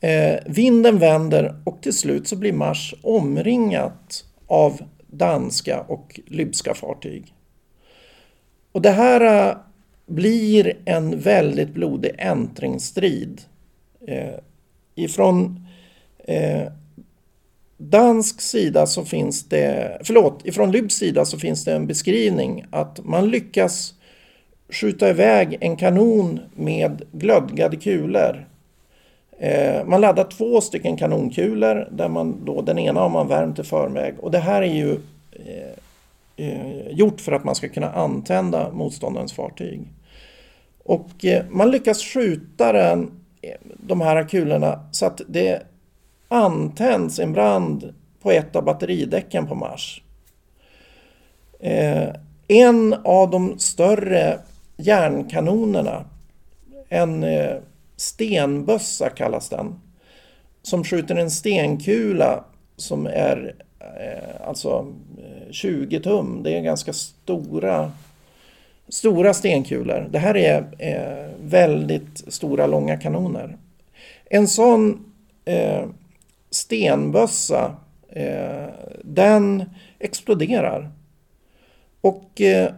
Eh, 0.00 0.38
vinden 0.46 0.98
vänder 0.98 1.54
och 1.64 1.82
till 1.82 1.96
slut 1.96 2.28
så 2.28 2.36
blir 2.36 2.52
Mars 2.52 2.94
omringat 3.02 4.24
av 4.46 4.80
danska 5.06 5.80
och 5.80 6.20
lybska 6.26 6.74
fartyg. 6.74 7.34
Och 8.72 8.82
det 8.82 8.90
här 8.90 9.48
eh, 9.48 9.56
blir 10.10 10.76
en 10.84 11.20
väldigt 11.20 11.68
blodig 11.68 12.10
äntringsstrid. 12.18 13.40
Eh, 14.06 14.34
ifrån 14.94 15.66
eh, 16.24 16.62
dansk 17.76 18.40
sida 18.40 18.86
så 18.86 19.04
finns 19.04 19.48
det, 19.48 19.98
förlåt, 20.04 20.46
ifrån 20.46 20.72
Lybs 20.72 20.94
sida 20.94 21.24
så 21.24 21.38
finns 21.38 21.64
det 21.64 21.72
en 21.72 21.86
beskrivning 21.86 22.64
att 22.70 23.04
man 23.04 23.30
lyckas 23.30 23.94
skjuta 24.68 25.10
iväg 25.10 25.58
en 25.60 25.76
kanon 25.76 26.40
med 26.54 27.02
glödgade 27.12 27.76
kulor. 27.76 28.46
Eh, 29.38 29.84
man 29.84 30.00
laddar 30.00 30.24
två 30.24 30.60
stycken 30.60 30.96
kanonkulor 30.96 31.88
där 31.90 32.08
man 32.08 32.44
då 32.44 32.62
den 32.62 32.78
ena 32.78 33.00
har 33.00 33.08
man 33.08 33.28
värmt 33.28 33.58
i 33.58 33.62
förväg 33.62 34.14
och 34.18 34.30
det 34.30 34.38
här 34.38 34.62
är 34.62 34.74
ju 34.74 34.92
eh, 35.32 36.46
eh 36.46 36.88
gjort 36.90 37.20
för 37.20 37.32
att 37.32 37.44
man 37.44 37.54
ska 37.54 37.68
kunna 37.68 37.90
antända 37.92 38.70
motståndarens 38.72 39.32
fartyg. 39.32 39.80
Och 40.84 41.24
eh, 41.24 41.44
man 41.50 41.70
lyckas 41.70 42.02
skjuta 42.02 42.72
den, 42.72 43.10
de 43.76 44.00
här 44.00 44.28
kulorna 44.28 44.88
så 44.90 45.06
att 45.06 45.20
det 45.28 45.62
antänds 46.28 47.18
en 47.18 47.32
brand 47.32 47.94
på 48.22 48.30
ett 48.30 48.56
av 48.56 48.64
batteridäcken 48.64 49.46
på 49.46 49.54
Mars. 49.54 50.02
Eh, 51.60 52.08
en 52.48 52.94
av 53.04 53.30
de 53.30 53.58
större 53.58 54.38
järnkanonerna, 54.76 56.04
en 56.88 57.22
eh, 57.24 57.56
stenbössa 57.96 59.08
kallas 59.08 59.48
den, 59.48 59.80
som 60.62 60.84
skjuter 60.84 61.16
en 61.16 61.30
stenkula 61.30 62.44
som 62.76 63.06
är 63.06 63.54
alltså 64.44 64.86
20 65.50 66.00
tum. 66.00 66.42
Det 66.42 66.56
är 66.56 66.60
ganska 66.60 66.92
stora, 66.92 67.92
stora 68.90 69.34
stenkulor. 69.34 70.08
Det 70.10 70.18
här 70.18 70.36
är 70.36 70.66
eh, 70.78 71.30
väldigt 71.42 72.32
stora, 72.32 72.66
långa 72.66 72.96
kanoner. 72.96 73.56
En 74.24 74.48
sån 74.48 75.04
eh, 75.44 75.84
stenbössa, 76.50 77.76
eh, 78.08 78.66
den 79.04 79.64
exploderar. 79.98 80.90
Och 82.00 82.40
eh, 82.40 82.72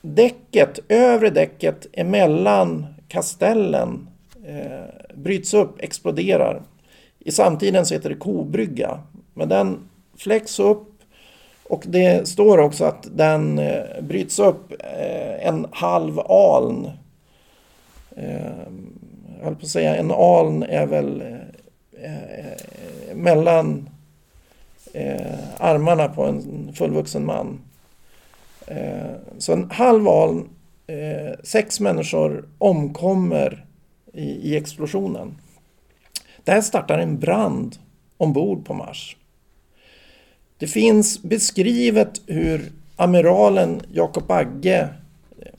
däcket, 0.00 0.78
övre 0.88 1.30
däcket 1.30 1.86
emellan 1.92 2.86
kastellen 3.08 4.08
eh, 4.46 5.14
bryts 5.14 5.54
upp, 5.54 5.82
exploderar. 5.82 6.62
I 7.18 7.32
samtiden 7.32 7.86
så 7.86 7.94
heter 7.94 8.08
det 8.08 8.16
kobrygga. 8.16 9.02
Men 9.34 9.48
den 9.48 9.88
fläcks 10.16 10.58
upp 10.58 10.95
och 11.68 11.84
det 11.86 12.28
står 12.28 12.58
också 12.58 12.84
att 12.84 13.08
den 13.16 13.58
eh, 13.58 14.02
bryts 14.02 14.38
upp 14.38 14.72
eh, 14.72 15.46
en 15.46 15.66
halv 15.70 16.20
aln. 16.20 16.90
Eh, 18.16 18.36
jag 19.38 19.44
höll 19.44 19.54
på 19.54 19.62
att 19.62 19.68
säga 19.68 19.96
en 19.96 20.10
aln 20.10 20.62
är 20.62 20.86
väl 20.86 21.20
eh, 22.02 22.12
eh 22.12 23.14
mellan 23.14 23.88
eh, 24.92 25.38
armarna 25.58 26.08
på 26.08 26.24
en 26.24 26.72
fullvuxen 26.74 27.26
man. 27.26 27.60
Eh, 28.66 29.10
så 29.38 29.52
en 29.52 29.70
halv 29.70 30.08
aln, 30.08 30.48
eh, 30.86 31.38
sex 31.44 31.80
människor 31.80 32.48
omkommer 32.58 33.64
i, 34.12 34.24
i 34.24 34.56
explosionen. 34.56 35.36
Där 36.44 36.60
startar 36.60 36.98
en 36.98 37.18
brand 37.18 37.76
ombord 38.16 38.66
på 38.66 38.74
Mars. 38.74 39.16
Det 40.58 40.66
finns 40.66 41.22
beskrivet 41.22 42.20
hur 42.26 42.72
amiralen 42.96 43.82
Jakob 43.92 44.30
Agge, 44.30 44.88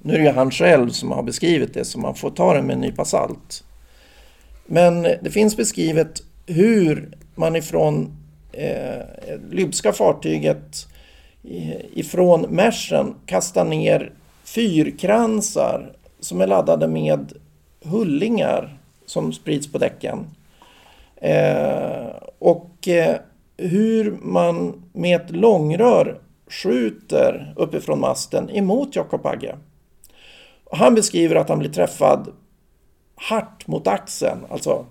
nu 0.02 0.14
är 0.14 0.18
det 0.18 0.24
ju 0.24 0.32
han 0.32 0.52
själv 0.52 0.90
som 0.90 1.12
har 1.12 1.24
beskrivit 1.24 1.74
det 1.74 1.86
så 1.86 2.00
man 2.00 2.16
får 2.16 2.30
ta 2.30 2.54
det 2.54 2.62
med 2.62 2.74
en 2.74 2.82
nypa 2.82 3.06
salt. 3.06 3.64
Men 4.66 5.02
det 5.02 5.32
finns 5.32 5.58
beskrivet 5.58 6.24
hur 6.46 7.18
man 7.36 7.56
ifrån 7.56 8.18
eh, 8.52 9.06
Lybska 9.52 9.94
fartyget 9.94 10.88
eh, 11.44 11.82
ifrån 11.94 12.42
Mersen 12.50 13.16
kastar 13.26 13.66
ner 13.66 14.12
fyrkransar 14.44 15.92
som 16.20 16.42
är 16.42 16.48
laddade 16.48 16.88
med 16.88 17.34
hullingar 17.84 18.78
som 19.06 19.34
sprids 19.34 19.72
på 19.72 19.78
däcken. 19.78 20.28
Eh, 21.22 22.08
och 22.40 22.88
eh, 22.88 23.16
hur 23.58 24.18
man 24.22 24.84
med 24.94 25.22
ett 25.22 25.32
långrör 25.32 26.20
skjuter 26.48 27.54
uppifrån 27.56 28.00
masten 28.00 28.50
emot 28.50 28.96
Jakob 28.96 29.26
Agge. 29.26 29.56
Han 30.72 30.96
beskriver 30.96 31.36
att 31.36 31.50
han 31.50 31.60
blir 31.60 31.70
träffad 31.70 32.32
hart 33.16 33.68
mot 33.68 33.88
axeln, 33.88 34.46
alltså 34.50 34.86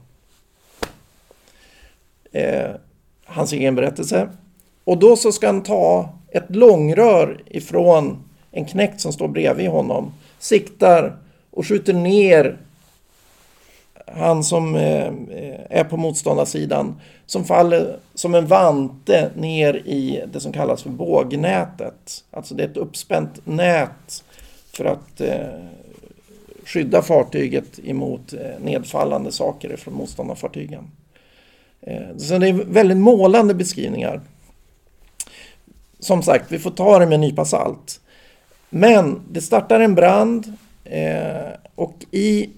eh, 2.33 2.71
hans 3.25 3.53
egen 3.53 3.75
berättelse. 3.75 4.29
Och 4.85 4.99
då 4.99 5.17
så 5.17 5.33
ska 5.33 5.47
han 5.47 5.63
ta 5.63 6.11
ett 6.29 6.57
långrör 6.57 7.43
ifrån 7.47 8.25
en 8.51 8.65
knäckt 8.65 9.01
som 9.01 9.13
står 9.13 9.29
bredvid 9.29 9.69
honom, 9.69 10.13
siktar 10.39 11.17
och 11.51 11.67
skjuter 11.67 11.93
ner 11.93 12.59
han 14.17 14.45
som 14.45 14.75
eh, 14.75 15.13
är 15.71 15.85
på 15.85 15.97
motståndarsidan 15.97 17.01
som 17.27 17.45
faller 17.45 17.99
som 18.15 18.35
en 18.35 18.47
vante 18.47 19.31
ner 19.37 19.75
i 19.75 20.23
det 20.33 20.41
som 20.41 20.53
kallas 20.53 20.83
för 20.83 20.91
bågnätet. 20.91 22.25
Alltså 22.31 22.55
det 22.55 22.63
är 22.63 22.69
ett 22.69 22.77
uppspänt 22.77 23.41
nät 23.45 24.25
för 24.73 24.85
att 24.85 25.21
eh, 25.21 25.47
skydda 26.65 27.03
fartyget 27.03 27.79
emot 27.85 28.33
eh, 28.33 28.61
nedfallande 28.61 29.33
saker 29.33 29.77
från 29.77 29.95
motståndarfartygen. 29.95 30.91
Så 32.17 32.39
det 32.39 32.49
är 32.49 32.53
väldigt 32.53 32.97
målande 32.97 33.55
beskrivningar. 33.55 34.21
Som 35.99 36.23
sagt, 36.23 36.53
vi 36.53 36.59
får 36.59 36.71
ta 36.71 36.99
det 36.99 37.07
med 37.07 37.15
en 37.15 37.21
nypa 37.21 37.45
salt. 37.45 38.01
Men 38.71 39.21
det 39.31 39.41
startar 39.41 39.81
en 39.81 39.95
brand 39.95 40.53
och 41.75 41.95
i 42.11 42.51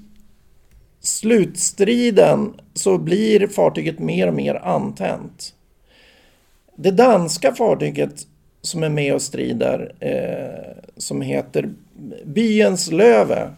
slutstriden 1.01 2.55
så 2.74 2.99
blir 2.99 3.46
fartyget 3.46 3.99
mer 3.99 4.26
och 4.26 4.34
mer 4.34 4.55
antänt. 4.55 5.55
Det 6.76 6.90
danska 6.90 7.55
fartyget 7.55 8.26
som 8.62 8.82
är 8.82 8.88
med 8.88 9.14
och 9.14 9.22
strider 9.22 9.92
eh, 10.01 10.82
som 10.96 11.22
heter 11.22 11.70
Byens 12.24 12.90
Löve, 12.90 13.51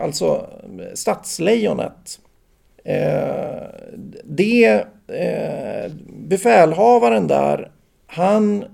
alltså 0.00 0.46
Stadslejonet. 0.94 2.20
Eh, 2.84 3.62
det 4.24 4.84
eh, 5.08 5.92
befälhavaren 6.08 7.26
där, 7.26 7.70
han 8.06 8.64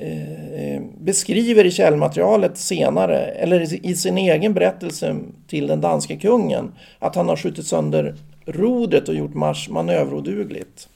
eh, 0.00 0.82
beskriver 0.98 1.66
i 1.66 1.70
källmaterialet 1.70 2.58
senare, 2.58 3.18
eller 3.18 3.86
i 3.86 3.96
sin 3.96 4.18
egen 4.18 4.54
berättelse 4.54 5.16
till 5.46 5.66
den 5.66 5.80
danske 5.80 6.16
kungen, 6.16 6.72
att 6.98 7.14
han 7.14 7.28
har 7.28 7.36
skjutit 7.36 7.66
sönder 7.66 8.14
rodret 8.46 9.08
och 9.08 9.14
gjort 9.14 9.34
Mars 9.34 9.68
manöverodugligt. 9.68 10.88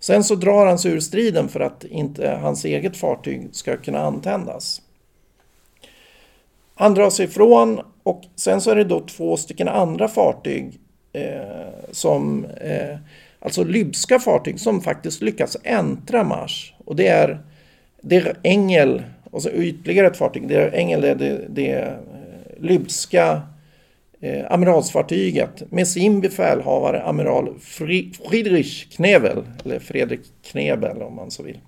Sen 0.00 0.24
så 0.24 0.34
drar 0.34 0.66
han 0.66 0.78
sig 0.78 0.92
ur 0.92 1.00
striden 1.00 1.48
för 1.48 1.60
att 1.60 1.84
inte 1.84 2.30
hans 2.30 2.64
eget 2.64 2.96
fartyg 2.96 3.48
ska 3.52 3.76
kunna 3.76 3.98
antändas. 3.98 4.82
Han 6.74 6.94
drar 6.94 7.10
sig 7.10 7.24
ifrån 7.24 7.80
och 8.02 8.22
sen 8.36 8.60
så 8.60 8.70
är 8.70 8.76
det 8.76 8.84
då 8.84 9.00
två 9.00 9.36
stycken 9.36 9.68
andra 9.68 10.08
fartyg 10.08 10.80
eh, 11.12 11.90
som 11.92 12.44
eh, 12.44 12.96
alltså 13.40 13.64
lybska 13.64 14.18
fartyg 14.18 14.60
som 14.60 14.80
faktiskt 14.80 15.22
lyckas 15.22 15.56
äntra 15.64 16.24
Mars. 16.24 16.74
Och 16.84 16.96
det 16.96 17.08
är, 17.08 17.40
det 18.00 18.16
är 18.16 18.36
Engel, 18.42 19.02
och 19.30 19.42
så 19.42 19.50
ytterligare 19.50 20.06
ett 20.06 20.16
fartyg, 20.16 20.48
det 20.48 20.54
är 20.54 20.74
Engel, 20.74 21.00
det, 21.00 21.14
det, 21.14 21.46
det 21.48 21.72
eh, 21.72 21.92
lybska 22.58 23.42
eh, 24.20 24.52
amiralsfartyget 24.52 25.72
med 25.72 25.88
sin 25.88 26.20
befälhavare 26.20 27.02
amiral 27.02 27.54
Friedrich 27.60 28.96
Knebel, 28.96 29.44
eller 29.64 29.78
Fredrik 29.78 30.20
Knebel 30.42 31.02
om 31.02 31.16
man 31.16 31.30
så 31.30 31.42
vill. 31.42 31.60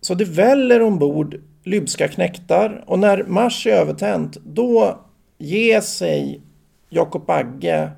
Så 0.00 0.14
det 0.14 0.24
väller 0.24 0.82
ombord 0.82 1.40
lybska 1.64 2.08
knäktar 2.08 2.84
och 2.86 2.98
när 2.98 3.22
Mars 3.22 3.66
är 3.66 3.70
övertänt 3.70 4.36
då 4.44 5.00
ger 5.38 5.80
sig 5.80 6.40
Jakob 6.88 7.30
Agge 7.30 7.90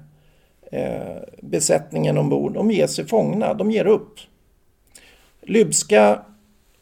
eh, 0.72 1.16
besättningen 1.42 2.18
ombord, 2.18 2.54
de 2.54 2.70
ger 2.70 2.86
sig 2.86 3.06
fångna, 3.06 3.54
de 3.54 3.70
ger 3.70 3.86
upp. 3.86 4.14
Lybska 5.42 6.22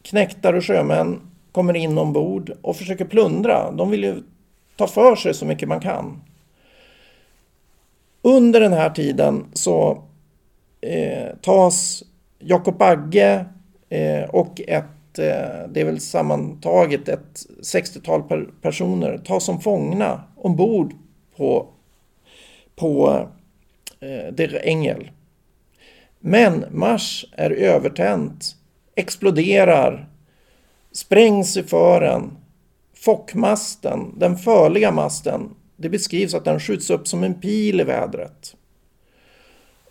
knäktar 0.05 0.55
och 0.55 0.65
sjömän 0.65 1.21
kommer 1.53 1.77
in 1.77 1.99
ombord 1.99 2.53
och 2.63 2.77
försöker 2.77 3.05
plundra. 3.05 3.71
De 3.71 3.91
vill 3.91 4.05
ju 4.05 4.23
ta 4.77 4.87
för 4.87 5.17
sig 5.17 5.35
så 5.35 5.47
mycket 5.47 5.69
man 5.69 5.81
kan. 5.81 6.23
Under 8.23 8.61
den 8.61 8.73
här 8.73 8.91
tiden 8.91 9.45
så 9.53 10.03
eh, 10.81 11.37
tas 11.43 12.03
Jakob 12.39 12.83
Agge 12.83 13.45
eh, 13.89 14.25
och 14.31 14.61
ett, 14.61 15.19
eh, 15.19 15.69
det 15.69 15.81
är 15.81 15.85
väl 15.85 16.01
sammantaget 16.01 17.09
ett 17.09 17.47
60-tal 17.63 18.23
per 18.23 18.49
personer, 18.63 19.19
tas 19.19 19.45
som 19.45 19.61
fångna 19.61 20.23
ombord 20.37 20.95
på, 21.37 21.69
på 22.77 23.27
eh, 24.01 24.35
Der 24.35 24.61
Engel. 24.65 25.11
Men 26.21 26.65
Mars 26.71 27.27
är 27.33 27.51
övertänt, 27.51 28.57
exploderar, 28.95 30.09
sprängs 30.93 31.57
i 31.57 31.63
fören. 31.63 32.37
Fockmasten, 32.95 34.15
den 34.19 34.37
förliga 34.37 34.93
masten, 34.93 35.51
det 35.77 35.89
beskrivs 35.89 36.35
att 36.35 36.45
den 36.45 36.61
skjuts 36.61 36.91
upp 36.91 37.09
som 37.09 37.25
en 37.25 37.35
pil 37.35 37.81
i 37.81 37.85
vädret. 37.85 38.57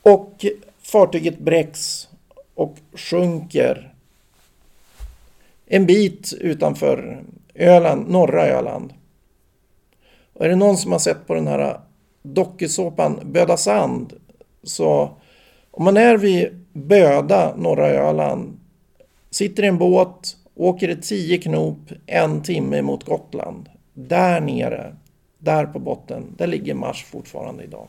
Och 0.01 0.45
fartyget 0.81 1.39
bräcks 1.39 2.07
och 2.55 2.77
sjunker 2.93 3.93
en 5.65 5.85
bit 5.85 6.33
utanför 6.39 7.23
Öland, 7.55 8.09
norra 8.09 8.47
Öland. 8.47 8.93
Och 10.33 10.45
är 10.45 10.49
det 10.49 10.55
någon 10.55 10.77
som 10.77 10.91
har 10.91 10.99
sett 10.99 11.27
på 11.27 11.33
den 11.33 11.47
här 11.47 11.79
dokusåpan 12.21 13.19
Böda 13.23 13.57
Sand 13.57 14.13
så 14.63 15.17
om 15.71 15.83
man 15.83 15.97
är 15.97 16.17
vid 16.17 16.65
Böda, 16.73 17.55
norra 17.55 17.89
Öland, 17.89 18.59
sitter 19.33 19.63
i 19.63 19.67
en 19.67 19.77
båt, 19.77 20.37
åker 20.55 20.89
i 20.89 20.95
tio 20.95 21.37
knop 21.37 21.91
en 22.05 22.43
timme 22.43 22.81
mot 22.81 23.03
Gotland. 23.03 23.69
Där 23.93 24.41
nere, 24.41 24.95
där 25.39 25.65
på 25.65 25.79
botten, 25.79 26.35
där 26.37 26.47
ligger 26.47 26.73
Mars 26.73 27.03
fortfarande 27.03 27.63
idag. 27.63 27.87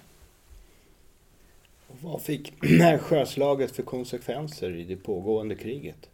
Och 1.88 1.96
vad 2.00 2.22
fick 2.22 2.52
det 2.60 2.82
här 2.82 2.98
sjöslaget 2.98 3.76
för 3.76 3.82
konsekvenser 3.82 4.76
i 4.76 4.84
det 4.84 4.96
pågående 4.96 5.54
kriget? 5.54 6.08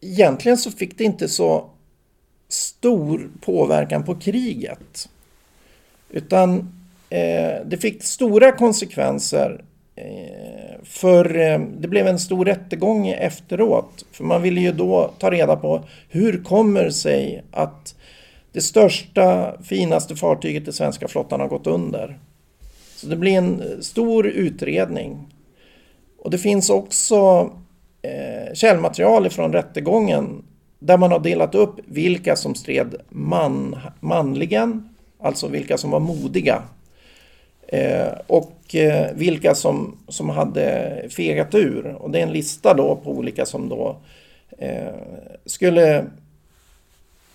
Egentligen 0.00 0.58
så 0.58 0.70
fick 0.70 0.98
det 0.98 1.04
inte 1.04 1.28
så 1.28 1.70
stor 2.48 3.30
påverkan 3.40 4.04
på 4.04 4.14
kriget. 4.14 5.08
Utan 6.10 6.58
eh, 7.10 7.66
det 7.66 7.78
fick 7.80 8.02
stora 8.02 8.52
konsekvenser 8.52 9.64
Eh, 9.96 10.84
för 10.84 11.38
eh, 11.38 11.60
det 11.78 11.88
blev 11.88 12.06
en 12.06 12.18
stor 12.18 12.44
rättegång 12.44 13.08
efteråt. 13.08 14.04
För 14.12 14.24
man 14.24 14.42
ville 14.42 14.60
ju 14.60 14.72
då 14.72 15.10
ta 15.18 15.30
reda 15.30 15.56
på 15.56 15.82
hur 16.08 16.44
kommer 16.44 16.84
det 16.84 16.92
sig 16.92 17.44
att 17.50 17.94
det 18.52 18.60
största, 18.60 19.56
finaste 19.62 20.16
fartyget 20.16 20.68
i 20.68 20.72
svenska 20.72 21.08
flottan 21.08 21.40
har 21.40 21.48
gått 21.48 21.66
under. 21.66 22.18
Så 22.96 23.06
det 23.06 23.16
blir 23.16 23.32
en 23.32 23.60
eh, 23.60 23.80
stor 23.80 24.26
utredning. 24.26 25.26
Och 26.18 26.30
det 26.30 26.38
finns 26.38 26.70
också 26.70 27.50
eh, 28.02 28.54
källmaterial 28.54 29.30
från 29.30 29.52
rättegången 29.52 30.44
där 30.78 30.96
man 30.96 31.12
har 31.12 31.20
delat 31.20 31.54
upp 31.54 31.74
vilka 31.86 32.36
som 32.36 32.54
stred 32.54 32.94
man, 33.08 33.76
manligen, 34.00 34.88
alltså 35.20 35.48
vilka 35.48 35.78
som 35.78 35.90
var 35.90 36.00
modiga. 36.00 36.62
Eh, 37.68 38.12
och 38.26 38.55
eh, 38.74 39.06
vilka 39.14 39.54
som, 39.54 39.96
som 40.08 40.28
hade 40.28 41.02
fegat 41.10 41.54
ur. 41.54 41.86
Och 41.86 42.10
det 42.10 42.18
är 42.18 42.22
en 42.22 42.32
lista 42.32 42.74
då 42.74 42.96
på 42.96 43.10
olika 43.10 43.46
som 43.46 43.68
då 43.68 43.96
eh, 44.58 44.94
skulle 45.44 45.96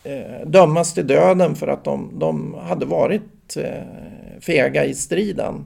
eh, 0.03 0.45
dömas 0.45 0.93
till 0.93 1.07
döden 1.07 1.55
för 1.55 1.67
att 1.67 1.83
de, 1.83 2.09
de 2.19 2.53
hade 2.53 2.85
varit 2.85 3.57
eh, 3.57 3.83
fega 4.39 4.85
i 4.85 4.93
striden. 4.93 5.65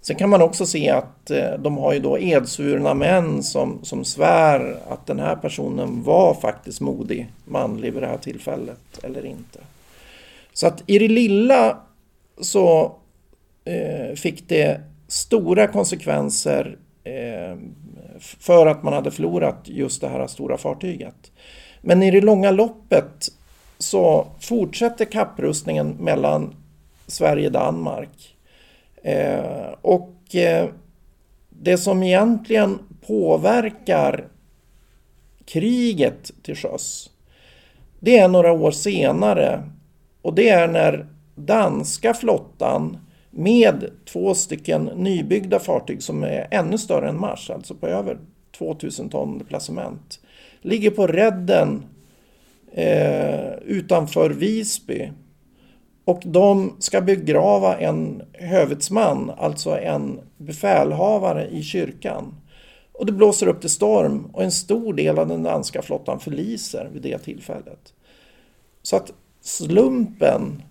Sen 0.00 0.16
kan 0.16 0.30
man 0.30 0.42
också 0.42 0.66
se 0.66 0.90
att 0.90 1.30
eh, 1.30 1.52
de 1.58 1.78
har 1.78 1.92
ju 1.92 1.98
då 1.98 2.18
edsvurna 2.18 2.94
män 2.94 3.42
som, 3.42 3.78
som 3.82 4.04
svär 4.04 4.76
att 4.88 5.06
den 5.06 5.20
här 5.20 5.36
personen 5.36 6.02
var 6.02 6.34
faktiskt 6.34 6.80
modig, 6.80 7.28
manlig 7.44 7.92
vid 7.92 8.02
det 8.02 8.06
här 8.06 8.18
tillfället 8.18 8.98
eller 9.02 9.26
inte. 9.26 9.58
Så 10.52 10.66
att 10.66 10.82
i 10.86 10.98
det 10.98 11.08
lilla 11.08 11.78
så 12.40 12.96
eh, 13.64 14.14
fick 14.16 14.48
det 14.48 14.80
stora 15.12 15.66
konsekvenser 15.66 16.78
eh, 17.04 17.56
för 18.18 18.66
att 18.66 18.82
man 18.82 18.92
hade 18.92 19.10
förlorat 19.10 19.60
just 19.64 20.00
det 20.00 20.08
här 20.08 20.26
stora 20.26 20.58
fartyget. 20.58 21.32
Men 21.80 22.02
i 22.02 22.10
det 22.10 22.20
långa 22.20 22.50
loppet 22.50 23.28
så 23.78 24.26
fortsätter 24.40 25.04
kapprustningen 25.04 25.88
mellan 25.88 26.54
Sverige 27.06 27.46
och 27.46 27.52
Danmark. 27.52 28.36
Eh, 29.02 29.74
och 29.80 30.34
eh, 30.34 30.68
det 31.48 31.78
som 31.78 32.02
egentligen 32.02 32.78
påverkar 33.06 34.28
kriget 35.44 36.30
till 36.42 36.56
sjöss 36.56 37.12
det 38.04 38.18
är 38.18 38.28
några 38.28 38.52
år 38.52 38.70
senare 38.70 39.62
och 40.22 40.34
det 40.34 40.48
är 40.48 40.68
när 40.68 41.06
danska 41.34 42.14
flottan 42.14 42.98
med 43.34 43.90
två 44.12 44.34
stycken 44.34 44.84
nybyggda 44.84 45.58
fartyg 45.58 46.02
som 46.02 46.22
är 46.22 46.48
ännu 46.50 46.78
större 46.78 47.08
än 47.08 47.20
Mars, 47.20 47.50
alltså 47.50 47.74
på 47.74 47.86
över 47.86 48.18
2000 48.58 49.08
ton 49.08 49.44
placement, 49.48 50.20
ligger 50.60 50.90
på 50.90 51.06
redden 51.06 51.84
eh, 52.72 53.52
utanför 53.64 54.30
Visby 54.30 55.10
och 56.04 56.22
de 56.24 56.76
ska 56.78 57.00
begrava 57.00 57.78
en 57.78 58.22
hövitsman, 58.32 59.32
alltså 59.38 59.78
en 59.78 60.20
befälhavare 60.36 61.48
i 61.48 61.62
kyrkan. 61.62 62.34
Och 62.92 63.06
det 63.06 63.12
blåser 63.12 63.46
upp 63.46 63.60
till 63.60 63.70
storm 63.70 64.30
och 64.32 64.42
en 64.42 64.52
stor 64.52 64.94
del 64.94 65.18
av 65.18 65.28
den 65.28 65.42
danska 65.42 65.82
flottan 65.82 66.20
förliser 66.20 66.90
vid 66.92 67.02
det 67.02 67.18
tillfället. 67.18 67.92
Så 68.82 68.96
att 68.96 69.12
slumpen 69.40 70.62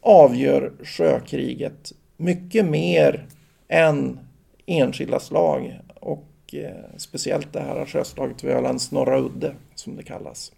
avgör 0.00 0.72
sjökriget 0.82 1.92
mycket 2.16 2.64
mer 2.64 3.26
än 3.68 4.20
enskilda 4.66 5.20
slag 5.20 5.80
och 5.94 6.28
eh, 6.52 6.96
speciellt 6.96 7.52
det 7.52 7.60
här 7.60 7.86
sjöslaget 7.86 8.44
vid 8.44 8.50
Ölands 8.50 8.92
norra 8.92 9.18
udde 9.18 9.54
som 9.74 9.96
det 9.96 10.02
kallas. 10.02 10.52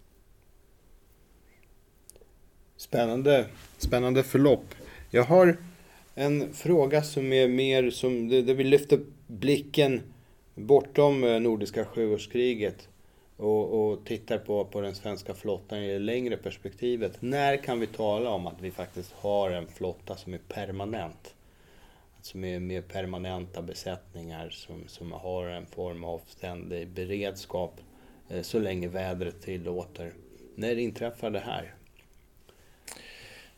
Spännande, 2.77 3.45
spännande 3.77 4.23
förlopp. 4.23 4.65
Jag 5.09 5.23
har 5.23 5.57
en 6.15 6.53
fråga 6.53 7.03
som 7.03 7.33
är 7.33 7.47
mer 7.47 7.89
som, 7.89 8.27
där 8.29 8.53
vi 8.53 8.63
lyfter 8.63 8.99
blicken 9.27 10.01
bortom 10.55 11.23
eh, 11.23 11.39
Nordiska 11.39 11.85
sjuårskriget 11.85 12.87
och, 13.41 13.91
och 13.91 14.05
tittar 14.05 14.37
på, 14.37 14.65
på 14.65 14.81
den 14.81 14.95
svenska 14.95 15.33
flottan 15.33 15.79
i 15.79 15.93
det 15.93 15.99
längre 15.99 16.37
perspektivet. 16.37 17.21
När 17.21 17.57
kan 17.57 17.79
vi 17.79 17.87
tala 17.87 18.29
om 18.29 18.47
att 18.47 18.61
vi 18.61 18.71
faktiskt 18.71 19.11
har 19.11 19.51
en 19.51 19.67
flotta 19.67 20.15
som 20.15 20.33
är 20.33 20.37
permanent? 20.37 21.35
Som 22.21 22.43
är 22.43 22.59
mer 22.59 22.81
permanenta 22.81 23.61
besättningar 23.61 24.49
som, 24.49 24.83
som 24.87 25.11
har 25.11 25.47
en 25.47 25.65
form 25.65 26.03
av 26.03 26.21
ständig 26.27 26.87
beredskap 26.87 27.81
eh, 28.29 28.41
så 28.41 28.59
länge 28.59 28.87
vädret 28.87 29.41
tillåter. 29.41 30.13
När 30.55 30.77
inträffar 30.77 31.29
det 31.29 31.39
här? 31.39 31.73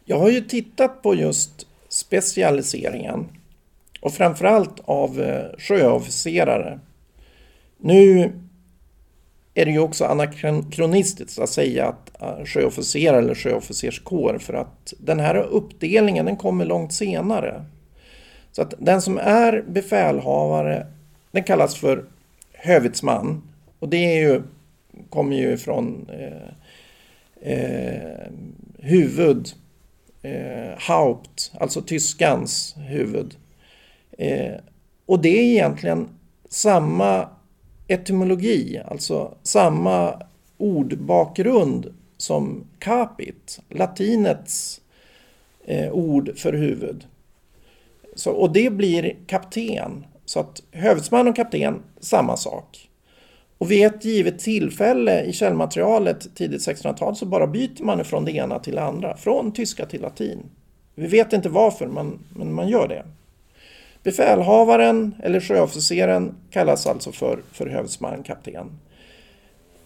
Jag 0.06 0.20
har 0.20 0.30
ju 0.30 0.42
tittat 0.42 1.02
på 1.02 1.16
just 1.16 1.68
specialiseringen 1.90 3.28
och 4.02 4.14
framförallt 4.14 4.80
av 4.86 5.22
eh, 5.22 5.58
sjöofficerare. 5.58 6.80
Nu 7.78 8.32
är 9.54 9.66
det 9.66 9.72
ju 9.72 9.80
också 9.80 10.06
anakronistiskt 10.06 11.40
att 11.40 11.50
säga 11.50 11.88
att 11.88 12.22
eh, 12.22 12.46
sjöofficer 12.46 13.14
eller 13.14 13.36
sjöofficerskår 13.36 14.38
för 14.38 14.54
att 14.54 14.94
den 15.00 15.20
här 15.20 15.36
uppdelningen 15.36 16.26
den 16.26 16.38
kommer 16.38 16.66
långt 16.66 16.94
senare. 16.94 17.66
Så 18.52 18.62
att 18.62 18.74
den 18.78 19.02
som 19.02 19.18
är 19.18 19.64
befälhavare 19.68 20.88
den 21.32 21.44
kallas 21.44 21.76
för 21.76 22.06
hövitsman 22.54 23.42
och 23.80 23.90
det 23.90 23.98
är 23.98 24.22
ju, 24.22 24.42
kommer 25.10 25.36
ju 25.36 25.58
från 25.58 26.10
eh, 26.10 26.50
eh, 27.54 28.32
huvud 28.80 29.50
eh, 30.22 30.78
Haupt, 30.78 31.52
alltså 31.60 31.82
tyskans 31.82 32.76
huvud. 32.78 33.36
Eh, 34.18 34.54
och 35.06 35.22
det 35.22 35.30
är 35.30 35.44
egentligen 35.44 36.10
samma 36.50 37.30
etymologi, 37.94 38.82
alltså 38.86 39.34
samma 39.44 40.22
ordbakgrund 40.58 41.94
som 42.18 42.64
capit, 42.80 43.60
latinets 43.70 44.82
eh, 45.66 45.92
ord 45.92 46.38
för 46.38 46.54
huvud. 46.54 47.06
Så, 48.16 48.32
och 48.32 48.54
det 48.54 48.70
blir 48.70 49.16
kapten. 49.28 50.06
Så 50.26 50.40
att 50.40 50.64
hövdsman 50.72 51.28
och 51.28 51.36
kapten, 51.36 51.82
samma 52.00 52.38
sak. 52.38 52.90
Och 53.58 53.72
vid 53.72 53.86
ett 53.86 54.06
givet 54.06 54.40
tillfälle 54.40 55.22
i 55.22 55.34
källmaterialet 55.34 56.36
tidigt 56.36 56.62
1600-tal 56.62 57.16
så 57.16 57.26
bara 57.26 57.48
byter 57.48 57.84
man 57.84 58.06
från 58.06 58.26
det 58.26 58.32
ena 58.32 58.60
till 58.60 58.76
det 58.76 58.84
andra, 58.84 59.18
från 59.18 59.52
tyska 59.52 59.86
till 59.86 60.02
latin. 60.02 60.40
Vi 60.96 61.08
vet 61.08 61.34
inte 61.34 61.50
varför, 61.50 61.88
men, 61.88 62.20
men 62.30 62.54
man 62.54 62.70
gör 62.70 62.88
det. 62.88 63.06
Befälhavaren 64.04 65.16
eller 65.24 65.40
sjöofficeren 65.40 66.36
kallas 66.50 66.88
alltså 66.88 67.12
för, 67.12 67.42
för 67.52 67.68
hövdsman, 67.68 68.24
kapten. 68.24 68.80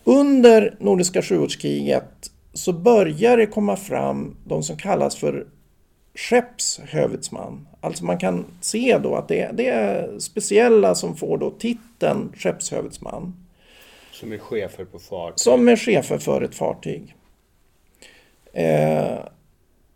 Under 0.04 0.76
Nordiska 0.80 1.22
sjuårskriget 1.22 2.32
så 2.54 2.74
börjar 2.74 3.38
det 3.38 3.46
komma 3.46 3.76
fram 3.76 4.38
de 4.46 4.64
som 4.64 4.78
kallas 4.78 5.16
för 5.16 5.48
skeppshövitsman. 6.16 7.68
Alltså 7.82 8.06
man 8.06 8.18
kan 8.18 8.46
se 8.62 8.98
då 9.04 9.16
att 9.16 9.28
det, 9.28 9.52
det 9.54 9.68
är 9.68 10.20
speciella 10.20 10.96
som 10.96 11.16
får 11.16 11.38
då 11.38 11.52
titeln 11.52 12.34
skeppshövitsman. 12.36 13.48
Som 14.12 14.34
är 14.34 14.38
chefer 14.38 14.86
på 14.86 15.00
fartyg? 15.00 15.40
Som 15.40 15.68
är 15.68 15.76
chefer 15.76 16.18
för 16.18 16.42
ett 16.42 16.56
fartyg. 16.56 17.16
Eh, 18.54 19.20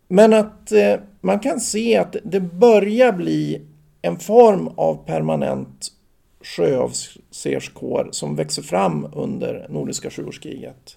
men 0.08 0.32
att 0.32 0.72
eh, 0.72 1.00
man 1.20 1.40
kan 1.40 1.60
se 1.60 1.96
att 1.96 2.16
det 2.24 2.40
börjar 2.40 3.12
bli 3.12 3.62
en 4.02 4.18
form 4.18 4.68
av 4.76 5.06
permanent 5.06 5.92
sjöofficerskår 6.40 8.08
som 8.10 8.36
växer 8.36 8.62
fram 8.62 9.08
under 9.14 9.66
Nordiska 9.68 10.10
sjuårskriget. 10.10 10.96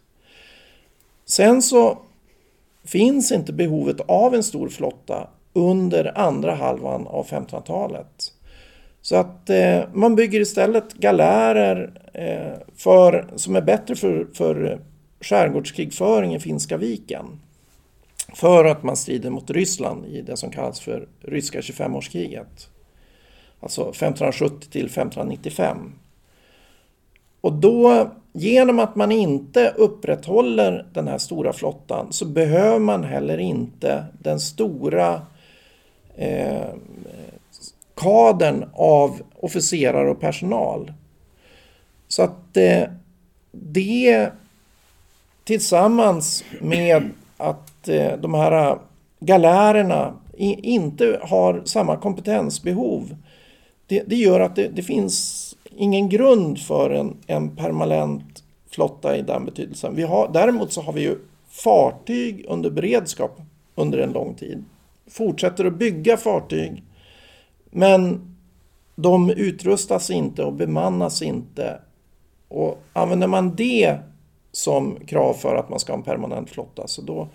Sen 1.26 1.62
så 1.62 1.98
finns 2.84 3.32
inte 3.32 3.54
behovet 3.54 4.02
av 4.08 4.36
en 4.36 4.44
stor 4.44 4.70
flotta 4.70 5.30
under 5.54 6.18
andra 6.18 6.56
halvan 6.56 7.08
av 7.08 7.28
1500-talet. 7.28 8.32
Så 9.02 9.16
att 9.16 9.50
eh, 9.50 9.84
man 9.94 10.16
bygger 10.16 10.40
istället 10.40 10.94
galärer 10.94 12.02
eh, 12.14 12.60
för, 12.76 13.28
som 13.36 13.56
är 13.56 13.62
bättre 13.62 13.96
för, 13.96 14.28
för 14.34 14.80
skärgårdskrigföring 15.22 16.36
i 16.36 16.40
Finska 16.40 16.78
viken. 16.78 17.26
För 18.34 18.66
att 18.66 18.84
man 18.84 18.98
strider 18.98 19.30
mot 19.30 19.50
Ryssland 19.50 20.06
i 20.06 20.22
det 20.22 20.38
som 20.38 20.52
kallas 20.52 20.80
för 20.80 21.08
ryska 21.22 21.60
25-årskriget. 21.60 22.70
Alltså 23.66 23.82
1570 23.82 24.70
till 24.72 24.86
1595. 24.86 25.92
Och 27.42 27.54
då, 27.54 28.10
genom 28.34 28.80
att 28.80 28.96
man 28.96 29.12
inte 29.12 29.74
upprätthåller 29.78 30.86
den 30.94 31.08
här 31.08 31.18
stora 31.18 31.54
flottan 31.54 32.14
så 32.14 32.26
behöver 32.26 32.80
man 32.80 33.04
heller 33.04 33.38
inte 33.38 34.06
den 34.20 34.40
stora 34.40 35.22
eh, 36.16 36.70
kadern 37.94 38.70
av 38.74 39.22
officerare 39.40 40.10
och 40.10 40.20
personal. 40.20 40.94
Så 42.08 42.24
att 42.24 42.58
eh, 42.58 42.84
det 43.52 44.32
tillsammans 45.44 46.44
med 46.62 47.10
att 47.38 47.88
eh, 47.88 48.18
de 48.18 48.34
här 48.34 48.78
galärerna 49.20 50.14
i, 50.38 50.74
inte 50.74 51.20
har 51.22 51.62
samma 51.66 51.98
kompetensbehov 51.98 53.16
det, 53.88 54.04
det 54.08 54.16
gör 54.16 54.40
att 54.40 54.56
det, 54.56 54.68
det, 54.68 54.84
finns 54.84 55.56
ingen 55.76 56.10
grund 56.10 56.60
för 56.60 56.90
en, 56.90 57.18
en 57.28 57.56
permanent 57.56 58.44
flotta 58.70 59.18
i 59.18 59.22
den 59.22 59.46
betydelsen. 59.46 59.96
Vi 59.96 60.04
har, 60.04 60.30
däremot 60.34 60.74
så 60.74 60.82
har 60.82 60.94
vi 60.94 61.02
ju 61.02 61.18
fartyg 61.50 62.46
under 62.48 62.70
beredskap 62.70 63.42
under 63.76 63.98
en 63.98 64.12
lång 64.12 64.34
tid. 64.34 64.64
Fortsätter 65.08 65.66
att 65.66 65.74
bygga 65.74 66.18
fartyg 66.18 66.84
men 67.72 68.36
de 68.96 69.30
utrustas 69.30 70.10
inte 70.10 70.44
och 70.44 70.54
bemannas 70.54 71.22
inte. 71.22 71.80
Och 72.48 72.82
använder 72.94 73.28
man 73.28 73.56
det 73.56 73.98
som 74.52 74.98
krav 75.08 75.34
för 75.34 75.56
att 75.56 75.70
man 75.70 75.80
ska 75.80 75.94
ha 75.94 75.98
en 75.98 76.04
permanent 76.04 76.50
flotta 76.50 76.88
så 76.88 77.02
då, 77.02 77.28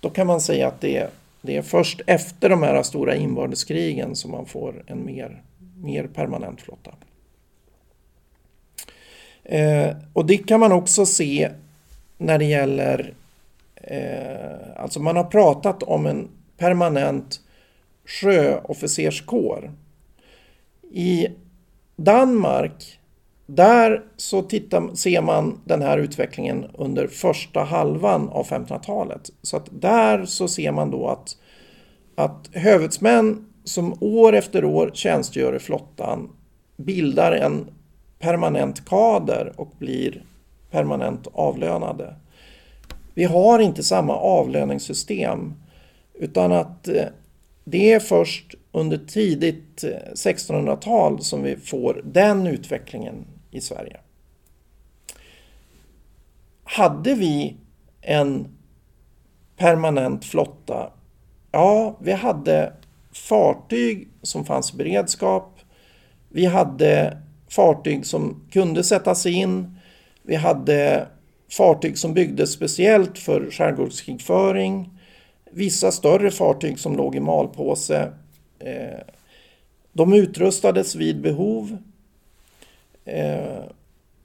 då 0.00 0.10
kan 0.10 0.26
man 0.26 0.40
säga 0.40 0.68
att 0.68 0.80
det, 0.80 1.10
det 1.42 1.56
är 1.56 1.62
först 1.62 2.00
efter 2.06 2.48
de 2.48 2.62
här 2.62 2.82
stora 2.82 3.14
inbördeskrigen 3.14 4.16
som 4.16 4.30
man 4.30 4.46
får 4.46 4.84
en 4.86 5.04
mer 5.04 5.42
mer 5.80 6.06
permanent 6.06 6.60
flotta. 6.60 6.90
Eh, 9.44 9.96
och 10.12 10.26
det 10.26 10.38
kan 10.38 10.60
man 10.60 10.72
också 10.72 11.06
se 11.06 11.50
när 12.18 12.38
det 12.38 12.44
gäller, 12.44 13.14
eh, 13.74 14.82
alltså 14.82 15.00
man 15.00 15.16
har 15.16 15.24
pratat 15.24 15.82
om 15.82 16.06
en 16.06 16.28
permanent 16.56 17.40
sjöofficerskår. 18.06 19.72
I 20.90 21.28
Danmark, 21.96 22.98
där 23.46 24.02
så 24.16 24.42
tittar, 24.42 24.94
ser 24.94 25.22
man 25.22 25.60
den 25.64 25.82
här 25.82 25.98
utvecklingen 25.98 26.66
under 26.74 27.06
första 27.06 27.60
halvan 27.60 28.28
av 28.28 28.46
1500-talet. 28.46 29.30
Så 29.42 29.56
att 29.56 29.68
där 29.70 30.24
så 30.24 30.48
ser 30.48 30.72
man 30.72 30.90
då 30.90 31.08
att, 31.08 31.36
att 32.14 32.50
hövitsmän 32.52 33.47
som 33.68 33.94
år 34.00 34.34
efter 34.34 34.64
år 34.64 34.90
tjänstgör 34.94 35.56
i 35.56 35.58
flottan 35.58 36.30
bildar 36.76 37.32
en 37.32 37.70
permanent 38.18 38.88
kader 38.88 39.52
och 39.56 39.72
blir 39.78 40.24
permanent 40.70 41.26
avlönade. 41.32 42.14
Vi 43.14 43.24
har 43.24 43.58
inte 43.58 43.82
samma 43.82 44.16
avlöningssystem 44.16 45.54
utan 46.14 46.52
att 46.52 46.88
eh, 46.88 47.04
det 47.64 47.92
är 47.92 48.00
först 48.00 48.54
under 48.72 48.98
tidigt 48.98 49.84
eh, 49.84 50.12
1600-tal 50.14 51.22
som 51.22 51.42
vi 51.42 51.56
får 51.56 52.02
den 52.04 52.46
utvecklingen 52.46 53.26
i 53.50 53.60
Sverige. 53.60 53.96
Hade 56.64 57.14
vi 57.14 57.56
en 58.00 58.48
permanent 59.56 60.24
flotta? 60.24 60.92
Ja, 61.52 61.96
vi 62.00 62.12
hade 62.12 62.72
fartyg 63.18 64.08
som 64.22 64.44
fanns 64.44 64.74
i 64.74 64.76
beredskap. 64.76 65.60
Vi 66.28 66.46
hade 66.46 67.18
fartyg 67.48 68.06
som 68.06 68.42
kunde 68.50 68.84
sättas 68.84 69.26
in. 69.26 69.78
Vi 70.22 70.34
hade 70.34 71.06
fartyg 71.50 71.98
som 71.98 72.14
byggdes 72.14 72.52
speciellt 72.52 73.18
för 73.18 73.50
skärgårdskrigföring. 73.50 74.90
Vissa 75.50 75.92
större 75.92 76.30
fartyg 76.30 76.78
som 76.78 76.96
låg 76.96 77.16
i 77.16 77.20
malpåse. 77.20 78.12
Eh, 78.58 79.00
de 79.92 80.12
utrustades 80.12 80.94
vid 80.94 81.20
behov. 81.20 81.78
Eh, 83.04 83.62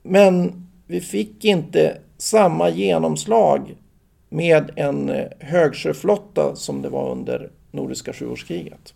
men 0.03 0.67
vi 0.87 1.01
fick 1.01 1.45
inte 1.45 1.97
samma 2.17 2.69
genomslag 2.69 3.75
med 4.29 4.71
en 4.75 5.09
eh, 5.09 5.25
högsjöflotta 5.39 6.55
som 6.55 6.81
det 6.81 6.89
var 6.89 7.11
under 7.11 7.51
Nordiska 7.73 8.13
sjuårskriget. 8.13 8.93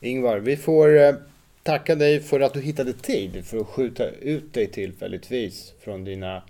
Ingvar, 0.00 0.38
vi 0.38 0.56
får 0.56 0.98
eh, 0.98 1.14
tacka 1.62 1.94
dig 1.94 2.20
för 2.20 2.40
att 2.40 2.54
du 2.54 2.60
hittade 2.60 2.92
tid 2.92 3.44
för 3.44 3.58
att 3.58 3.66
skjuta 3.66 4.10
ut 4.10 4.54
dig 4.54 4.66
tillfälligtvis 4.66 5.74
från 5.80 6.04
dina 6.04 6.42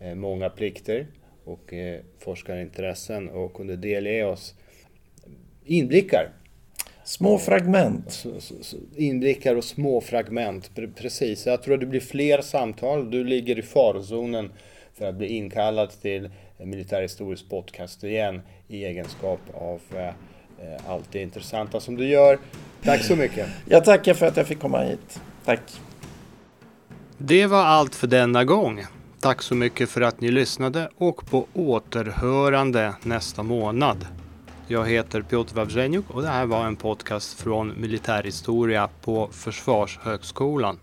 eh, 0.00 0.14
många 0.14 0.50
plikter 0.50 1.06
och 1.44 1.72
eh, 1.72 2.00
forskarintressen 2.18 3.28
och 3.28 3.54
kunde 3.54 3.76
delge 3.76 4.24
oss 4.24 4.54
inblickar. 5.64 6.28
Små 7.04 7.38
fragment. 7.38 8.24
Inblickar 8.96 9.56
och 9.56 9.64
små 9.64 10.00
fragment, 10.00 10.70
precis. 10.96 11.46
Jag 11.46 11.62
tror 11.62 11.74
att 11.74 11.80
det 11.80 11.86
blir 11.86 12.00
fler 12.00 12.40
samtal. 12.40 13.10
Du 13.10 13.24
ligger 13.24 13.58
i 13.58 13.62
farozonen 13.62 14.52
för 14.94 15.06
att 15.06 15.14
bli 15.14 15.26
inkallad 15.26 15.90
till 16.02 16.30
militärhistorisk 16.58 17.48
podcast 17.48 18.04
igen 18.04 18.40
i 18.74 18.84
egenskap 18.84 19.40
av 19.54 19.80
eh, 19.94 20.04
eh, 20.04 20.90
allt 20.90 21.12
det 21.12 21.22
intressanta 21.22 21.80
som 21.80 21.96
du 21.96 22.08
gör. 22.08 22.38
Tack 22.82 23.04
så 23.04 23.16
mycket. 23.16 23.48
Jag 23.68 23.84
tackar 23.84 24.14
för 24.14 24.26
att 24.26 24.36
jag 24.36 24.46
fick 24.46 24.60
komma 24.60 24.80
hit. 24.80 25.20
Tack. 25.44 25.60
Det 27.18 27.46
var 27.46 27.64
allt 27.64 27.94
för 27.94 28.06
denna 28.06 28.44
gång. 28.44 28.84
Tack 29.20 29.42
så 29.42 29.54
mycket 29.54 29.90
för 29.90 30.00
att 30.00 30.20
ni 30.20 30.30
lyssnade 30.30 30.88
och 30.96 31.26
på 31.26 31.46
återhörande 31.54 32.94
nästa 33.02 33.42
månad. 33.42 34.06
Jag 34.68 34.88
heter 34.88 35.22
Piotr 35.22 35.54
Wawrzeniuk 35.54 36.04
och 36.10 36.22
det 36.22 36.28
här 36.28 36.46
var 36.46 36.66
en 36.66 36.76
podcast 36.76 37.40
från 37.40 37.80
Militärhistoria 37.80 38.88
på 39.00 39.28
Försvarshögskolan. 39.32 40.78